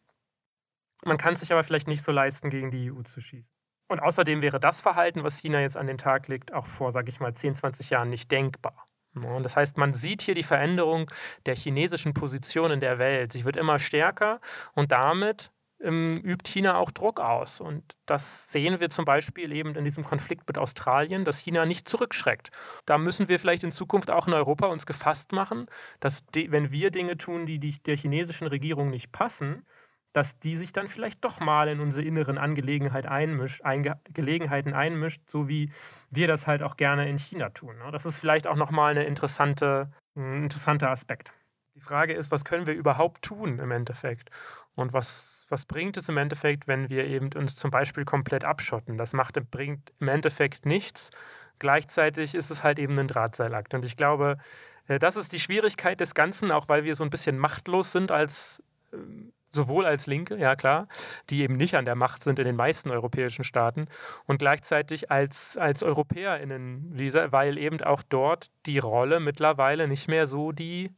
Man 1.06 1.18
kann 1.18 1.34
es 1.34 1.40
sich 1.40 1.52
aber 1.52 1.64
vielleicht 1.64 1.88
nicht 1.88 2.04
so 2.04 2.12
leisten, 2.12 2.50
gegen 2.50 2.72
die 2.72 2.92
EU 2.92 3.02
zu 3.02 3.22
schießen. 3.22 3.54
Und 3.90 4.02
außerdem 4.02 4.42
wäre 4.42 4.60
das 4.60 4.82
Verhalten, 4.82 5.24
was 5.24 5.38
China 5.38 5.62
jetzt 5.62 5.78
an 5.78 5.88
den 5.88 5.98
Tag 5.98 6.28
legt, 6.28 6.54
auch 6.54 6.66
vor, 6.66 6.92
sage 6.92 7.10
ich 7.10 7.20
mal, 7.20 7.34
10, 7.34 7.56
20 7.56 7.90
Jahren 7.90 8.10
nicht 8.10 8.32
denkbar. 8.32 8.86
Und 9.16 9.44
das 9.44 9.56
heißt, 9.56 9.78
man 9.78 9.94
sieht 9.94 10.22
hier 10.22 10.36
die 10.36 10.44
Veränderung 10.44 11.10
der 11.46 11.56
chinesischen 11.56 12.14
Position 12.14 12.72
in 12.72 12.80
der 12.80 13.00
Welt. 13.00 13.34
Sie 13.34 13.46
wird 13.46 13.56
immer 13.56 13.80
stärker 13.80 14.40
und 14.74 14.92
damit 14.92 15.52
ähm, 15.82 16.18
übt 16.24 16.50
China 16.50 16.78
auch 16.78 16.92
Druck 16.92 17.20
aus. 17.20 17.62
Und 17.62 17.84
das 18.06 18.52
sehen 18.52 18.80
wir 18.80 18.90
zum 18.90 19.06
Beispiel 19.06 19.52
eben 19.52 19.76
in 19.76 19.84
diesem 19.84 20.04
Konflikt 20.04 20.48
mit 20.48 20.58
Australien, 20.58 21.26
dass 21.26 21.38
China 21.38 21.66
nicht 21.66 21.88
zurückschreckt. 21.88 22.52
Da 22.86 22.98
müssen 22.98 23.30
wir 23.30 23.40
vielleicht 23.40 23.64
in 23.64 23.72
Zukunft 23.72 24.12
auch 24.12 24.28
in 24.28 24.34
Europa 24.34 24.68
uns 24.68 24.86
gefasst 24.86 25.32
machen, 25.32 25.68
dass 26.00 26.26
die, 26.28 26.52
wenn 26.52 26.72
wir 26.72 26.92
Dinge 26.92 27.18
tun, 27.18 27.46
die, 27.46 27.60
die 27.60 27.76
der 27.84 27.98
chinesischen 27.98 28.48
Regierung 28.48 28.90
nicht 28.90 29.12
passen, 29.12 29.66
dass 30.14 30.40
die 30.40 30.56
sich 30.56 30.74
dann 30.74 30.88
vielleicht 30.88 31.24
doch 31.24 31.40
mal 31.40 31.68
in 31.68 31.80
unsere 31.80 32.06
inneren 32.06 32.40
Angelegenheit 32.40 33.06
einmischt, 33.06 33.62
Einge 33.64 34.00
Gelegenheiten 34.12 34.74
einmischt, 34.74 35.22
so 35.30 35.48
wie 35.48 35.72
wir 36.10 36.28
das 36.28 36.48
halt 36.48 36.64
auch 36.64 36.76
gerne 36.76 37.08
in 37.08 37.20
China 37.20 37.50
tun. 37.50 37.78
Ne? 37.78 37.92
Das 37.92 38.06
ist 38.06 38.18
vielleicht 38.18 38.48
auch 38.48 38.56
nochmal 38.56 38.92
eine 38.92 39.04
interessante, 39.04 39.92
ein 40.16 40.44
interessanter 40.44 40.90
Aspekt. 40.90 41.34
Die 41.78 41.84
Frage 41.84 42.14
ist, 42.14 42.32
was 42.32 42.44
können 42.44 42.66
wir 42.66 42.74
überhaupt 42.74 43.22
tun 43.22 43.60
im 43.60 43.70
Endeffekt? 43.70 44.32
Und 44.74 44.94
was, 44.94 45.46
was 45.50 45.64
bringt 45.66 45.96
es 45.96 46.10
im 46.10 46.18
Endeffekt, 46.18 46.68
wenn 46.68 46.90
wir 46.90 47.06
eben 47.06 47.30
uns 47.36 47.56
zum 47.56 47.70
Beispiel 47.70 48.04
komplett 48.04 48.46
abschotten? 48.46 48.98
Das 48.98 49.14
macht, 49.14 49.40
bringt 49.52 49.94
im 50.00 50.08
Endeffekt 50.08 50.66
nichts. 50.66 51.12
Gleichzeitig 51.60 52.34
ist 52.34 52.50
es 52.50 52.64
halt 52.64 52.80
eben 52.80 52.98
ein 52.98 53.08
Drahtseilakt. 53.08 53.76
Und 53.76 53.86
ich 53.86 53.96
glaube, 53.96 54.40
äh, 54.88 54.98
das 54.98 55.18
ist 55.18 55.34
die 55.34 55.40
Schwierigkeit 55.40 56.00
des 56.00 56.16
Ganzen, 56.16 56.52
auch 56.52 56.68
weil 56.68 56.84
wir 56.84 56.96
so 56.96 57.04
ein 57.04 57.12
bisschen 57.12 57.38
machtlos 57.38 57.92
sind 57.92 58.10
als 58.10 58.64
ähm, 58.92 59.32
sowohl 59.52 59.86
als 59.86 60.08
Linke, 60.08 60.36
ja 60.36 60.56
klar, 60.56 60.88
die 61.30 61.42
eben 61.42 61.58
nicht 61.58 61.76
an 61.76 61.86
der 61.86 61.96
Macht 61.96 62.24
sind 62.24 62.40
in 62.40 62.46
den 62.46 62.56
meisten 62.56 62.90
europäischen 62.90 63.44
Staaten 63.44 63.88
und 64.26 64.40
gleichzeitig 64.40 65.12
als, 65.12 65.58
als 65.58 65.84
EuropäerInnen, 65.84 66.92
weil 67.32 67.60
eben 67.60 67.84
auch 67.84 68.02
dort 68.02 68.48
die 68.66 68.80
Rolle 68.80 69.20
mittlerweile 69.20 69.88
nicht 69.88 70.08
mehr 70.08 70.26
so 70.26 70.52
die 70.52 70.92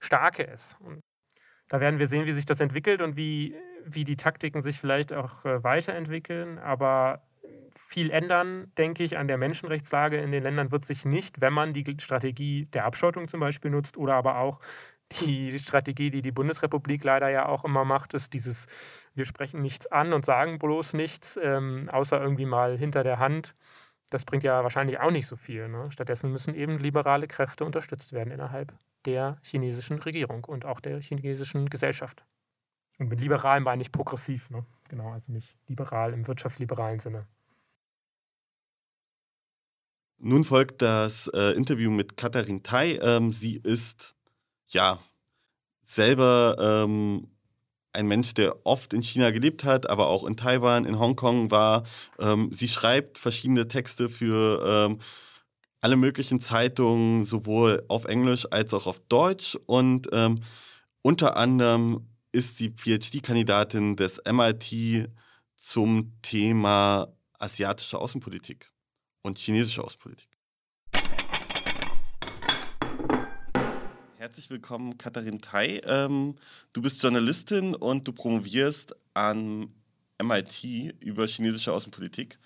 starke 0.00 0.42
ist. 0.42 0.76
Und 0.80 1.00
da 1.68 1.80
werden 1.80 1.98
wir 1.98 2.06
sehen, 2.06 2.26
wie 2.26 2.32
sich 2.32 2.44
das 2.44 2.60
entwickelt 2.60 3.00
und 3.00 3.16
wie, 3.16 3.54
wie 3.84 4.04
die 4.04 4.16
Taktiken 4.16 4.62
sich 4.62 4.78
vielleicht 4.78 5.12
auch 5.12 5.44
äh, 5.44 5.62
weiterentwickeln, 5.64 6.58
aber 6.58 7.22
viel 7.76 8.10
ändern, 8.10 8.72
denke 8.78 9.02
ich, 9.02 9.18
an 9.18 9.28
der 9.28 9.38
Menschenrechtslage 9.38 10.18
in 10.18 10.30
den 10.30 10.42
Ländern 10.42 10.70
wird 10.70 10.84
sich 10.84 11.04
nicht, 11.04 11.40
wenn 11.40 11.52
man 11.52 11.74
die 11.74 11.96
Strategie 12.00 12.66
der 12.66 12.84
Abschottung 12.84 13.28
zum 13.28 13.40
Beispiel 13.40 13.70
nutzt 13.70 13.96
oder 13.96 14.14
aber 14.14 14.38
auch 14.38 14.60
die 15.12 15.58
Strategie, 15.58 16.10
die 16.10 16.22
die 16.22 16.32
Bundesrepublik 16.32 17.04
leider 17.04 17.28
ja 17.28 17.46
auch 17.46 17.64
immer 17.64 17.84
macht, 17.84 18.14
ist 18.14 18.32
dieses, 18.32 18.66
wir 19.14 19.24
sprechen 19.24 19.60
nichts 19.60 19.86
an 19.86 20.12
und 20.12 20.24
sagen 20.24 20.58
bloß 20.58 20.94
nichts, 20.94 21.38
ähm, 21.42 21.88
außer 21.92 22.20
irgendwie 22.20 22.46
mal 22.46 22.78
hinter 22.78 23.04
der 23.04 23.18
Hand. 23.18 23.54
Das 24.10 24.24
bringt 24.24 24.44
ja 24.44 24.62
wahrscheinlich 24.62 25.00
auch 25.00 25.10
nicht 25.10 25.26
so 25.26 25.36
viel. 25.36 25.68
Ne? 25.68 25.90
Stattdessen 25.90 26.30
müssen 26.30 26.54
eben 26.54 26.78
liberale 26.78 27.26
Kräfte 27.26 27.64
unterstützt 27.64 28.12
werden 28.12 28.32
innerhalb 28.32 28.72
der 29.06 29.38
chinesischen 29.42 29.98
Regierung 29.98 30.44
und 30.44 30.64
auch 30.64 30.80
der 30.80 31.00
chinesischen 31.00 31.68
Gesellschaft. 31.68 32.24
Und 32.98 33.08
mit 33.08 33.20
liberal 33.20 33.60
meine 33.60 33.82
ich 33.82 33.92
progressiv, 33.92 34.50
ne? 34.50 34.64
genau, 34.88 35.12
also 35.12 35.32
nicht 35.32 35.56
liberal 35.66 36.12
im 36.12 36.26
wirtschaftsliberalen 36.26 37.00
Sinne. 37.00 37.26
Nun 40.18 40.44
folgt 40.44 40.80
das 40.80 41.28
äh, 41.34 41.52
Interview 41.56 41.90
mit 41.90 42.16
Katharin 42.16 42.62
Tai. 42.62 42.98
Ähm, 43.02 43.32
sie 43.32 43.56
ist 43.56 44.14
ja, 44.68 44.98
selber 45.84 46.56
ähm, 46.58 47.28
ein 47.92 48.06
Mensch, 48.06 48.34
der 48.34 48.66
oft 48.66 48.92
in 48.92 49.02
China 49.02 49.30
gelebt 49.30 49.64
hat, 49.64 49.88
aber 49.88 50.08
auch 50.08 50.24
in 50.24 50.36
Taiwan, 50.36 50.84
in 50.84 50.98
Hongkong 50.98 51.50
war. 51.50 51.84
Ähm, 52.18 52.50
sie 52.52 52.68
schreibt 52.68 53.18
verschiedene 53.18 53.68
Texte 53.68 54.08
für 54.08 54.88
ähm, 54.90 54.98
alle 55.84 55.96
möglichen 55.96 56.40
Zeitungen, 56.40 57.26
sowohl 57.26 57.84
auf 57.88 58.06
Englisch 58.06 58.46
als 58.50 58.72
auch 58.72 58.86
auf 58.86 59.00
Deutsch. 59.00 59.58
Und 59.66 60.08
ähm, 60.12 60.40
unter 61.02 61.36
anderem 61.36 62.08
ist 62.32 62.56
sie 62.56 62.70
PhD-Kandidatin 62.70 63.94
des 63.94 64.18
MIT 64.26 65.10
zum 65.56 66.14
Thema 66.22 67.14
asiatische 67.38 67.98
Außenpolitik 67.98 68.72
und 69.20 69.36
chinesische 69.36 69.84
Außenpolitik. 69.84 70.30
Herzlich 74.16 74.48
willkommen, 74.48 74.96
Katharin 74.96 75.42
Tai. 75.42 75.82
Ähm, 75.84 76.36
du 76.72 76.80
bist 76.80 77.02
Journalistin 77.02 77.74
und 77.74 78.08
du 78.08 78.14
promovierst 78.14 78.96
an 79.12 79.68
MIT 80.18 80.64
über 81.00 81.26
chinesische 81.26 81.74
Außenpolitik 81.74 82.38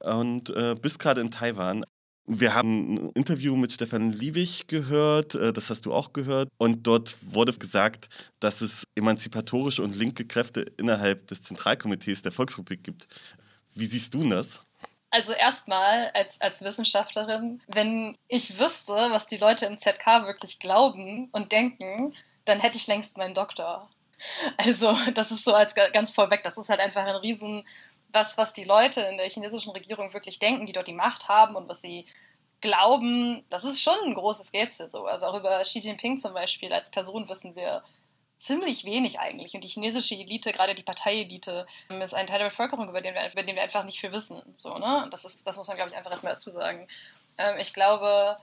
und 0.00 0.50
äh, 0.50 0.74
bist 0.74 0.98
gerade 0.98 1.20
in 1.20 1.30
Taiwan. 1.30 1.84
Wir 2.28 2.54
haben 2.54 2.94
ein 2.94 3.10
Interview 3.12 3.56
mit 3.56 3.72
Stefan 3.72 4.12
Liebig 4.12 4.66
gehört, 4.66 5.36
äh, 5.36 5.52
das 5.52 5.70
hast 5.70 5.86
du 5.86 5.94
auch 5.94 6.12
gehört. 6.12 6.48
Und 6.58 6.86
dort 6.86 7.16
wurde 7.22 7.52
gesagt, 7.52 8.08
dass 8.40 8.60
es 8.60 8.84
emanzipatorische 8.96 9.82
und 9.82 9.94
linke 9.94 10.24
Kräfte 10.26 10.62
innerhalb 10.76 11.26
des 11.28 11.42
Zentralkomitees 11.42 12.22
der 12.22 12.32
Volksrepublik 12.32 12.82
gibt. 12.82 13.06
Wie 13.74 13.86
siehst 13.86 14.14
du 14.14 14.28
das? 14.28 14.60
Also 15.10 15.32
erstmal 15.32 16.10
als, 16.14 16.40
als 16.40 16.62
Wissenschaftlerin, 16.62 17.62
wenn 17.68 18.16
ich 18.28 18.58
wüsste, 18.58 18.92
was 18.92 19.28
die 19.28 19.38
Leute 19.38 19.66
im 19.66 19.78
ZK 19.78 20.26
wirklich 20.26 20.58
glauben 20.58 21.28
und 21.30 21.52
denken, 21.52 22.12
dann 22.44 22.60
hätte 22.60 22.76
ich 22.76 22.86
längst 22.86 23.16
meinen 23.16 23.34
Doktor. 23.34 23.88
Also 24.56 24.96
das 25.14 25.30
ist 25.30 25.44
so 25.44 25.54
als 25.54 25.74
ganz 25.74 26.10
vorweg, 26.10 26.42
das 26.42 26.58
ist 26.58 26.70
halt 26.70 26.80
einfach 26.80 27.04
ein 27.04 27.16
Riesen, 27.16 27.64
was, 28.12 28.38
was 28.38 28.52
die 28.52 28.64
Leute 28.64 29.02
in 29.02 29.16
der 29.16 29.28
chinesischen 29.28 29.72
Regierung 29.72 30.12
wirklich 30.12 30.38
denken, 30.38 30.66
die 30.66 30.72
dort 30.72 30.88
die 30.88 30.92
Macht 30.92 31.28
haben 31.28 31.56
und 31.56 31.68
was 31.68 31.80
sie 31.80 32.06
glauben, 32.60 33.44
das 33.50 33.64
ist 33.64 33.82
schon 33.82 33.98
ein 34.04 34.14
großes 34.14 34.52
Rätsel 34.52 34.88
so. 34.88 35.06
Also 35.06 35.26
auch 35.26 35.38
über 35.38 35.60
Xi 35.60 35.78
Jinping 35.80 36.18
zum 36.18 36.34
Beispiel 36.34 36.72
als 36.72 36.90
Person 36.90 37.28
wissen 37.28 37.54
wir 37.54 37.82
ziemlich 38.36 38.84
wenig 38.84 39.18
eigentlich. 39.18 39.54
Und 39.54 39.64
die 39.64 39.68
chinesische 39.68 40.14
Elite, 40.14 40.52
gerade 40.52 40.74
die 40.74 40.82
Parteielite, 40.82 41.66
ist 41.88 42.14
ein 42.14 42.26
Teil 42.26 42.38
der 42.38 42.46
Bevölkerung, 42.46 42.88
über 42.88 43.00
den 43.00 43.14
wir, 43.14 43.30
über 43.32 43.42
den 43.42 43.56
wir 43.56 43.62
einfach 43.62 43.84
nicht 43.84 44.00
viel 44.00 44.12
wissen. 44.12 44.42
So, 44.54 44.76
ne? 44.78 45.08
das, 45.10 45.24
ist, 45.24 45.46
das 45.46 45.56
muss 45.56 45.68
man, 45.68 45.76
glaube 45.76 45.90
ich, 45.90 45.96
einfach 45.96 46.10
erstmal 46.10 46.32
dazu 46.32 46.50
sagen. 46.50 46.86
Ähm, 47.38 47.56
ich 47.58 47.72
glaube, 47.72 48.36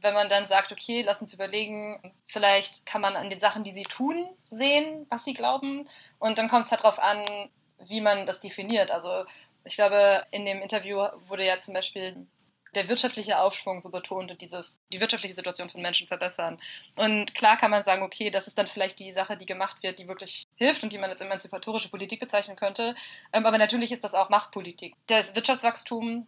wenn 0.00 0.14
man 0.14 0.28
dann 0.28 0.46
sagt, 0.46 0.72
okay, 0.72 1.02
lass 1.02 1.20
uns 1.20 1.32
überlegen, 1.32 2.00
vielleicht 2.26 2.86
kann 2.86 3.00
man 3.00 3.16
an 3.16 3.30
den 3.30 3.38
Sachen, 3.38 3.62
die 3.62 3.70
sie 3.70 3.84
tun, 3.84 4.28
sehen, 4.44 5.06
was 5.10 5.24
sie 5.24 5.34
glauben. 5.34 5.84
Und 6.18 6.38
dann 6.38 6.48
kommt 6.48 6.66
es 6.66 6.72
halt 6.72 6.82
darauf 6.82 6.98
an, 6.98 7.24
wie 7.84 8.00
man 8.00 8.26
das 8.26 8.40
definiert. 8.40 8.90
Also 8.90 9.24
ich 9.64 9.76
glaube, 9.76 10.24
in 10.30 10.44
dem 10.44 10.60
Interview 10.60 10.98
wurde 11.28 11.44
ja 11.44 11.58
zum 11.58 11.74
Beispiel 11.74 12.26
der 12.74 12.88
wirtschaftliche 12.88 13.38
Aufschwung 13.40 13.80
so 13.80 13.90
betont 13.90 14.30
und 14.30 14.40
dieses, 14.42 14.80
die 14.92 15.00
wirtschaftliche 15.00 15.34
Situation 15.34 15.68
von 15.68 15.80
Menschen 15.82 16.06
verbessern. 16.06 16.60
Und 16.94 17.34
klar 17.34 17.56
kann 17.56 17.70
man 17.70 17.82
sagen, 17.82 18.02
okay, 18.02 18.30
das 18.30 18.46
ist 18.46 18.58
dann 18.58 18.66
vielleicht 18.66 19.00
die 19.00 19.12
Sache, 19.12 19.36
die 19.36 19.46
gemacht 19.46 19.82
wird, 19.82 19.98
die 19.98 20.08
wirklich 20.08 20.46
hilft 20.56 20.82
und 20.82 20.92
die 20.92 20.98
man 20.98 21.10
als 21.10 21.20
emanzipatorische 21.22 21.88
Politik 21.88 22.20
bezeichnen 22.20 22.56
könnte. 22.56 22.94
Ähm, 23.32 23.46
aber 23.46 23.58
natürlich 23.58 23.92
ist 23.92 24.04
das 24.04 24.14
auch 24.14 24.28
Machtpolitik. 24.28 24.94
Das 25.06 25.34
Wirtschaftswachstum 25.34 26.26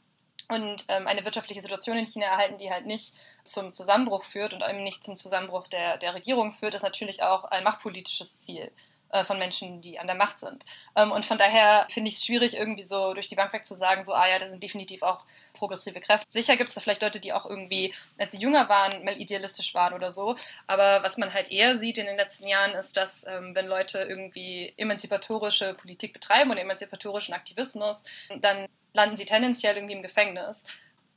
und 0.49 0.87
ähm, 0.89 1.07
eine 1.07 1.25
wirtschaftliche 1.25 1.61
Situation 1.61 1.99
in 1.99 2.07
China 2.07 2.27
erhalten, 2.27 2.57
die 2.57 2.71
halt 2.71 2.87
nicht 2.87 3.15
zum 3.45 3.73
Zusammenbruch 3.73 4.25
führt 4.25 4.55
und 4.55 4.63
eben 4.63 4.83
nicht 4.83 5.05
zum 5.05 5.17
Zusammenbruch 5.17 5.67
der, 5.67 5.99
der 5.99 6.15
Regierung 6.15 6.53
führt, 6.53 6.75
ist 6.75 6.83
natürlich 6.83 7.23
auch 7.23 7.45
ein 7.45 7.65
machtpolitisches 7.65 8.41
Ziel. 8.41 8.73
Äh, 9.11 9.25
von 9.25 9.39
Menschen, 9.39 9.81
die 9.81 9.99
an 9.99 10.07
der 10.07 10.17
Macht 10.17 10.39
sind. 10.39 10.67
Ähm, 10.95 11.13
und 11.13 11.25
von 11.25 11.39
daher 11.39 11.87
finde 11.89 12.11
ich 12.11 12.17
es 12.17 12.27
schwierig, 12.27 12.59
irgendwie 12.59 12.83
so 12.83 13.15
durch 13.15 13.27
die 13.27 13.37
Bank 13.37 13.55
weg 13.55 13.65
zu 13.65 13.73
sagen, 13.73 14.03
so, 14.03 14.13
ah 14.13 14.29
ja, 14.29 14.39
das 14.39 14.51
sind 14.51 14.63
definitiv 14.63 15.03
auch 15.03 15.25
progressive 15.55 15.99
Kräfte. 15.99 16.27
Sicher 16.29 16.59
gibt 16.59 16.69
es 16.69 16.75
da 16.75 16.83
vielleicht 16.83 17.01
Leute, 17.01 17.19
die 17.19 17.33
auch 17.33 17.47
irgendwie, 17.47 17.95
als 18.19 18.33
sie 18.33 18.39
jünger 18.39 18.69
waren, 18.69 19.03
mal 19.07 19.19
idealistisch 19.19 19.73
waren 19.75 19.95
oder 19.95 20.11
so. 20.11 20.37
Aber 20.67 21.03
was 21.03 21.17
man 21.17 21.33
halt 21.33 21.51
eher 21.51 21.75
sieht 21.75 21.97
in 21.97 22.05
den 22.05 22.19
letzten 22.19 22.49
Jahren, 22.49 22.73
ist, 22.73 22.99
dass 22.99 23.27
ähm, 23.27 23.55
wenn 23.55 23.67
Leute 23.67 24.01
irgendwie 24.01 24.75
emanzipatorische 24.77 25.73
Politik 25.73 26.13
betreiben 26.13 26.51
und 26.51 26.59
emanzipatorischen 26.59 27.33
Aktivismus, 27.33 28.05
dann 28.41 28.67
landen 28.93 29.17
sie 29.17 29.25
tendenziell 29.25 29.77
irgendwie 29.77 29.95
im 29.95 30.03
Gefängnis. 30.03 30.67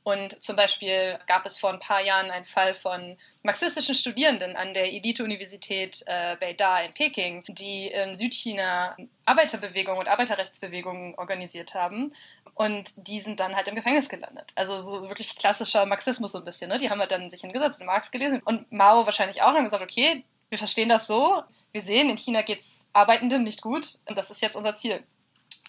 Und 0.04 0.42
zum 0.42 0.56
Beispiel 0.56 1.18
gab 1.28 1.46
es 1.46 1.58
vor 1.58 1.72
ein 1.72 1.78
paar 1.78 2.02
Jahren 2.02 2.30
einen 2.30 2.44
Fall 2.44 2.74
von 2.74 3.16
marxistischen 3.44 3.94
Studierenden 3.94 4.56
an 4.56 4.74
der 4.74 4.92
Elite-Universität 4.92 6.02
äh, 6.06 6.36
Beida 6.36 6.80
in 6.80 6.92
Peking, 6.92 7.44
die 7.46 7.86
in 7.86 8.16
Südchina 8.16 8.96
Arbeiterbewegungen 9.26 10.00
und 10.00 10.08
Arbeiterrechtsbewegungen 10.08 11.14
organisiert 11.14 11.74
haben. 11.74 12.12
Und 12.54 12.92
die 12.96 13.20
sind 13.20 13.38
dann 13.38 13.54
halt 13.54 13.68
im 13.68 13.76
Gefängnis 13.76 14.08
gelandet. 14.08 14.52
Also 14.56 14.80
so 14.80 15.08
wirklich 15.08 15.36
klassischer 15.36 15.86
Marxismus 15.86 16.32
so 16.32 16.38
ein 16.38 16.44
bisschen. 16.44 16.68
Ne? 16.68 16.78
Die 16.78 16.90
haben 16.90 16.98
halt 16.98 17.12
dann 17.12 17.30
sich 17.30 17.40
hingesetzt 17.40 17.80
und 17.80 17.86
Marx 17.86 18.10
gelesen. 18.10 18.42
Und 18.44 18.70
Mao 18.72 19.06
wahrscheinlich 19.06 19.42
auch 19.42 19.54
und 19.54 19.64
gesagt, 19.64 19.82
okay, 19.82 20.24
wir 20.48 20.58
verstehen 20.58 20.88
das 20.88 21.06
so. 21.06 21.42
Wir 21.70 21.80
sehen, 21.80 22.10
in 22.10 22.18
China 22.18 22.42
geht 22.42 22.58
es 22.58 22.86
Arbeitenden 22.92 23.44
nicht 23.44 23.62
gut. 23.62 23.98
Und 24.06 24.18
das 24.18 24.30
ist 24.30 24.42
jetzt 24.42 24.56
unser 24.56 24.74
Ziel. 24.74 25.02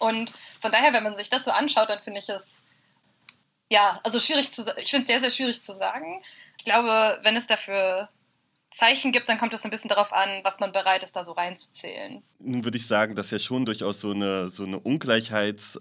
Und 0.00 0.34
von 0.60 0.72
daher, 0.72 0.92
wenn 0.92 1.04
man 1.04 1.14
sich 1.14 1.30
das 1.30 1.44
so 1.44 1.52
anschaut, 1.52 1.88
dann 1.88 2.00
finde 2.00 2.18
ich 2.18 2.28
es 2.28 2.64
ja, 3.74 4.00
also 4.04 4.20
schwierig 4.20 4.50
zu 4.52 4.62
ich 4.78 4.90
finde 4.90 5.02
es 5.02 5.08
sehr, 5.08 5.20
sehr 5.20 5.30
schwierig 5.30 5.60
zu 5.60 5.72
sagen. 5.72 6.22
Ich 6.58 6.64
glaube, 6.64 7.18
wenn 7.22 7.34
es 7.34 7.48
dafür 7.48 8.08
Zeichen 8.70 9.10
gibt, 9.10 9.28
dann 9.28 9.38
kommt 9.38 9.52
es 9.52 9.64
ein 9.64 9.70
bisschen 9.70 9.88
darauf 9.88 10.12
an, 10.12 10.28
was 10.44 10.60
man 10.60 10.70
bereit 10.70 11.02
ist, 11.02 11.16
da 11.16 11.24
so 11.24 11.32
reinzuzählen. 11.32 12.22
Nun 12.38 12.64
würde 12.64 12.78
ich 12.78 12.86
sagen, 12.86 13.16
dass 13.16 13.32
ja 13.32 13.38
schon 13.38 13.66
durchaus 13.66 14.00
so 14.00 14.12
eine, 14.12 14.48
so 14.48 14.64
eine 14.64 14.78
Ungleichheits- 14.78 15.78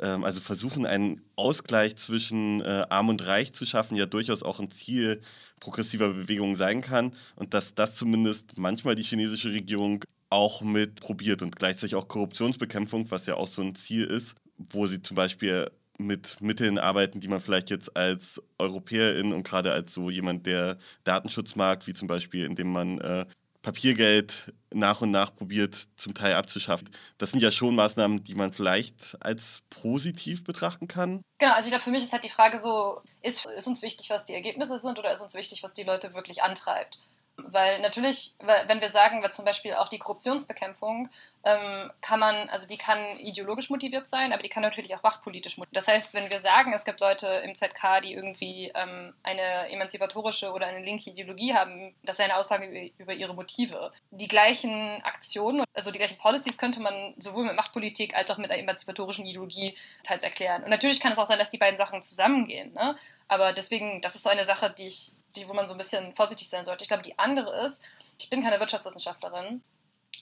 ähm, 0.00 0.24
also 0.24 0.40
versuchen, 0.40 0.84
einen 0.84 1.22
Ausgleich 1.36 1.96
zwischen 1.96 2.60
äh, 2.60 2.86
Arm 2.88 3.08
und 3.08 3.24
Reich 3.26 3.52
zu 3.52 3.66
schaffen, 3.66 3.96
ja 3.96 4.06
durchaus 4.06 4.42
auch 4.42 4.60
ein 4.60 4.70
Ziel 4.70 5.20
progressiver 5.60 6.10
Bewegungen 6.10 6.56
sein 6.56 6.80
kann 6.80 7.12
und 7.36 7.54
dass 7.54 7.74
das 7.74 7.96
zumindest 7.96 8.56
manchmal 8.58 8.94
die 8.94 9.02
chinesische 9.02 9.52
Regierung 9.52 10.04
auch 10.30 10.60
mit 10.60 11.00
probiert 11.00 11.42
und 11.42 11.56
gleichzeitig 11.56 11.94
auch 11.94 12.06
Korruptionsbekämpfung, 12.06 13.10
was 13.10 13.26
ja 13.26 13.34
auch 13.34 13.48
so 13.48 13.62
ein 13.62 13.74
Ziel 13.74 14.04
ist, 14.04 14.34
wo 14.56 14.86
sie 14.86 15.02
zum 15.02 15.16
Beispiel 15.16 15.70
mit 15.98 16.40
Mitteln 16.40 16.78
arbeiten, 16.78 17.20
die 17.20 17.28
man 17.28 17.40
vielleicht 17.40 17.70
jetzt 17.70 17.96
als 17.96 18.40
Europäerin 18.58 19.32
und 19.32 19.42
gerade 19.42 19.72
als 19.72 19.92
so 19.92 20.10
jemand, 20.10 20.46
der 20.46 20.78
Datenschutz 21.04 21.56
mag, 21.56 21.86
wie 21.86 21.94
zum 21.94 22.08
Beispiel, 22.08 22.44
indem 22.44 22.72
man 22.72 22.98
äh, 23.00 23.26
Papiergeld 23.62 24.52
nach 24.72 25.00
und 25.00 25.10
nach 25.10 25.34
probiert, 25.34 25.88
zum 25.96 26.14
Teil 26.14 26.34
abzuschaffen. 26.34 26.88
Das 27.18 27.32
sind 27.32 27.40
ja 27.40 27.50
schon 27.50 27.74
Maßnahmen, 27.74 28.22
die 28.22 28.34
man 28.34 28.52
vielleicht 28.52 29.16
als 29.20 29.60
positiv 29.68 30.44
betrachten 30.44 30.86
kann. 30.86 31.22
Genau, 31.38 31.52
also 31.52 31.68
glaube, 31.68 31.82
für 31.82 31.90
mich 31.90 32.04
ist 32.04 32.12
halt 32.12 32.24
die 32.24 32.28
Frage 32.28 32.58
so, 32.58 33.00
ist, 33.20 33.46
ist 33.46 33.66
uns 33.66 33.82
wichtig, 33.82 34.10
was 34.10 34.24
die 34.24 34.34
Ergebnisse 34.34 34.78
sind 34.78 34.98
oder 34.98 35.12
ist 35.12 35.20
uns 35.20 35.34
wichtig, 35.34 35.62
was 35.62 35.74
die 35.74 35.82
Leute 35.82 36.14
wirklich 36.14 36.42
antreibt? 36.42 36.98
Weil 37.44 37.80
natürlich, 37.80 38.34
wenn 38.66 38.80
wir 38.80 38.88
sagen, 38.88 39.22
weil 39.22 39.30
zum 39.30 39.44
Beispiel 39.44 39.74
auch 39.74 39.88
die 39.88 39.98
Korruptionsbekämpfung, 39.98 41.08
ähm, 41.44 41.92
kann 42.00 42.18
man, 42.18 42.48
also 42.48 42.66
die 42.66 42.76
kann 42.76 42.98
ideologisch 43.20 43.70
motiviert 43.70 44.08
sein, 44.08 44.32
aber 44.32 44.42
die 44.42 44.48
kann 44.48 44.62
natürlich 44.62 44.94
auch 44.94 45.02
machtpolitisch 45.02 45.56
motiviert. 45.56 45.76
Das 45.76 45.86
heißt, 45.86 46.14
wenn 46.14 46.30
wir 46.30 46.40
sagen, 46.40 46.72
es 46.72 46.84
gibt 46.84 47.00
Leute 47.00 47.26
im 47.44 47.54
ZK, 47.54 48.00
die 48.02 48.12
irgendwie 48.12 48.72
ähm, 48.74 49.14
eine 49.22 49.70
emanzipatorische 49.70 50.52
oder 50.52 50.66
eine 50.66 50.84
linke 50.84 51.10
Ideologie 51.10 51.54
haben, 51.54 51.94
das 52.02 52.18
ist 52.18 52.24
eine 52.24 52.36
Aussage 52.36 52.66
über, 52.66 52.92
über 52.98 53.14
ihre 53.14 53.34
Motive. 53.34 53.92
Die 54.10 54.28
gleichen 54.28 55.00
Aktionen, 55.04 55.64
also 55.74 55.92
die 55.92 55.98
gleichen 55.98 56.18
Policies 56.18 56.58
könnte 56.58 56.80
man 56.80 57.14
sowohl 57.18 57.44
mit 57.44 57.54
Machtpolitik 57.54 58.16
als 58.16 58.30
auch 58.32 58.38
mit 58.38 58.50
einer 58.50 58.60
emanzipatorischen 58.60 59.24
Ideologie 59.26 59.76
teils 60.02 60.24
erklären. 60.24 60.64
Und 60.64 60.70
natürlich 60.70 60.98
kann 60.98 61.12
es 61.12 61.18
auch 61.18 61.26
sein, 61.26 61.38
dass 61.38 61.50
die 61.50 61.58
beiden 61.58 61.76
Sachen 61.76 62.00
zusammengehen. 62.00 62.72
Ne? 62.72 62.96
Aber 63.28 63.52
deswegen, 63.52 64.00
das 64.00 64.14
ist 64.14 64.24
so 64.24 64.30
eine 64.30 64.44
Sache, 64.44 64.70
die 64.70 64.86
ich 64.86 65.12
die, 65.36 65.48
wo 65.48 65.54
man 65.54 65.66
so 65.66 65.74
ein 65.74 65.78
bisschen 65.78 66.14
vorsichtig 66.14 66.48
sein 66.48 66.64
sollte. 66.64 66.84
Ich 66.84 66.88
glaube, 66.88 67.02
die 67.02 67.18
andere 67.18 67.64
ist, 67.64 67.82
ich 68.18 68.30
bin 68.30 68.42
keine 68.42 68.60
Wirtschaftswissenschaftlerin. 68.60 69.62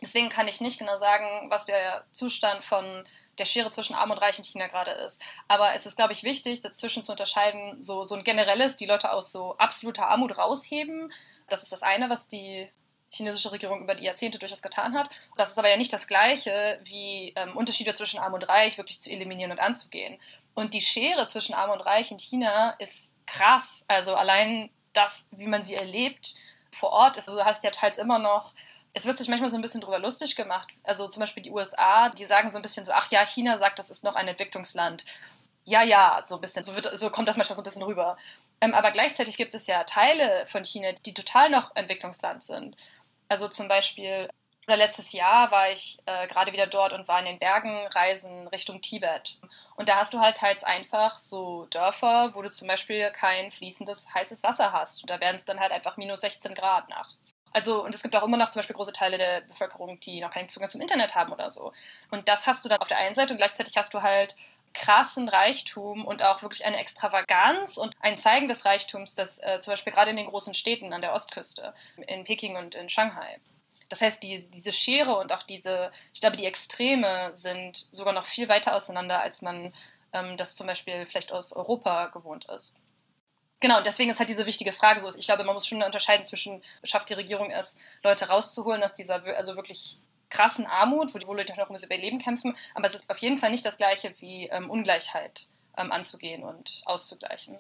Deswegen 0.02 0.28
kann 0.28 0.46
ich 0.46 0.60
nicht 0.60 0.78
genau 0.78 0.96
sagen, 0.96 1.50
was 1.50 1.64
der 1.64 2.04
Zustand 2.10 2.62
von 2.62 3.08
der 3.38 3.46
Schere 3.46 3.70
zwischen 3.70 3.94
Arm 3.94 4.10
und 4.10 4.18
Reich 4.18 4.36
in 4.36 4.44
China 4.44 4.66
gerade 4.66 4.90
ist. 4.90 5.22
Aber 5.48 5.72
es 5.72 5.86
ist, 5.86 5.96
glaube 5.96 6.12
ich, 6.12 6.22
wichtig, 6.22 6.60
dazwischen 6.60 7.02
zu 7.02 7.12
unterscheiden, 7.12 7.80
so, 7.80 8.04
so 8.04 8.14
ein 8.14 8.24
generelles, 8.24 8.76
die 8.76 8.84
Leute 8.84 9.10
aus 9.10 9.32
so 9.32 9.56
absoluter 9.56 10.08
Armut 10.08 10.36
rausheben. 10.36 11.12
Das 11.48 11.62
ist 11.62 11.72
das 11.72 11.82
eine, 11.82 12.10
was 12.10 12.28
die 12.28 12.68
chinesische 13.10 13.52
Regierung 13.52 13.82
über 13.82 13.94
die 13.94 14.04
Jahrzehnte 14.04 14.38
durchaus 14.38 14.60
getan 14.60 14.94
hat. 14.94 15.08
Das 15.36 15.50
ist 15.50 15.58
aber 15.58 15.70
ja 15.70 15.76
nicht 15.76 15.92
das 15.92 16.06
Gleiche, 16.06 16.78
wie 16.84 17.32
ähm, 17.36 17.56
Unterschiede 17.56 17.94
zwischen 17.94 18.18
Arm 18.18 18.34
und 18.34 18.48
Reich 18.48 18.76
wirklich 18.76 19.00
zu 19.00 19.10
eliminieren 19.10 19.52
und 19.52 19.60
anzugehen. 19.60 20.18
Und 20.54 20.74
die 20.74 20.80
Schere 20.80 21.26
zwischen 21.26 21.54
Arm 21.54 21.70
und 21.70 21.80
Reich 21.80 22.10
in 22.10 22.18
China 22.18 22.74
ist 22.78 23.16
krass. 23.26 23.84
Also 23.88 24.14
allein 24.14 24.70
das, 24.96 25.28
wie 25.32 25.46
man 25.46 25.62
sie 25.62 25.74
erlebt, 25.74 26.34
vor 26.72 26.90
Ort. 26.90 27.16
Also 27.16 27.34
du 27.34 27.44
hast 27.44 27.64
ja 27.64 27.70
teils 27.70 27.98
immer 27.98 28.18
noch 28.18 28.52
es 28.96 29.04
wird 29.04 29.18
sich 29.18 29.28
manchmal 29.28 29.50
so 29.50 29.56
ein 29.56 29.60
bisschen 29.60 29.82
drüber 29.82 29.98
lustig 29.98 30.36
gemacht. 30.36 30.68
Also 30.82 31.06
zum 31.06 31.20
Beispiel 31.20 31.42
die 31.42 31.50
USA, 31.50 32.08
die 32.08 32.24
sagen 32.24 32.48
so 32.48 32.58
ein 32.58 32.62
bisschen 32.62 32.86
so, 32.86 32.92
ach 32.92 33.10
ja, 33.10 33.26
China 33.26 33.58
sagt, 33.58 33.78
das 33.78 33.90
ist 33.90 34.04
noch 34.04 34.14
ein 34.14 34.26
Entwicklungsland. 34.26 35.04
Ja, 35.66 35.82
ja, 35.82 36.18
so 36.22 36.36
ein 36.36 36.40
bisschen, 36.40 36.62
so, 36.62 36.74
wird, 36.74 36.88
so 36.96 37.10
kommt 37.10 37.28
das 37.28 37.36
manchmal 37.36 37.56
so 37.56 37.60
ein 37.60 37.64
bisschen 37.64 37.82
rüber. 37.82 38.16
Ähm, 38.62 38.72
aber 38.72 38.92
gleichzeitig 38.92 39.36
gibt 39.36 39.52
es 39.52 39.66
ja 39.66 39.84
Teile 39.84 40.46
von 40.46 40.64
China, 40.64 40.92
die 41.04 41.12
total 41.12 41.50
noch 41.50 41.76
Entwicklungsland 41.76 42.42
sind. 42.42 42.78
Also 43.28 43.48
zum 43.48 43.68
Beispiel 43.68 44.30
oder 44.66 44.76
letztes 44.76 45.12
Jahr 45.12 45.50
war 45.52 45.70
ich 45.70 45.98
äh, 46.06 46.26
gerade 46.26 46.52
wieder 46.52 46.66
dort 46.66 46.92
und 46.92 47.06
war 47.06 47.20
in 47.20 47.26
den 47.26 47.38
Bergen 47.38 47.86
reisen 47.94 48.48
Richtung 48.48 48.80
Tibet. 48.80 49.38
Und 49.76 49.88
da 49.88 49.96
hast 49.96 50.12
du 50.12 50.20
halt 50.20 50.36
teils 50.36 50.64
einfach 50.64 51.18
so 51.18 51.66
Dörfer, 51.70 52.34
wo 52.34 52.42
du 52.42 52.50
zum 52.50 52.66
Beispiel 52.66 53.10
kein 53.10 53.50
fließendes 53.50 54.12
heißes 54.12 54.42
Wasser 54.42 54.72
hast. 54.72 55.02
Und 55.02 55.10
da 55.10 55.20
werden 55.20 55.36
es 55.36 55.44
dann 55.44 55.60
halt 55.60 55.72
einfach 55.72 55.96
minus 55.96 56.22
16 56.22 56.54
Grad 56.54 56.88
nachts. 56.88 57.32
Also, 57.52 57.84
und 57.84 57.94
es 57.94 58.02
gibt 58.02 58.16
auch 58.16 58.24
immer 58.24 58.36
noch 58.36 58.50
zum 58.50 58.58
Beispiel 58.58 58.76
große 58.76 58.92
Teile 58.92 59.18
der 59.18 59.40
Bevölkerung, 59.42 59.98
die 60.00 60.20
noch 60.20 60.30
keinen 60.30 60.48
Zugang 60.48 60.68
zum 60.68 60.80
Internet 60.80 61.14
haben 61.14 61.32
oder 61.32 61.48
so. 61.48 61.72
Und 62.10 62.28
das 62.28 62.46
hast 62.46 62.64
du 62.64 62.68
dann 62.68 62.80
auf 62.80 62.88
der 62.88 62.98
einen 62.98 63.14
Seite 63.14 63.32
und 63.32 63.38
gleichzeitig 63.38 63.76
hast 63.76 63.94
du 63.94 64.02
halt 64.02 64.36
krassen 64.74 65.28
Reichtum 65.28 66.04
und 66.04 66.22
auch 66.22 66.42
wirklich 66.42 66.66
eine 66.66 66.76
Extravaganz 66.76 67.78
und 67.78 67.94
ein 68.00 68.18
Zeigen 68.18 68.48
des 68.48 68.66
Reichtums, 68.66 69.14
das 69.14 69.38
äh, 69.38 69.58
zum 69.60 69.72
Beispiel 69.72 69.92
gerade 69.92 70.10
in 70.10 70.16
den 70.16 70.26
großen 70.26 70.52
Städten 70.52 70.92
an 70.92 71.00
der 71.00 71.14
Ostküste, 71.14 71.72
in 72.06 72.24
Peking 72.24 72.56
und 72.56 72.74
in 72.74 72.90
Shanghai. 72.90 73.38
Das 73.88 74.00
heißt, 74.00 74.22
die, 74.22 74.50
diese 74.50 74.72
Schere 74.72 75.16
und 75.16 75.32
auch 75.32 75.42
diese, 75.42 75.92
ich 76.12 76.20
glaube, 76.20 76.36
die 76.36 76.46
Extreme 76.46 77.30
sind 77.32 77.86
sogar 77.92 78.12
noch 78.12 78.24
viel 78.26 78.48
weiter 78.48 78.74
auseinander, 78.74 79.20
als 79.20 79.42
man 79.42 79.72
ähm, 80.12 80.36
das 80.36 80.56
zum 80.56 80.66
Beispiel 80.66 81.06
vielleicht 81.06 81.32
aus 81.32 81.52
Europa 81.52 82.06
gewohnt 82.06 82.46
ist. 82.46 82.80
Genau, 83.60 83.78
und 83.78 83.86
deswegen 83.86 84.10
ist 84.10 84.18
halt 84.18 84.28
diese 84.28 84.46
wichtige 84.46 84.72
Frage 84.72 85.00
so. 85.00 85.08
Ich 85.18 85.26
glaube, 85.26 85.44
man 85.44 85.54
muss 85.54 85.66
schon 85.66 85.82
unterscheiden 85.82 86.24
zwischen, 86.24 86.62
schafft 86.84 87.08
die 87.08 87.14
Regierung 87.14 87.50
es, 87.50 87.78
Leute 88.02 88.28
rauszuholen 88.28 88.82
aus 88.82 88.94
dieser 88.94 89.24
also 89.36 89.56
wirklich 89.56 89.98
krassen 90.28 90.66
Armut, 90.66 91.14
wo 91.14 91.18
die 91.18 91.24
Leute 91.24 91.54
noch 91.56 91.68
ums 91.68 91.84
Überleben 91.84 92.18
kämpfen, 92.18 92.56
aber 92.74 92.86
es 92.86 92.94
ist 92.94 93.08
auf 93.08 93.18
jeden 93.18 93.38
Fall 93.38 93.50
nicht 93.50 93.64
das 93.64 93.78
Gleiche 93.78 94.14
wie 94.20 94.48
ähm, 94.48 94.68
Ungleichheit 94.70 95.46
ähm, 95.76 95.92
anzugehen 95.92 96.42
und 96.42 96.82
auszugleichen. 96.84 97.56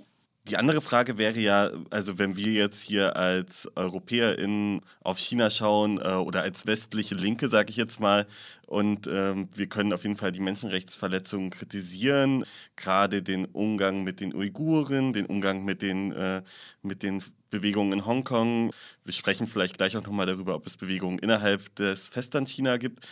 Die 0.48 0.56
andere 0.56 0.80
Frage 0.80 1.18
wäre 1.18 1.40
ja, 1.40 1.70
also 1.90 2.18
wenn 2.18 2.36
wir 2.36 2.52
jetzt 2.52 2.80
hier 2.80 3.16
als 3.16 3.68
EuropäerInnen 3.74 4.80
auf 5.02 5.18
China 5.18 5.50
schauen 5.50 5.98
äh, 5.98 6.12
oder 6.12 6.42
als 6.42 6.66
westliche 6.66 7.16
Linke, 7.16 7.48
sage 7.48 7.70
ich 7.70 7.76
jetzt 7.76 7.98
mal, 7.98 8.26
und 8.66 9.08
ähm, 9.08 9.48
wir 9.54 9.66
können 9.66 9.92
auf 9.92 10.04
jeden 10.04 10.16
Fall 10.16 10.30
die 10.30 10.40
Menschenrechtsverletzungen 10.40 11.50
kritisieren, 11.50 12.44
gerade 12.76 13.22
den 13.22 13.46
Umgang 13.46 14.04
mit 14.04 14.20
den 14.20 14.34
Uiguren, 14.34 15.12
den 15.12 15.26
Umgang 15.26 15.64
mit 15.64 15.82
den, 15.82 16.12
äh, 16.12 16.42
mit 16.82 17.02
den 17.02 17.22
Bewegungen 17.50 17.92
in 17.92 18.06
Hongkong. 18.06 18.72
Wir 19.04 19.14
sprechen 19.14 19.48
vielleicht 19.48 19.78
gleich 19.78 19.96
auch 19.96 20.04
nochmal 20.04 20.26
darüber, 20.26 20.54
ob 20.54 20.66
es 20.66 20.76
Bewegungen 20.76 21.18
innerhalb 21.18 21.74
des 21.74 22.08
Festland-China 22.08 22.76
gibt. 22.76 23.04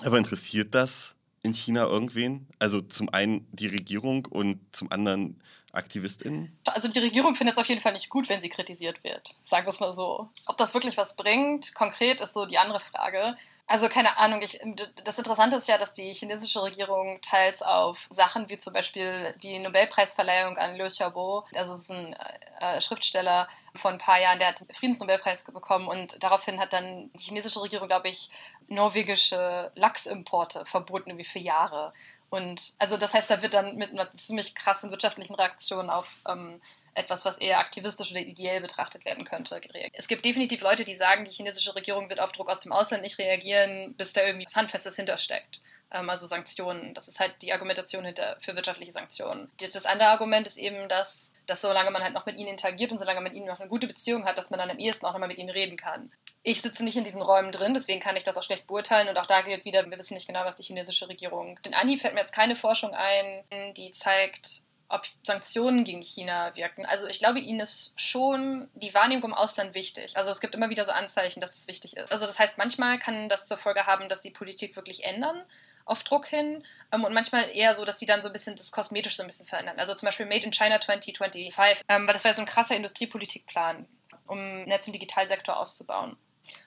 Aber 0.00 0.18
interessiert 0.18 0.74
das 0.74 1.14
in 1.42 1.54
China 1.54 1.84
irgendwen? 1.84 2.46
Also 2.58 2.82
zum 2.82 3.08
einen 3.08 3.46
die 3.52 3.68
Regierung 3.68 4.26
und 4.26 4.58
zum 4.72 4.92
anderen 4.92 5.40
AktivistInnen? 5.76 6.58
Also 6.66 6.88
die 6.88 6.98
Regierung 6.98 7.34
findet 7.34 7.56
es 7.56 7.60
auf 7.60 7.68
jeden 7.68 7.80
Fall 7.80 7.92
nicht 7.92 8.08
gut, 8.08 8.28
wenn 8.28 8.40
sie 8.40 8.48
kritisiert 8.48 9.04
wird. 9.04 9.34
Sagen 9.42 9.66
wir 9.66 9.70
es 9.70 9.80
mal 9.80 9.92
so. 9.92 10.28
Ob 10.46 10.56
das 10.56 10.74
wirklich 10.74 10.96
was 10.96 11.16
bringt, 11.16 11.74
konkret, 11.74 12.20
ist 12.20 12.32
so 12.32 12.46
die 12.46 12.58
andere 12.58 12.80
Frage. 12.80 13.36
Also 13.68 13.88
keine 13.88 14.16
Ahnung. 14.16 14.42
Ich, 14.42 14.60
das 15.02 15.18
Interessante 15.18 15.56
ist 15.56 15.66
ja, 15.66 15.76
dass 15.76 15.92
die 15.92 16.12
chinesische 16.12 16.62
Regierung 16.62 17.20
teils 17.20 17.62
auf 17.62 18.06
Sachen 18.10 18.48
wie 18.48 18.58
zum 18.58 18.72
Beispiel 18.72 19.34
die 19.42 19.58
Nobelpreisverleihung 19.58 20.56
an 20.56 20.76
Liu 20.76 20.86
Xiaobo, 20.86 21.44
also 21.54 21.74
ist 21.74 21.90
ein 21.90 22.14
äh, 22.60 22.80
Schriftsteller 22.80 23.48
vor 23.74 23.90
ein 23.90 23.98
paar 23.98 24.20
Jahren, 24.20 24.38
der 24.38 24.48
hat 24.48 24.60
den 24.60 24.72
Friedensnobelpreis 24.72 25.44
bekommen 25.44 25.88
und 25.88 26.22
daraufhin 26.22 26.60
hat 26.60 26.72
dann 26.72 27.10
die 27.14 27.24
chinesische 27.24 27.60
Regierung, 27.60 27.88
glaube 27.88 28.08
ich, 28.08 28.30
norwegische 28.68 29.72
Lachsimporte 29.74 30.64
verboten 30.64 31.18
wie 31.18 31.24
für 31.24 31.40
Jahre. 31.40 31.92
Und 32.36 32.74
also 32.78 32.98
das 32.98 33.14
heißt, 33.14 33.30
da 33.30 33.40
wird 33.40 33.54
dann 33.54 33.76
mit 33.76 33.92
einer 33.92 34.12
ziemlich 34.12 34.54
krassen 34.54 34.90
wirtschaftlichen 34.90 35.34
Reaktion 35.34 35.88
auf 35.88 36.20
ähm, 36.28 36.60
etwas, 36.92 37.24
was 37.24 37.38
eher 37.38 37.58
aktivistisch 37.60 38.10
oder 38.10 38.20
ideell 38.20 38.60
betrachtet 38.60 39.06
werden 39.06 39.24
könnte, 39.24 39.58
gereagiert. 39.58 39.94
Es 39.96 40.06
gibt 40.06 40.24
definitiv 40.24 40.60
Leute, 40.60 40.84
die 40.84 40.94
sagen, 40.94 41.24
die 41.24 41.30
chinesische 41.30 41.74
Regierung 41.74 42.10
wird 42.10 42.20
auf 42.20 42.32
Druck 42.32 42.50
aus 42.50 42.60
dem 42.60 42.72
Ausland 42.72 43.02
nicht 43.02 43.18
reagieren, 43.18 43.94
bis 43.96 44.12
da 44.12 44.22
irgendwie 44.22 44.44
was 44.44 44.54
Handfestes 44.54 44.96
hintersteckt. 44.96 45.62
Ähm, 45.90 46.10
also 46.10 46.26
Sanktionen. 46.26 46.92
Das 46.92 47.08
ist 47.08 47.20
halt 47.20 47.32
die 47.40 47.54
Argumentation 47.54 48.04
hinter, 48.04 48.36
für 48.38 48.54
wirtschaftliche 48.54 48.92
Sanktionen. 48.92 49.50
Das 49.58 49.86
andere 49.86 50.10
Argument 50.10 50.46
ist 50.46 50.58
eben, 50.58 50.88
dass, 50.88 51.32
dass 51.46 51.62
solange 51.62 51.90
man 51.90 52.02
halt 52.02 52.12
noch 52.12 52.26
mit 52.26 52.36
ihnen 52.36 52.50
interagiert 52.50 52.92
und 52.92 52.98
solange 52.98 53.20
man 53.20 53.32
mit 53.32 53.34
ihnen 53.34 53.46
noch 53.46 53.60
eine 53.60 53.70
gute 53.70 53.86
Beziehung 53.86 54.26
hat, 54.26 54.36
dass 54.36 54.50
man 54.50 54.58
dann 54.58 54.70
am 54.70 54.78
ehesten 54.78 55.06
auch 55.06 55.12
nochmal 55.12 55.28
mit 55.28 55.38
ihnen 55.38 55.48
reden 55.50 55.78
kann. 55.78 56.10
Ich 56.42 56.62
sitze 56.62 56.84
nicht 56.84 56.96
in 56.96 57.04
diesen 57.04 57.22
Räumen 57.22 57.50
drin, 57.50 57.74
deswegen 57.74 58.00
kann 58.00 58.16
ich 58.16 58.22
das 58.22 58.38
auch 58.38 58.42
schlecht 58.42 58.66
beurteilen. 58.66 59.08
Und 59.08 59.18
auch 59.18 59.26
da 59.26 59.40
gilt 59.40 59.64
wieder, 59.64 59.84
wir 59.90 59.98
wissen 59.98 60.14
nicht 60.14 60.26
genau, 60.26 60.44
was 60.44 60.56
die 60.56 60.62
chinesische 60.62 61.08
Regierung. 61.08 61.60
Den 61.62 61.74
Anhieb 61.74 62.00
fällt 62.00 62.14
mir 62.14 62.20
jetzt 62.20 62.34
keine 62.34 62.54
Forschung 62.54 62.92
ein, 62.94 63.74
die 63.74 63.90
zeigt, 63.90 64.62
ob 64.88 65.04
Sanktionen 65.22 65.84
gegen 65.84 66.02
China 66.02 66.54
wirken. 66.54 66.86
Also 66.86 67.08
ich 67.08 67.18
glaube, 67.18 67.40
ihnen 67.40 67.60
ist 67.60 68.00
schon 68.00 68.68
die 68.74 68.94
Wahrnehmung 68.94 69.30
im 69.30 69.34
Ausland 69.34 69.74
wichtig. 69.74 70.16
Also 70.16 70.30
es 70.30 70.40
gibt 70.40 70.54
immer 70.54 70.70
wieder 70.70 70.84
so 70.84 70.92
Anzeichen, 70.92 71.40
dass 71.40 71.56
das 71.56 71.66
wichtig 71.66 71.96
ist. 71.96 72.12
Also 72.12 72.26
das 72.26 72.38
heißt, 72.38 72.58
manchmal 72.58 72.98
kann 72.98 73.28
das 73.28 73.48
zur 73.48 73.58
Folge 73.58 73.86
haben, 73.86 74.08
dass 74.08 74.22
sie 74.22 74.30
Politik 74.30 74.76
wirklich 74.76 75.04
ändern 75.04 75.42
auf 75.86 76.02
Druck 76.02 76.26
hin 76.26 76.64
ähm, 76.92 77.04
und 77.04 77.14
manchmal 77.14 77.48
eher 77.50 77.74
so, 77.74 77.84
dass 77.84 77.98
sie 77.98 78.06
dann 78.06 78.20
so 78.20 78.28
ein 78.28 78.32
bisschen 78.32 78.56
das 78.56 78.72
kosmetisch 78.72 79.16
so 79.16 79.22
ein 79.22 79.26
bisschen 79.26 79.46
verändern. 79.46 79.78
Also 79.78 79.94
zum 79.94 80.06
Beispiel 80.06 80.26
Made 80.26 80.44
in 80.44 80.52
China 80.52 80.80
2025, 80.80 81.84
ähm, 81.88 82.06
weil 82.06 82.12
das 82.12 82.24
war 82.24 82.34
so 82.34 82.42
ein 82.42 82.46
krasser 82.46 82.76
Industriepolitikplan, 82.76 83.86
um 84.26 84.64
Netz- 84.64 84.86
und 84.88 84.92
Digitalsektor 84.92 85.56
auszubauen. 85.56 86.16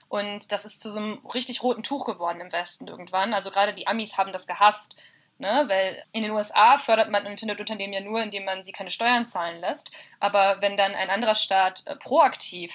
Und 0.08 0.52
das 0.52 0.64
ist 0.64 0.80
zu 0.80 0.90
so 0.90 0.98
einem 0.98 1.26
richtig 1.34 1.62
roten 1.62 1.82
Tuch 1.82 2.04
geworden 2.04 2.40
im 2.40 2.52
Westen 2.52 2.88
irgendwann. 2.88 3.34
Also 3.34 3.50
gerade 3.50 3.74
die 3.74 3.86
Amis 3.86 4.18
haben 4.18 4.32
das 4.32 4.46
gehasst, 4.46 4.96
Ne? 5.40 5.64
Weil 5.68 6.04
in 6.12 6.22
den 6.22 6.32
USA 6.32 6.76
fördert 6.76 7.08
man 7.08 7.24
Internetunternehmen 7.24 7.94
ja 7.94 8.02
nur, 8.02 8.22
indem 8.22 8.44
man 8.44 8.62
sie 8.62 8.72
keine 8.72 8.90
Steuern 8.90 9.26
zahlen 9.26 9.58
lässt. 9.62 9.90
Aber 10.20 10.60
wenn 10.60 10.76
dann 10.76 10.94
ein 10.94 11.08
anderer 11.08 11.34
Staat 11.34 11.82
äh, 11.86 11.96
proaktiv 11.96 12.74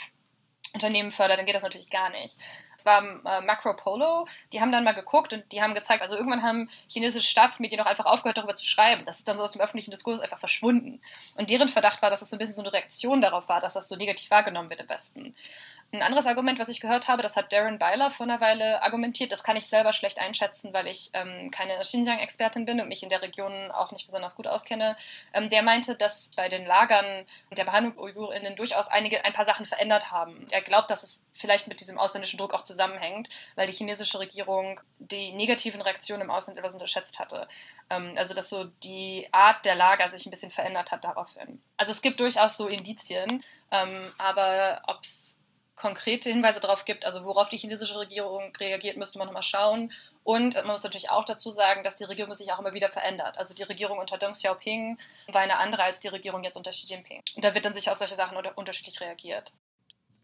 Unternehmen 0.74 1.12
fördert, 1.12 1.38
dann 1.38 1.46
geht 1.46 1.56
das 1.56 1.62
natürlich 1.62 1.92
gar 1.92 2.10
nicht. 2.10 2.38
Es 2.76 2.86
war 2.86 3.02
äh, 3.02 3.42
Macro 3.42 3.76
Polo, 3.76 4.28
die 4.52 4.62
haben 4.62 4.72
dann 4.72 4.84
mal 4.84 4.94
geguckt 4.94 5.32
und 5.32 5.52
die 5.52 5.62
haben 5.62 5.74
gezeigt, 5.74 6.02
also 6.02 6.16
irgendwann 6.18 6.44
haben 6.44 6.70
chinesische 6.90 7.28
Staatsmedien 7.28 7.80
auch 7.82 7.86
einfach 7.86 8.06
aufgehört, 8.06 8.38
darüber 8.38 8.56
zu 8.56 8.66
schreiben. 8.66 9.04
Das 9.06 9.20
ist 9.20 9.28
dann 9.28 9.38
so 9.38 9.44
aus 9.44 9.52
dem 9.52 9.62
öffentlichen 9.62 9.92
Diskurs 9.92 10.20
einfach 10.20 10.40
verschwunden. 10.40 11.02
Und 11.38 11.52
deren 11.52 11.70
Verdacht 11.70 12.02
war, 12.02 12.10
dass 12.10 12.22
es 12.22 12.30
so 12.30 12.36
ein 12.36 12.40
bisschen 12.40 12.56
so 12.56 12.62
eine 12.62 12.74
Reaktion 12.74 13.22
darauf 13.22 13.48
war, 13.48 13.62
dass 13.62 13.76
das 13.76 13.88
so 13.88 13.96
negativ 13.96 14.30
wahrgenommen 14.32 14.70
wird 14.70 14.82
im 14.82 14.90
Westen. 14.90 15.32
Ein 15.96 16.02
anderes 16.02 16.28
Argument, 16.28 16.60
was 16.60 16.68
ich 16.68 16.82
gehört 16.82 17.08
habe, 17.08 17.24
das 17.24 17.38
hat 17.38 17.54
Darren 17.54 17.80
Byler 17.80 18.10
vor 18.10 18.26
einer 18.26 18.42
Weile 18.42 18.84
argumentiert, 18.84 19.32
das 19.32 19.46
kann 19.46 19.56
ich 19.56 19.66
selber 19.66 19.94
schlecht 19.94 20.20
einschätzen, 20.20 20.74
weil 20.74 20.88
ich 20.88 21.10
ähm, 21.14 21.50
keine 21.52 21.78
Xinjiang-Expertin 21.78 22.66
bin 22.66 22.82
und 22.82 22.90
mich 22.90 23.02
in 23.02 23.08
der 23.08 23.22
Region 23.22 23.72
auch 23.72 23.94
nicht 23.94 24.06
besonders 24.06 24.36
gut 24.36 24.46
auskenne. 24.46 24.98
Ähm, 25.34 25.48
der 25.48 25.64
meinte, 25.64 25.96
dass 25.96 26.32
bei 26.36 26.50
den 26.50 26.66
Lagern 26.66 27.26
der 27.56 27.64
Behandlung 27.64 27.98
UigurInnen 27.98 28.58
durchaus 28.58 28.90
einige, 28.90 29.24
ein 29.24 29.32
paar 29.32 29.46
Sachen 29.46 29.66
verändert 29.66 30.12
haben. 30.12 30.46
Er 30.52 30.62
glaubt, 30.62 30.92
dass 30.92 31.04
es 31.04 31.28
vielleicht 31.32 31.70
mit 31.70 31.80
diesem 31.80 31.98
ausländischen 31.98 32.38
Druck 32.38 32.54
auch 32.54 32.64
zusammenhängt, 32.64 33.30
weil 33.56 33.68
die 33.68 33.74
chinesische 33.74 34.20
Regierung 34.20 34.82
die 35.00 35.32
negativen 35.32 35.82
Reaktionen 35.82 36.24
im 36.24 36.32
Ausland 36.32 36.60
etwas 36.60 36.74
unterschätzt 36.74 37.20
hatte. 37.20 37.48
Ähm, 37.90 38.16
also, 38.18 38.34
dass 38.34 38.50
so 38.50 38.66
die 38.84 39.30
Art 39.32 39.64
der 39.64 39.76
Lager 39.76 40.10
sich 40.10 40.26
ein 40.26 40.32
bisschen 40.32 40.52
verändert 40.52 40.92
hat 40.92 41.06
daraufhin. 41.06 41.62
Also, 41.78 41.94
es 41.94 42.02
gibt 42.02 42.20
durchaus 42.20 42.58
so 42.58 42.68
Indizien, 42.68 43.42
ähm, 43.72 44.12
aber 44.18 44.82
ob 44.88 45.00
es 45.02 45.40
konkrete 45.76 46.30
Hinweise 46.30 46.60
darauf 46.60 46.86
gibt, 46.86 47.06
also 47.06 47.26
worauf 47.26 47.50
die 47.50 47.58
chinesische 47.58 48.00
Regierung 48.00 48.56
reagiert, 48.58 48.98
müsste 48.98 49.18
man 49.18 49.28
nochmal 49.28 49.44
schauen. 49.44 49.92
Und 50.24 50.56
man 50.56 50.68
muss 50.68 50.84
natürlich 50.84 51.10
auch 51.10 51.26
dazu 51.26 51.50
sagen, 51.52 51.84
dass 51.84 51.98
die 51.98 52.06
Regierung 52.06 52.34
sich 52.34 52.52
auch 52.52 52.60
immer 52.60 52.74
wieder 52.74 52.90
verändert. 52.90 53.38
Also 53.38 53.54
die 53.54 53.64
Regierung 53.64 54.00
unter 54.00 54.18
Deng 54.18 54.32
Xiaoping 54.32 54.98
war 55.28 55.42
eine 55.42 55.58
andere 55.58 55.84
als 55.84 56.00
die 56.00 56.08
Regierung 56.08 56.44
jetzt 56.44 56.58
unter 56.58 56.72
Xi 56.72 56.88
Jinping. 56.88 57.22
Und 57.36 57.46
da 57.46 57.54
wird 57.54 57.66
dann 57.66 57.74
sicher 57.74 57.92
auf 57.92 57.98
solche 57.98 58.16
Sachen 58.16 58.38
unterschiedlich 58.38 59.00
reagiert. 59.02 59.52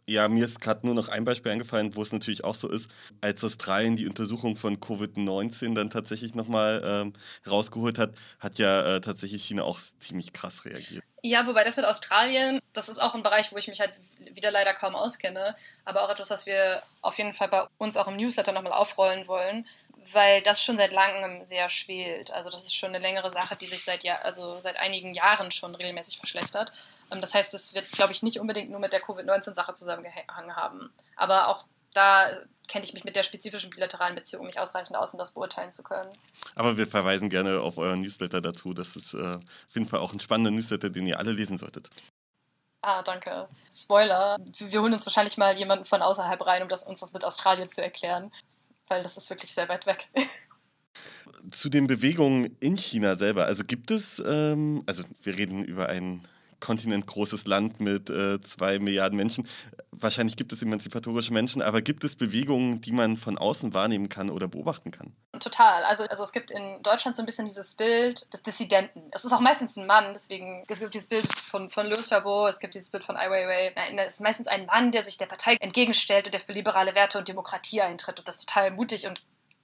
Ja, 0.08 0.28
mir 0.28 0.46
ist 0.46 0.60
gerade 0.60 0.86
nur 0.86 0.96
noch 0.96 1.08
ein 1.08 1.26
Beispiel 1.26 1.52
eingefallen, 1.52 1.96
wo 1.96 2.02
es 2.02 2.12
natürlich 2.12 2.44
auch 2.44 2.56
so 2.56 2.70
ist, 2.70 2.90
als 3.22 3.44
Australien 3.44 3.96
die 3.96 4.08
Untersuchung 4.08 4.56
von 4.56 4.78
Covid-19 4.78 5.76
dann 5.76 5.90
tatsächlich 5.90 6.36
nochmal 6.36 6.82
ähm, 6.84 7.14
rausgeholt 7.50 7.98
hat, 7.98 8.16
hat 8.40 8.58
ja 8.58 8.96
äh, 8.96 9.02
tatsächlich 9.02 9.44
China 9.46 9.64
auch 9.64 9.80
ziemlich 10.00 10.34
krass 10.34 10.66
reagiert. 10.66 11.04
Ja, 11.24 11.46
wobei 11.46 11.64
das 11.64 11.78
mit 11.78 11.86
Australien, 11.86 12.60
das 12.74 12.90
ist 12.90 12.98
auch 12.98 13.14
ein 13.14 13.22
Bereich, 13.22 13.52
wo 13.52 13.58
ich 13.58 13.68
mich 13.68 13.80
halt 13.80 13.94
wieder 14.34 14.50
leider 14.50 14.74
kaum 14.74 14.96
auskenne, 14.96 15.56
aber 15.86 16.04
auch 16.04 16.10
etwas, 16.10 16.32
was 16.32 16.48
wir 16.48 16.82
auf 17.02 17.18
jeden 17.20 17.36
Fall 17.36 17.48
bei 17.48 17.68
uns 17.78 17.96
auch 17.96 18.08
im 18.08 18.16
Newsletter 18.16 18.52
nochmal 18.52 18.74
aufrollen 18.74 19.28
wollen, 19.28 19.68
weil 20.14 20.42
das 20.42 20.64
schon 20.64 20.78
seit 20.78 20.92
langem 20.92 21.44
sehr 21.46 21.70
schwelt. 21.70 22.32
Also 22.32 22.50
das 22.50 22.66
ist 22.66 22.76
schon 22.76 22.90
eine 22.90 23.00
längere 23.00 23.30
Sache, 23.30 23.56
die 23.56 23.68
sich 23.68 23.84
seit, 23.84 24.04
Jahr, 24.04 24.18
also 24.24 24.60
seit 24.60 24.78
einigen 24.78 25.14
Jahren 25.14 25.52
schon 25.52 25.76
regelmäßig 25.76 26.18
verschlechtert. 26.18 26.74
Ähm, 27.12 27.22
das 27.22 27.34
heißt, 27.34 27.54
es 27.54 27.74
wird, 27.74 27.92
glaube 27.92 28.14
ich, 28.14 28.24
nicht 28.24 28.40
unbedingt 28.40 28.72
nur 28.72 28.80
mit 28.80 28.94
der 28.94 29.02
Covid-19-Sache 29.02 29.74
zusammengehangen 29.74 30.56
haben. 30.56 30.92
Aber 31.16 31.48
auch 31.48 31.64
da 31.94 32.32
kenne 32.68 32.86
ich 32.86 32.94
mich 32.94 33.04
mit 33.04 33.16
der 33.16 33.24
spezifischen 33.24 33.70
bilateralen 33.70 34.16
Beziehung 34.16 34.46
nicht 34.46 34.60
ausreichend 34.60 34.96
aus, 34.96 35.14
um 35.14 35.20
das 35.20 35.32
beurteilen 35.32 35.72
zu 35.72 35.84
können. 35.84 36.10
Aber 36.56 36.78
wir 36.78 36.88
verweisen 36.88 37.30
gerne 37.30 37.60
auf 37.60 37.78
euren 37.78 38.02
Newsletter 38.02 38.40
dazu. 38.40 38.74
Das 38.74 38.96
ist 38.96 39.14
äh, 39.14 39.36
auf 39.36 39.74
jeden 39.74 39.86
Fall 39.86 40.00
auch 40.00 40.14
ein 40.14 40.20
spannender 40.20 40.52
Newsletter, 40.52 40.90
den 40.90 41.06
ihr 41.06 41.20
alle 41.20 41.34
lesen 41.34 41.58
solltet. 41.58 41.90
Ah, 42.82 43.04
danke. 43.04 43.48
Spoiler. 43.72 44.38
Wir 44.58 44.82
holen 44.82 44.94
uns 44.94 45.06
wahrscheinlich 45.06 45.38
mal 45.38 45.56
jemanden 45.58 45.86
von 45.86 46.02
außerhalb 46.02 46.46
rein, 46.46 46.64
um 46.64 46.70
das, 46.70 46.84
uns 46.84 47.02
das 47.02 47.14
mit 47.14 47.24
Australien 47.24 47.70
zu 47.70 47.84
erklären, 47.84 48.32
weil 48.88 49.04
das 49.04 49.18
ist 49.18 49.30
wirklich 49.30 49.54
sehr 49.54 49.70
weit 49.70 49.86
weg. 49.86 50.10
Zu 51.52 51.70
den 51.70 51.88
Bewegungen 51.88 52.56
in 52.60 52.76
China 52.76 53.16
selber. 53.16 53.46
Also 53.46 53.64
gibt 53.64 53.92
es, 53.92 54.22
ähm, 54.26 54.84
also 54.86 55.04
wir 55.24 55.38
reden 55.38 55.64
über 55.64 55.90
ein 56.62 56.66
kontinentgroßes 56.66 57.46
Land 57.46 57.80
mit 57.80 58.10
äh, 58.10 58.40
zwei 58.42 58.80
Milliarden 58.80 59.18
Menschen. 59.18 59.48
Wahrscheinlich 59.92 60.38
gibt 60.38 60.54
es 60.54 60.62
emanzipatorische 60.62 61.34
Menschen, 61.34 61.62
aber 61.62 61.82
gibt 61.82 62.04
es 62.04 62.16
Bewegungen, 62.16 62.80
die 62.82 62.94
man 62.94 63.18
von 63.18 63.38
außen 63.38 63.74
wahrnehmen 63.74 64.08
kann 64.08 64.30
oder 64.30 64.48
beobachten 64.48 64.92
kann? 64.92 65.14
Total. 65.40 65.84
Also, 65.84 66.06
also 66.06 66.24
es 66.24 66.32
gibt 66.32 66.52
in 66.52 66.82
Deutschland 66.84 67.16
so 67.16 67.22
ein 67.22 67.26
bisschen 67.26 67.46
dieses 67.46 67.76
Bild 67.76 68.32
des 68.34 68.44
Dissidenten. 68.44 69.02
Es 69.12 69.26
ist 69.26 69.34
auch 69.34 69.40
meistens 69.40 69.76
ein 69.78 69.86
Mann, 69.86 70.14
deswegen 70.14 70.64
es 70.68 70.80
gibt 70.80 70.94
dieses 70.94 71.08
Bild 71.08 71.28
von, 71.28 71.70
von 71.70 71.88
Louis 71.88 72.10
Chabot, 72.10 72.50
es 72.50 72.60
gibt 72.60 72.76
dieses 72.76 72.92
Bild 72.92 73.04
von 73.04 73.18
Ai 73.18 73.30
Weiwei. 73.30 73.74
Nein, 73.76 73.98
es 74.00 74.16
ist 74.16 74.22
meistens 74.22 74.48
ein 74.48 74.66
Mann, 74.68 74.92
der 74.92 75.04
sich 75.04 75.18
der 75.18 75.26
Partei 75.26 75.56
entgegenstellt 75.56 76.28
und 76.28 76.34
der 76.34 76.42
für 76.42 76.54
liberale 76.54 76.96
Werte 76.96 77.18
und 77.18 77.28
Demokratie 77.28 77.82
eintritt 77.82 78.20
und 78.20 78.28
das 78.28 78.46
total 78.46 78.72
mutig 78.72 79.08
und 79.08 79.22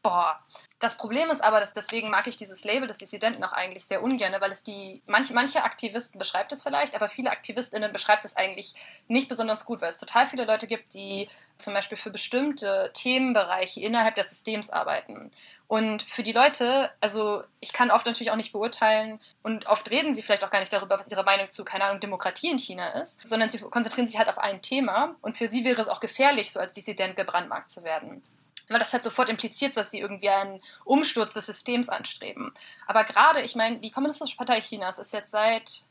boah. 0.08 0.40
Das 0.80 0.96
Problem 0.96 1.30
ist 1.32 1.44
aber, 1.44 1.60
dass 1.60 1.74
deswegen 1.74 2.10
mag 2.10 2.28
ich 2.28 2.38
dieses 2.38 2.64
Label 2.64 2.88
des 2.88 3.00
Dissidenten 3.00 3.44
auch 3.44 3.52
eigentlich 3.52 3.84
sehr 3.84 4.04
ungern, 4.04 4.34
weil 4.40 4.52
es 4.52 4.64
die, 4.64 5.02
manche, 5.08 5.34
manche 5.34 5.64
Aktivisten 5.64 6.20
beschreibt 6.20 6.52
es 6.52 6.62
vielleicht, 6.62 6.96
aber 6.96 7.10
viele 7.10 7.32
AktivistInnen 7.32 7.92
beschreibt 7.92 8.24
es 8.24 8.38
eigentlich 8.38 8.76
nicht 9.08 9.28
besonders 9.28 9.66
gut, 9.66 9.82
weil 9.82 9.90
es 9.90 9.98
total 9.98 10.28
viele 10.28 10.46
Leute 10.46 10.68
gibt, 10.68 10.94
die 10.94 11.28
zum 11.58 11.74
Beispiel 11.74 11.98
für 11.98 12.12
bestimmte 12.12 12.92
Themenbereiche 12.94 13.82
innerhalb 13.82 14.16
des 14.16 14.30
Systems 14.30 14.70
arbeiten. 14.70 15.32
Und 15.68 16.04
für 16.04 16.24
die 16.24 16.32
Leute, 16.32 16.92
also 17.02 17.44
ich 17.60 17.74
kann 17.74 17.92
oft 17.92 18.06
natürlich 18.06 18.32
auch 18.32 18.38
nicht 18.38 18.54
beurteilen 18.54 19.20
und 19.44 19.68
oft 19.68 19.90
reden 19.90 20.14
sie 20.14 20.22
vielleicht 20.22 20.46
auch 20.46 20.52
gar 20.52 20.60
nicht 20.60 20.72
darüber, 20.72 20.98
was 20.98 21.12
ihre 21.12 21.24
Meinung 21.24 21.50
zu, 21.50 21.66
keine 21.66 21.86
Ahnung, 21.86 22.00
Demokratie 22.00 22.52
in 22.52 22.60
China 22.60 22.90
ist, 22.90 23.28
sondern 23.28 23.50
sie 23.50 23.60
konzentrieren 23.60 24.06
sich 24.06 24.18
halt 24.18 24.30
auf 24.30 24.38
ein 24.38 24.62
Thema 24.62 25.16
und 25.22 25.38
für 25.38 25.50
sie 25.50 25.66
wäre 25.66 25.82
es 25.82 25.90
auch 25.90 26.00
gefährlich, 26.00 26.52
so 26.54 26.60
als 26.62 26.72
Dissident 26.72 27.18
gebrandmarkt 27.18 27.70
zu 27.70 27.84
werden 27.84 28.22
weil 28.70 28.80
das 28.80 28.94
halt 28.94 29.04
sofort 29.04 29.30
impliziert, 29.30 29.78
dass 29.78 29.92
sie 29.92 30.00
irgendwie 30.00 30.30
einen 30.30 30.62
Umsturz 30.86 31.34
des 31.34 31.46
Systems 31.46 31.90
anstreben. 31.90 32.54
Aber 32.86 33.04
gerade, 33.04 33.42
ich 33.42 33.56
meine, 33.56 33.80
die 33.80 33.92
Kommunistische 33.92 34.38
Partei 34.38 34.60
Chinas 34.60 35.00
ist 35.00 35.14
jetzt 35.14 35.32
seit 35.32 35.84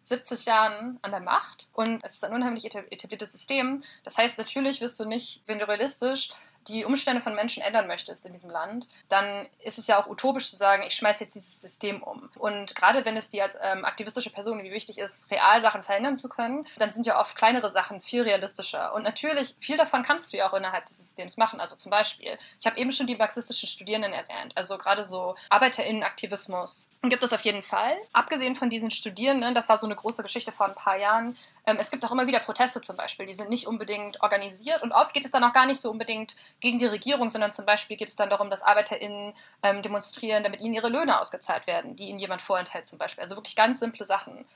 70 0.00 0.44
Jahren 0.44 0.98
an 1.02 1.10
der 1.10 1.20
Macht 1.20 1.68
und 1.72 2.00
es 2.04 2.14
ist 2.14 2.24
ein 2.24 2.34
unheimlich 2.34 2.66
etabliertes 2.66 3.32
System. 3.32 3.82
Das 4.04 4.18
heißt, 4.18 4.38
natürlich 4.38 4.80
wirst 4.80 5.00
du 5.00 5.06
nicht, 5.06 5.42
wenn 5.46 5.58
du 5.58 5.66
realistisch 5.66 6.30
die 6.68 6.84
Umstände 6.84 7.20
von 7.20 7.34
Menschen 7.34 7.62
ändern 7.62 7.86
möchtest 7.86 8.26
in 8.26 8.32
diesem 8.32 8.50
Land, 8.50 8.88
dann 9.08 9.46
ist 9.62 9.78
es 9.78 9.86
ja 9.86 10.00
auch 10.00 10.06
utopisch 10.06 10.50
zu 10.50 10.56
sagen, 10.56 10.84
ich 10.86 10.94
schmeiße 10.94 11.24
jetzt 11.24 11.34
dieses 11.34 11.60
System 11.60 12.02
um. 12.02 12.30
Und 12.38 12.74
gerade 12.74 13.04
wenn 13.04 13.16
es 13.16 13.30
dir 13.30 13.42
als 13.42 13.56
ähm, 13.60 13.84
aktivistische 13.84 14.30
Person 14.30 14.62
wie 14.62 14.70
wichtig 14.70 14.98
ist, 14.98 15.30
real 15.30 15.60
Sachen 15.60 15.82
verändern 15.82 16.16
zu 16.16 16.28
können, 16.28 16.66
dann 16.78 16.92
sind 16.92 17.06
ja 17.06 17.20
oft 17.20 17.36
kleinere 17.36 17.70
Sachen 17.70 18.00
viel 18.00 18.22
realistischer. 18.22 18.94
Und 18.94 19.02
natürlich, 19.02 19.56
viel 19.60 19.76
davon 19.76 20.02
kannst 20.02 20.32
du 20.32 20.36
ja 20.36 20.48
auch 20.48 20.54
innerhalb 20.54 20.86
des 20.86 20.98
Systems 20.98 21.36
machen. 21.36 21.60
Also 21.60 21.76
zum 21.76 21.90
Beispiel, 21.90 22.38
ich 22.58 22.66
habe 22.66 22.78
eben 22.78 22.92
schon 22.92 23.06
die 23.06 23.16
marxistischen 23.16 23.68
Studierenden 23.68 24.12
erwähnt, 24.12 24.56
also 24.56 24.78
gerade 24.78 25.02
so 25.02 25.34
ArbeiterInnenaktivismus 25.50 26.92
gibt 27.02 27.22
es 27.22 27.32
auf 27.32 27.42
jeden 27.42 27.62
Fall. 27.62 27.96
Abgesehen 28.12 28.54
von 28.54 28.70
diesen 28.70 28.90
Studierenden, 28.90 29.54
das 29.54 29.68
war 29.68 29.76
so 29.76 29.86
eine 29.86 29.96
große 29.96 30.22
Geschichte 30.22 30.52
vor 30.52 30.66
ein 30.66 30.74
paar 30.74 30.96
Jahren, 30.96 31.36
ähm, 31.66 31.76
es 31.78 31.90
gibt 31.90 32.04
auch 32.04 32.12
immer 32.12 32.26
wieder 32.26 32.40
Proteste 32.40 32.80
zum 32.80 32.96
Beispiel, 32.96 33.26
die 33.26 33.34
sind 33.34 33.50
nicht 33.50 33.66
unbedingt 33.66 34.22
organisiert 34.22 34.82
und 34.82 34.92
oft 34.92 35.12
geht 35.14 35.24
es 35.24 35.30
dann 35.30 35.44
auch 35.44 35.52
gar 35.52 35.66
nicht 35.66 35.80
so 35.80 35.90
unbedingt 35.90 36.36
gegen 36.64 36.78
die 36.78 36.86
Regierung, 36.86 37.28
sondern 37.28 37.52
zum 37.52 37.66
Beispiel 37.66 37.96
geht 37.96 38.08
es 38.08 38.16
dann 38.16 38.30
darum, 38.30 38.48
dass 38.48 38.62
ArbeiterInnen 38.62 39.34
ähm, 39.62 39.82
demonstrieren, 39.82 40.42
damit 40.42 40.62
ihnen 40.62 40.74
ihre 40.74 40.88
Löhne 40.88 41.20
ausgezahlt 41.20 41.66
werden, 41.66 41.94
die 41.94 42.04
ihnen 42.08 42.18
jemand 42.18 42.40
vorenthält 42.40 42.86
zum 42.86 42.98
Beispiel. 42.98 43.22
Also 43.22 43.36
wirklich 43.36 43.54
ganz 43.54 43.80
simple 43.80 44.06
Sachen. 44.06 44.46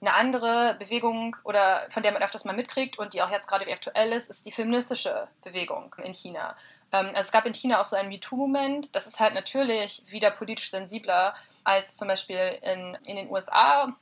Eine 0.00 0.14
andere 0.14 0.76
Bewegung 0.78 1.36
oder 1.44 1.86
von 1.90 2.02
der 2.02 2.12
man 2.12 2.22
öfters 2.22 2.46
mal 2.46 2.56
mitkriegt 2.56 2.98
und 2.98 3.12
die 3.12 3.20
auch 3.20 3.30
jetzt 3.30 3.48
gerade 3.48 3.66
wie 3.66 3.72
aktuell 3.72 4.12
ist, 4.12 4.30
ist 4.30 4.46
die 4.46 4.52
feministische 4.52 5.28
Bewegung 5.42 5.94
in 6.02 6.14
China. 6.14 6.56
Ähm, 6.90 7.08
also 7.08 7.20
es 7.20 7.32
gab 7.32 7.44
in 7.44 7.52
China 7.52 7.80
auch 7.80 7.84
so 7.84 7.96
einen 7.96 8.08
MeToo-Moment. 8.08 8.96
Das 8.96 9.06
ist 9.06 9.20
halt 9.20 9.34
natürlich 9.34 10.02
wieder 10.06 10.30
politisch 10.30 10.70
sensibler 10.70 11.34
als 11.64 11.98
zum 11.98 12.08
Beispiel 12.08 12.58
in, 12.62 12.96
in 13.04 13.16
den 13.16 13.30
USA 13.30 13.92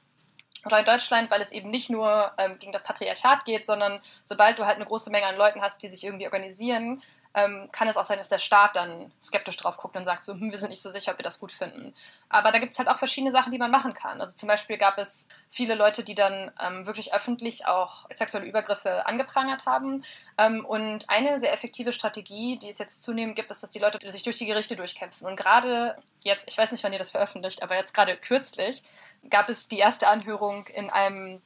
oder 0.66 0.80
in 0.80 0.84
Deutschland, 0.84 1.30
weil 1.30 1.40
es 1.40 1.52
eben 1.52 1.70
nicht 1.70 1.90
nur 1.90 2.32
ähm, 2.38 2.58
gegen 2.58 2.72
das 2.72 2.84
Patriarchat 2.84 3.44
geht, 3.44 3.64
sondern 3.64 4.00
sobald 4.22 4.58
du 4.58 4.66
halt 4.66 4.76
eine 4.76 4.84
große 4.84 5.10
Menge 5.10 5.26
an 5.26 5.36
Leuten 5.36 5.62
hast, 5.62 5.82
die 5.82 5.88
sich 5.88 6.04
irgendwie 6.04 6.26
organisieren, 6.26 7.02
ähm, 7.36 7.68
kann 7.70 7.86
es 7.86 7.98
auch 7.98 8.04
sein, 8.04 8.16
dass 8.16 8.30
der 8.30 8.38
Staat 8.38 8.76
dann 8.76 9.12
skeptisch 9.20 9.58
drauf 9.58 9.76
guckt 9.76 9.94
und 9.94 10.06
sagt 10.06 10.24
so, 10.24 10.32
hm, 10.32 10.50
wir 10.50 10.58
sind 10.58 10.70
nicht 10.70 10.80
so 10.80 10.88
sicher, 10.88 11.12
ob 11.12 11.18
wir 11.18 11.22
das 11.22 11.38
gut 11.38 11.52
finden. 11.52 11.92
Aber 12.30 12.50
da 12.50 12.58
gibt 12.58 12.72
es 12.72 12.78
halt 12.78 12.88
auch 12.88 12.98
verschiedene 12.98 13.30
Sachen, 13.30 13.52
die 13.52 13.58
man 13.58 13.70
machen 13.70 13.92
kann. 13.92 14.18
Also 14.18 14.34
zum 14.34 14.48
Beispiel 14.48 14.78
gab 14.78 14.96
es 14.96 15.28
viele 15.50 15.74
Leute, 15.74 16.02
die 16.02 16.14
dann 16.14 16.50
ähm, 16.58 16.86
wirklich 16.86 17.12
öffentlich 17.12 17.66
auch 17.66 18.06
sexuelle 18.10 18.46
Übergriffe 18.46 19.06
angeprangert 19.06 19.66
haben. 19.66 20.02
Ähm, 20.38 20.64
und 20.64 21.10
eine 21.10 21.38
sehr 21.38 21.52
effektive 21.52 21.92
Strategie, 21.92 22.58
die 22.58 22.70
es 22.70 22.78
jetzt 22.78 23.02
zunehmend 23.02 23.36
gibt, 23.36 23.50
ist, 23.50 23.62
dass 23.62 23.70
die 23.70 23.80
Leute 23.80 23.98
sich 24.08 24.22
durch 24.22 24.38
die 24.38 24.46
Gerichte 24.46 24.74
durchkämpfen. 24.74 25.26
Und 25.26 25.36
gerade 25.36 25.94
jetzt, 26.24 26.48
ich 26.48 26.56
weiß 26.56 26.72
nicht, 26.72 26.84
wann 26.84 26.94
ihr 26.94 26.98
das 26.98 27.10
veröffentlicht, 27.10 27.62
aber 27.62 27.76
jetzt 27.76 27.92
gerade 27.92 28.16
kürzlich, 28.16 28.82
gab 29.28 29.50
es 29.50 29.68
die 29.68 29.78
erste 29.78 30.08
Anhörung 30.08 30.66
in 30.68 30.88
einem 30.88 31.42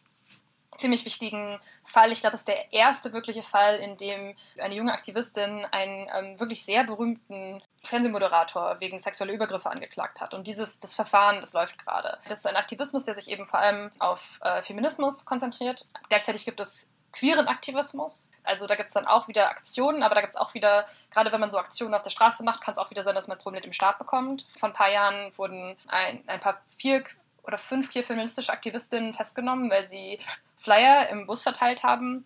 ziemlich 0.81 1.05
wichtigen 1.05 1.61
Fall. 1.85 2.11
Ich 2.11 2.20
glaube, 2.20 2.35
es 2.35 2.43
ist 2.43 2.49
der 2.49 2.72
erste 2.72 3.12
wirkliche 3.12 3.43
Fall, 3.43 3.76
in 3.76 3.97
dem 3.97 4.35
eine 4.59 4.74
junge 4.74 4.93
Aktivistin 4.93 5.66
einen 5.70 6.09
ähm, 6.16 6.41
wirklich 6.41 6.64
sehr 6.64 6.85
berühmten 6.85 7.62
Fernsehmoderator 7.76 8.81
wegen 8.81 8.99
sexueller 8.99 9.33
Übergriffe 9.33 9.70
angeklagt 9.70 10.20
hat. 10.20 10.35
Und 10.35 10.47
dieses 10.47 10.81
das 10.81 10.95
Verfahren, 10.95 11.41
das 11.41 11.53
läuft 11.53 11.78
gerade. 11.78 12.18
Das 12.28 12.39
ist 12.39 12.47
ein 12.47 12.57
Aktivismus, 12.57 13.05
der 13.05 13.14
sich 13.14 13.28
eben 13.28 13.45
vor 13.45 13.61
allem 13.61 13.91
auf 13.99 14.41
äh, 14.43 14.62
Feminismus 14.62 15.24
konzentriert. 15.24 15.87
Gleichzeitig 16.09 16.45
gibt 16.45 16.61
es 16.61 16.93
queeren 17.12 17.49
Aktivismus. 17.49 18.31
Also 18.45 18.66
da 18.66 18.74
gibt 18.74 18.89
es 18.89 18.95
dann 18.95 19.07
auch 19.07 19.28
wieder 19.28 19.51
Aktionen, 19.51 20.03
aber 20.03 20.14
da 20.14 20.20
gibt 20.20 20.35
es 20.35 20.41
auch 20.41 20.55
wieder, 20.55 20.87
gerade 21.11 21.33
wenn 21.33 21.41
man 21.41 21.51
so 21.51 21.59
Aktionen 21.59 21.95
auf 21.95 22.03
der 22.03 22.11
Straße 22.11 22.45
macht, 22.45 22.61
kann 22.61 22.72
es 22.72 22.78
auch 22.78 22.91
wieder 22.91 23.03
sein, 23.03 23.14
dass 23.14 23.28
man 23.28 23.39
Probleme 23.39 23.59
mit 23.59 23.66
dem 23.66 23.72
Staat 23.72 23.99
bekommt. 23.99 24.47
Vor 24.57 24.68
ein 24.68 24.72
paar 24.72 24.91
Jahren 24.91 25.37
wurden 25.37 25.76
ein, 25.89 26.22
ein 26.26 26.41
paar 26.41 26.61
vier 26.78 27.05
oder 27.45 27.59
fünf 27.59 27.91
queer 27.91 28.05
feministische 28.05 28.53
Aktivistinnen 28.53 29.14
festgenommen, 29.14 29.70
weil 29.70 29.86
sie 29.86 30.18
Flyer 30.57 31.09
im 31.09 31.26
Bus 31.26 31.43
verteilt 31.43 31.82
haben. 31.82 32.24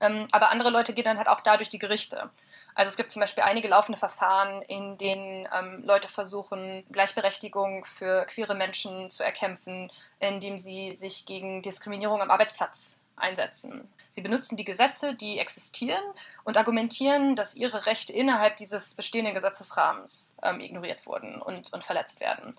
Ähm, 0.00 0.28
aber 0.30 0.50
andere 0.50 0.70
Leute 0.70 0.92
gehen 0.92 1.04
dann 1.04 1.18
halt 1.18 1.28
auch 1.28 1.40
da 1.40 1.56
durch 1.56 1.68
die 1.68 1.78
Gerichte. 1.78 2.30
Also 2.74 2.88
es 2.88 2.96
gibt 2.96 3.10
zum 3.10 3.20
Beispiel 3.20 3.42
einige 3.42 3.68
laufende 3.68 3.98
Verfahren, 3.98 4.62
in 4.62 4.96
denen 4.96 5.48
ähm, 5.58 5.82
Leute 5.84 6.06
versuchen, 6.06 6.84
Gleichberechtigung 6.92 7.84
für 7.84 8.24
queere 8.26 8.54
Menschen 8.54 9.10
zu 9.10 9.24
erkämpfen, 9.24 9.90
indem 10.20 10.56
sie 10.56 10.94
sich 10.94 11.26
gegen 11.26 11.62
Diskriminierung 11.62 12.22
am 12.22 12.30
Arbeitsplatz 12.30 13.00
einsetzen. 13.16 13.88
Sie 14.08 14.20
benutzen 14.20 14.56
die 14.56 14.64
Gesetze, 14.64 15.16
die 15.16 15.40
existieren 15.40 16.02
und 16.44 16.56
argumentieren, 16.56 17.34
dass 17.34 17.56
ihre 17.56 17.86
Rechte 17.86 18.12
innerhalb 18.12 18.56
dieses 18.56 18.94
bestehenden 18.94 19.34
Gesetzesrahmens 19.34 20.36
ähm, 20.44 20.60
ignoriert 20.60 21.04
wurden 21.06 21.42
und, 21.42 21.72
und 21.72 21.82
verletzt 21.82 22.20
werden 22.20 22.54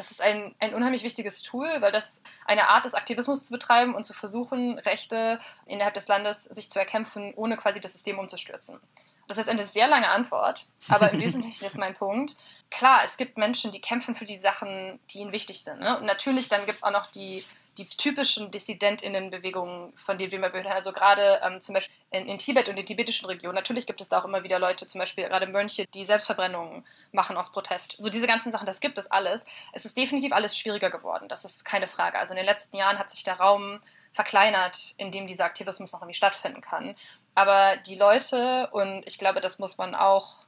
das 0.00 0.10
ist 0.10 0.22
ein, 0.22 0.54
ein 0.58 0.74
unheimlich 0.74 1.02
wichtiges 1.02 1.42
Tool, 1.42 1.68
weil 1.80 1.92
das 1.92 2.22
eine 2.46 2.68
Art 2.68 2.86
ist, 2.86 2.94
Aktivismus 2.94 3.44
zu 3.44 3.52
betreiben 3.52 3.94
und 3.94 4.04
zu 4.04 4.14
versuchen, 4.14 4.78
Rechte 4.78 5.38
innerhalb 5.66 5.92
des 5.92 6.08
Landes 6.08 6.44
sich 6.44 6.70
zu 6.70 6.78
erkämpfen, 6.78 7.34
ohne 7.36 7.58
quasi 7.58 7.80
das 7.80 7.92
System 7.92 8.18
umzustürzen. 8.18 8.80
Das 9.28 9.36
ist 9.36 9.46
jetzt 9.46 9.50
eine 9.50 9.64
sehr 9.64 9.88
lange 9.88 10.08
Antwort, 10.08 10.66
aber 10.88 11.10
im 11.10 11.20
Wesentlichen 11.20 11.66
ist 11.66 11.76
mein 11.76 11.92
Punkt. 11.92 12.36
Klar, 12.70 13.02
es 13.04 13.18
gibt 13.18 13.36
Menschen, 13.36 13.72
die 13.72 13.80
kämpfen 13.82 14.14
für 14.14 14.24
die 14.24 14.38
Sachen, 14.38 14.98
die 15.10 15.18
ihnen 15.18 15.34
wichtig 15.34 15.62
sind. 15.62 15.80
Ne? 15.80 15.98
Und 15.98 16.06
natürlich, 16.06 16.48
dann 16.48 16.64
gibt 16.64 16.78
es 16.78 16.82
auch 16.82 16.92
noch 16.92 17.06
die 17.06 17.44
die 17.78 17.86
typischen 17.86 18.50
DissidentInnenbewegungen, 18.50 19.92
von 19.96 20.18
denen 20.18 20.32
wir 20.32 20.38
immer 20.38 20.52
hören, 20.52 20.66
also 20.66 20.92
gerade 20.92 21.40
ähm, 21.44 21.60
zum 21.60 21.74
Beispiel 21.74 21.94
in, 22.10 22.26
in, 22.26 22.38
Tibet 22.38 22.68
und 22.68 22.78
in 22.78 22.84
tibetischen 22.84 23.26
Regionen, 23.26 23.54
natürlich 23.54 23.86
gibt 23.86 24.00
es 24.00 24.08
da 24.08 24.18
auch 24.18 24.24
immer 24.24 24.42
wieder 24.42 24.58
Leute, 24.58 24.86
zum 24.86 24.98
Beispiel 24.98 25.28
gerade 25.28 25.46
Mönche, 25.46 25.86
die 25.94 26.04
Selbstverbrennungen 26.04 26.84
machen 27.12 27.36
aus 27.36 27.52
Protest. 27.52 27.96
So 27.98 28.08
diese 28.08 28.26
ganzen 28.26 28.50
Sachen, 28.50 28.66
das 28.66 28.80
gibt 28.80 28.98
es 28.98 29.10
alles. 29.10 29.44
Es 29.72 29.84
ist 29.84 29.96
definitiv 29.96 30.32
alles 30.32 30.58
schwieriger 30.58 30.90
geworden, 30.90 31.28
das 31.28 31.44
ist 31.44 31.64
keine 31.64 31.86
Frage. 31.86 32.18
Also 32.18 32.32
in 32.32 32.38
den 32.38 32.46
letzten 32.46 32.76
Jahren 32.76 32.98
hat 32.98 33.10
sich 33.10 33.22
der 33.22 33.38
Raum 33.38 33.80
verkleinert, 34.12 34.94
in 34.96 35.12
dem 35.12 35.26
dieser 35.26 35.44
Aktivismus 35.44 35.92
noch 35.92 36.02
irgendwie 36.02 36.16
stattfinden 36.16 36.60
kann. 36.60 36.96
Aber 37.34 37.76
die 37.86 37.94
Leute, 37.94 38.68
und 38.72 39.06
ich 39.06 39.18
glaube, 39.18 39.40
das 39.40 39.58
muss 39.58 39.78
man 39.78 39.94
auch, 39.94 40.46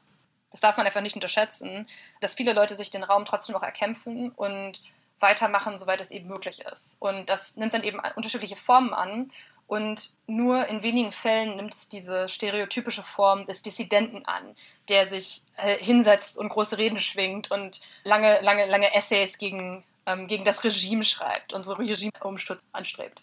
das 0.50 0.60
darf 0.60 0.76
man 0.76 0.86
einfach 0.86 1.00
nicht 1.00 1.14
unterschätzen, 1.14 1.88
dass 2.20 2.34
viele 2.34 2.52
Leute 2.54 2.74
sich 2.74 2.90
den 2.90 3.04
Raum 3.04 3.24
trotzdem 3.24 3.52
noch 3.54 3.62
erkämpfen 3.62 4.30
und 4.30 4.82
weitermachen, 5.20 5.76
soweit 5.76 6.00
es 6.00 6.10
eben 6.10 6.28
möglich 6.28 6.60
ist. 6.60 7.00
Und 7.00 7.30
das 7.30 7.56
nimmt 7.56 7.72
dann 7.72 7.84
eben 7.84 8.00
unterschiedliche 8.16 8.56
Formen 8.56 8.92
an. 8.92 9.30
Und 9.66 10.12
nur 10.26 10.66
in 10.66 10.82
wenigen 10.82 11.12
Fällen 11.12 11.56
nimmt 11.56 11.72
es 11.72 11.88
diese 11.88 12.28
stereotypische 12.28 13.02
Form 13.02 13.46
des 13.46 13.62
Dissidenten 13.62 14.24
an, 14.26 14.54
der 14.88 15.06
sich 15.06 15.42
äh, 15.56 15.82
hinsetzt 15.82 16.36
und 16.36 16.50
große 16.50 16.78
Reden 16.78 16.98
schwingt 16.98 17.50
und 17.50 17.80
lange, 18.04 18.40
lange, 18.42 18.66
lange 18.66 18.94
Essays 18.94 19.38
gegen, 19.38 19.82
ähm, 20.06 20.26
gegen 20.26 20.44
das 20.44 20.62
Regime 20.64 21.04
schreibt 21.04 21.52
und 21.52 21.62
so 21.62 21.72
Regimeumsturz 21.74 22.60
anstrebt. 22.72 23.22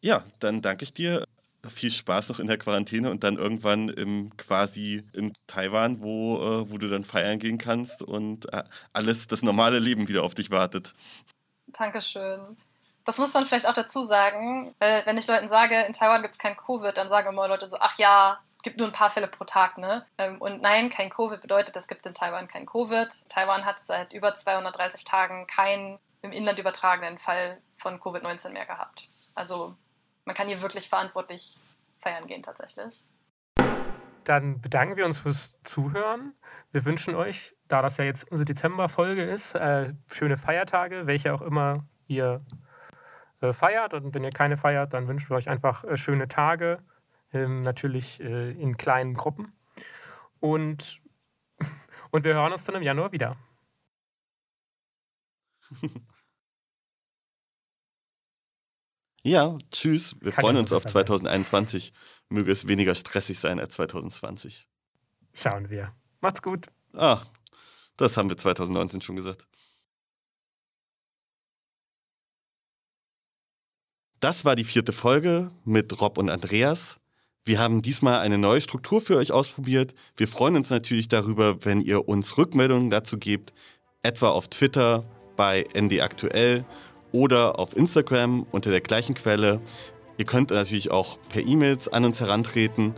Ja, 0.00 0.24
dann 0.40 0.62
danke 0.62 0.84
ich 0.84 0.92
dir 0.92 1.26
viel 1.68 1.90
Spaß 1.90 2.28
noch 2.28 2.40
in 2.40 2.46
der 2.46 2.58
Quarantäne 2.58 3.10
und 3.10 3.22
dann 3.22 3.36
irgendwann 3.36 3.88
im, 3.88 4.36
quasi 4.36 5.04
in 5.12 5.32
Taiwan, 5.46 6.02
wo, 6.02 6.38
äh, 6.38 6.70
wo 6.70 6.78
du 6.78 6.88
dann 6.88 7.04
feiern 7.04 7.38
gehen 7.38 7.58
kannst 7.58 8.02
und 8.02 8.52
äh, 8.52 8.64
alles, 8.92 9.26
das 9.26 9.42
normale 9.42 9.78
Leben 9.78 10.08
wieder 10.08 10.24
auf 10.24 10.34
dich 10.34 10.50
wartet. 10.50 10.92
Dankeschön. 11.68 12.56
Das 13.04 13.18
muss 13.18 13.34
man 13.34 13.46
vielleicht 13.46 13.66
auch 13.66 13.74
dazu 13.74 14.02
sagen. 14.02 14.74
Äh, 14.78 15.02
wenn 15.04 15.18
ich 15.18 15.26
Leuten 15.26 15.48
sage, 15.48 15.80
in 15.82 15.92
Taiwan 15.92 16.22
gibt 16.22 16.34
es 16.34 16.38
kein 16.38 16.56
Covid, 16.56 16.96
dann 16.96 17.08
sagen 17.08 17.28
immer 17.28 17.48
Leute 17.48 17.66
so, 17.66 17.76
ach 17.80 17.98
ja, 17.98 18.40
gibt 18.62 18.78
nur 18.78 18.88
ein 18.88 18.92
paar 18.92 19.10
Fälle 19.10 19.26
pro 19.26 19.44
Tag, 19.44 19.76
ne? 19.78 20.06
Ähm, 20.18 20.40
und 20.40 20.62
nein, 20.62 20.88
kein 20.88 21.10
Covid 21.10 21.40
bedeutet, 21.40 21.76
es 21.76 21.88
gibt 21.88 22.06
in 22.06 22.14
Taiwan 22.14 22.48
kein 22.48 22.66
Covid. 22.66 23.08
Taiwan 23.28 23.64
hat 23.64 23.84
seit 23.84 24.12
über 24.12 24.34
230 24.34 25.04
Tagen 25.04 25.46
keinen 25.46 25.98
im 26.22 26.30
Inland 26.30 26.58
übertragenen 26.58 27.18
Fall 27.18 27.60
von 27.76 27.98
Covid-19 27.98 28.50
mehr 28.50 28.66
gehabt. 28.66 29.08
Also 29.34 29.76
man 30.24 30.36
kann 30.36 30.46
hier 30.46 30.62
wirklich 30.62 30.88
verantwortlich 30.88 31.56
feiern 31.98 32.26
gehen 32.28 32.44
tatsächlich. 32.44 33.02
Dann 34.24 34.60
bedanken 34.60 34.96
wir 34.96 35.04
uns 35.04 35.18
fürs 35.18 35.58
Zuhören. 35.64 36.34
Wir 36.70 36.84
wünschen 36.84 37.16
euch, 37.16 37.56
da 37.66 37.82
das 37.82 37.96
ja 37.96 38.04
jetzt 38.04 38.30
unsere 38.30 38.44
Dezemberfolge 38.44 39.24
ist, 39.24 39.56
äh, 39.56 39.92
schöne 40.06 40.36
Feiertage, 40.36 41.08
welche 41.08 41.34
auch 41.34 41.42
immer 41.42 41.84
ihr 42.06 42.44
feiert. 43.50 43.94
Und 43.94 44.14
wenn 44.14 44.24
ihr 44.24 44.30
keine 44.30 44.56
feiert, 44.56 44.92
dann 44.94 45.08
wünschen 45.08 45.28
wir 45.30 45.36
euch 45.36 45.48
einfach 45.48 45.84
äh, 45.84 45.96
schöne 45.96 46.28
Tage, 46.28 46.78
ähm, 47.32 47.60
natürlich 47.62 48.20
äh, 48.20 48.52
in 48.52 48.76
kleinen 48.76 49.14
Gruppen. 49.14 49.52
Und, 50.40 51.02
und 52.10 52.24
wir 52.24 52.34
hören 52.34 52.52
uns 52.52 52.64
dann 52.64 52.76
im 52.76 52.82
Januar 52.82 53.12
wieder. 53.12 53.36
Ja, 59.24 59.56
tschüss. 59.70 60.16
Wir 60.20 60.32
Kann 60.32 60.42
freuen 60.42 60.56
uns 60.56 60.72
auf 60.72 60.84
2021. 60.84 61.92
Möge 62.28 62.50
es 62.50 62.66
weniger 62.66 62.94
stressig 62.94 63.38
sein 63.38 63.60
als 63.60 63.74
2020. 63.74 64.68
Schauen 65.32 65.70
wir. 65.70 65.94
Macht's 66.20 66.42
gut. 66.42 66.66
Ah, 66.92 67.20
das 67.96 68.16
haben 68.16 68.28
wir 68.30 68.36
2019 68.36 69.00
schon 69.00 69.16
gesagt. 69.16 69.46
Das 74.22 74.44
war 74.44 74.54
die 74.54 74.62
vierte 74.62 74.92
Folge 74.92 75.50
mit 75.64 76.00
Rob 76.00 76.16
und 76.16 76.30
Andreas. 76.30 76.98
Wir 77.44 77.58
haben 77.58 77.82
diesmal 77.82 78.20
eine 78.20 78.38
neue 78.38 78.60
Struktur 78.60 79.00
für 79.00 79.16
euch 79.16 79.32
ausprobiert. 79.32 79.94
Wir 80.16 80.28
freuen 80.28 80.54
uns 80.54 80.70
natürlich 80.70 81.08
darüber, 81.08 81.64
wenn 81.64 81.80
ihr 81.80 82.06
uns 82.08 82.38
Rückmeldungen 82.38 82.88
dazu 82.88 83.18
gebt, 83.18 83.52
etwa 84.04 84.28
auf 84.28 84.46
Twitter 84.46 85.02
bei 85.34 85.66
ND 85.76 86.02
Aktuell 86.02 86.64
oder 87.10 87.58
auf 87.58 87.76
Instagram 87.76 88.46
unter 88.52 88.70
der 88.70 88.80
gleichen 88.80 89.16
Quelle. 89.16 89.60
Ihr 90.18 90.24
könnt 90.24 90.50
natürlich 90.50 90.92
auch 90.92 91.18
per 91.28 91.42
E-Mails 91.42 91.88
an 91.88 92.04
uns 92.04 92.20
herantreten 92.20 92.94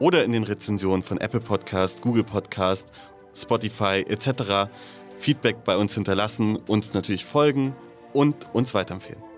oder 0.00 0.24
in 0.24 0.32
den 0.32 0.42
Rezensionen 0.42 1.04
von 1.04 1.18
Apple 1.18 1.42
Podcast, 1.42 2.02
Google 2.02 2.24
Podcast, 2.24 2.90
Spotify 3.36 4.04
etc. 4.08 4.68
Feedback 5.16 5.62
bei 5.62 5.76
uns 5.76 5.94
hinterlassen, 5.94 6.56
uns 6.56 6.92
natürlich 6.92 7.24
folgen 7.24 7.76
und 8.12 8.52
uns 8.52 8.74
weiterempfehlen. 8.74 9.29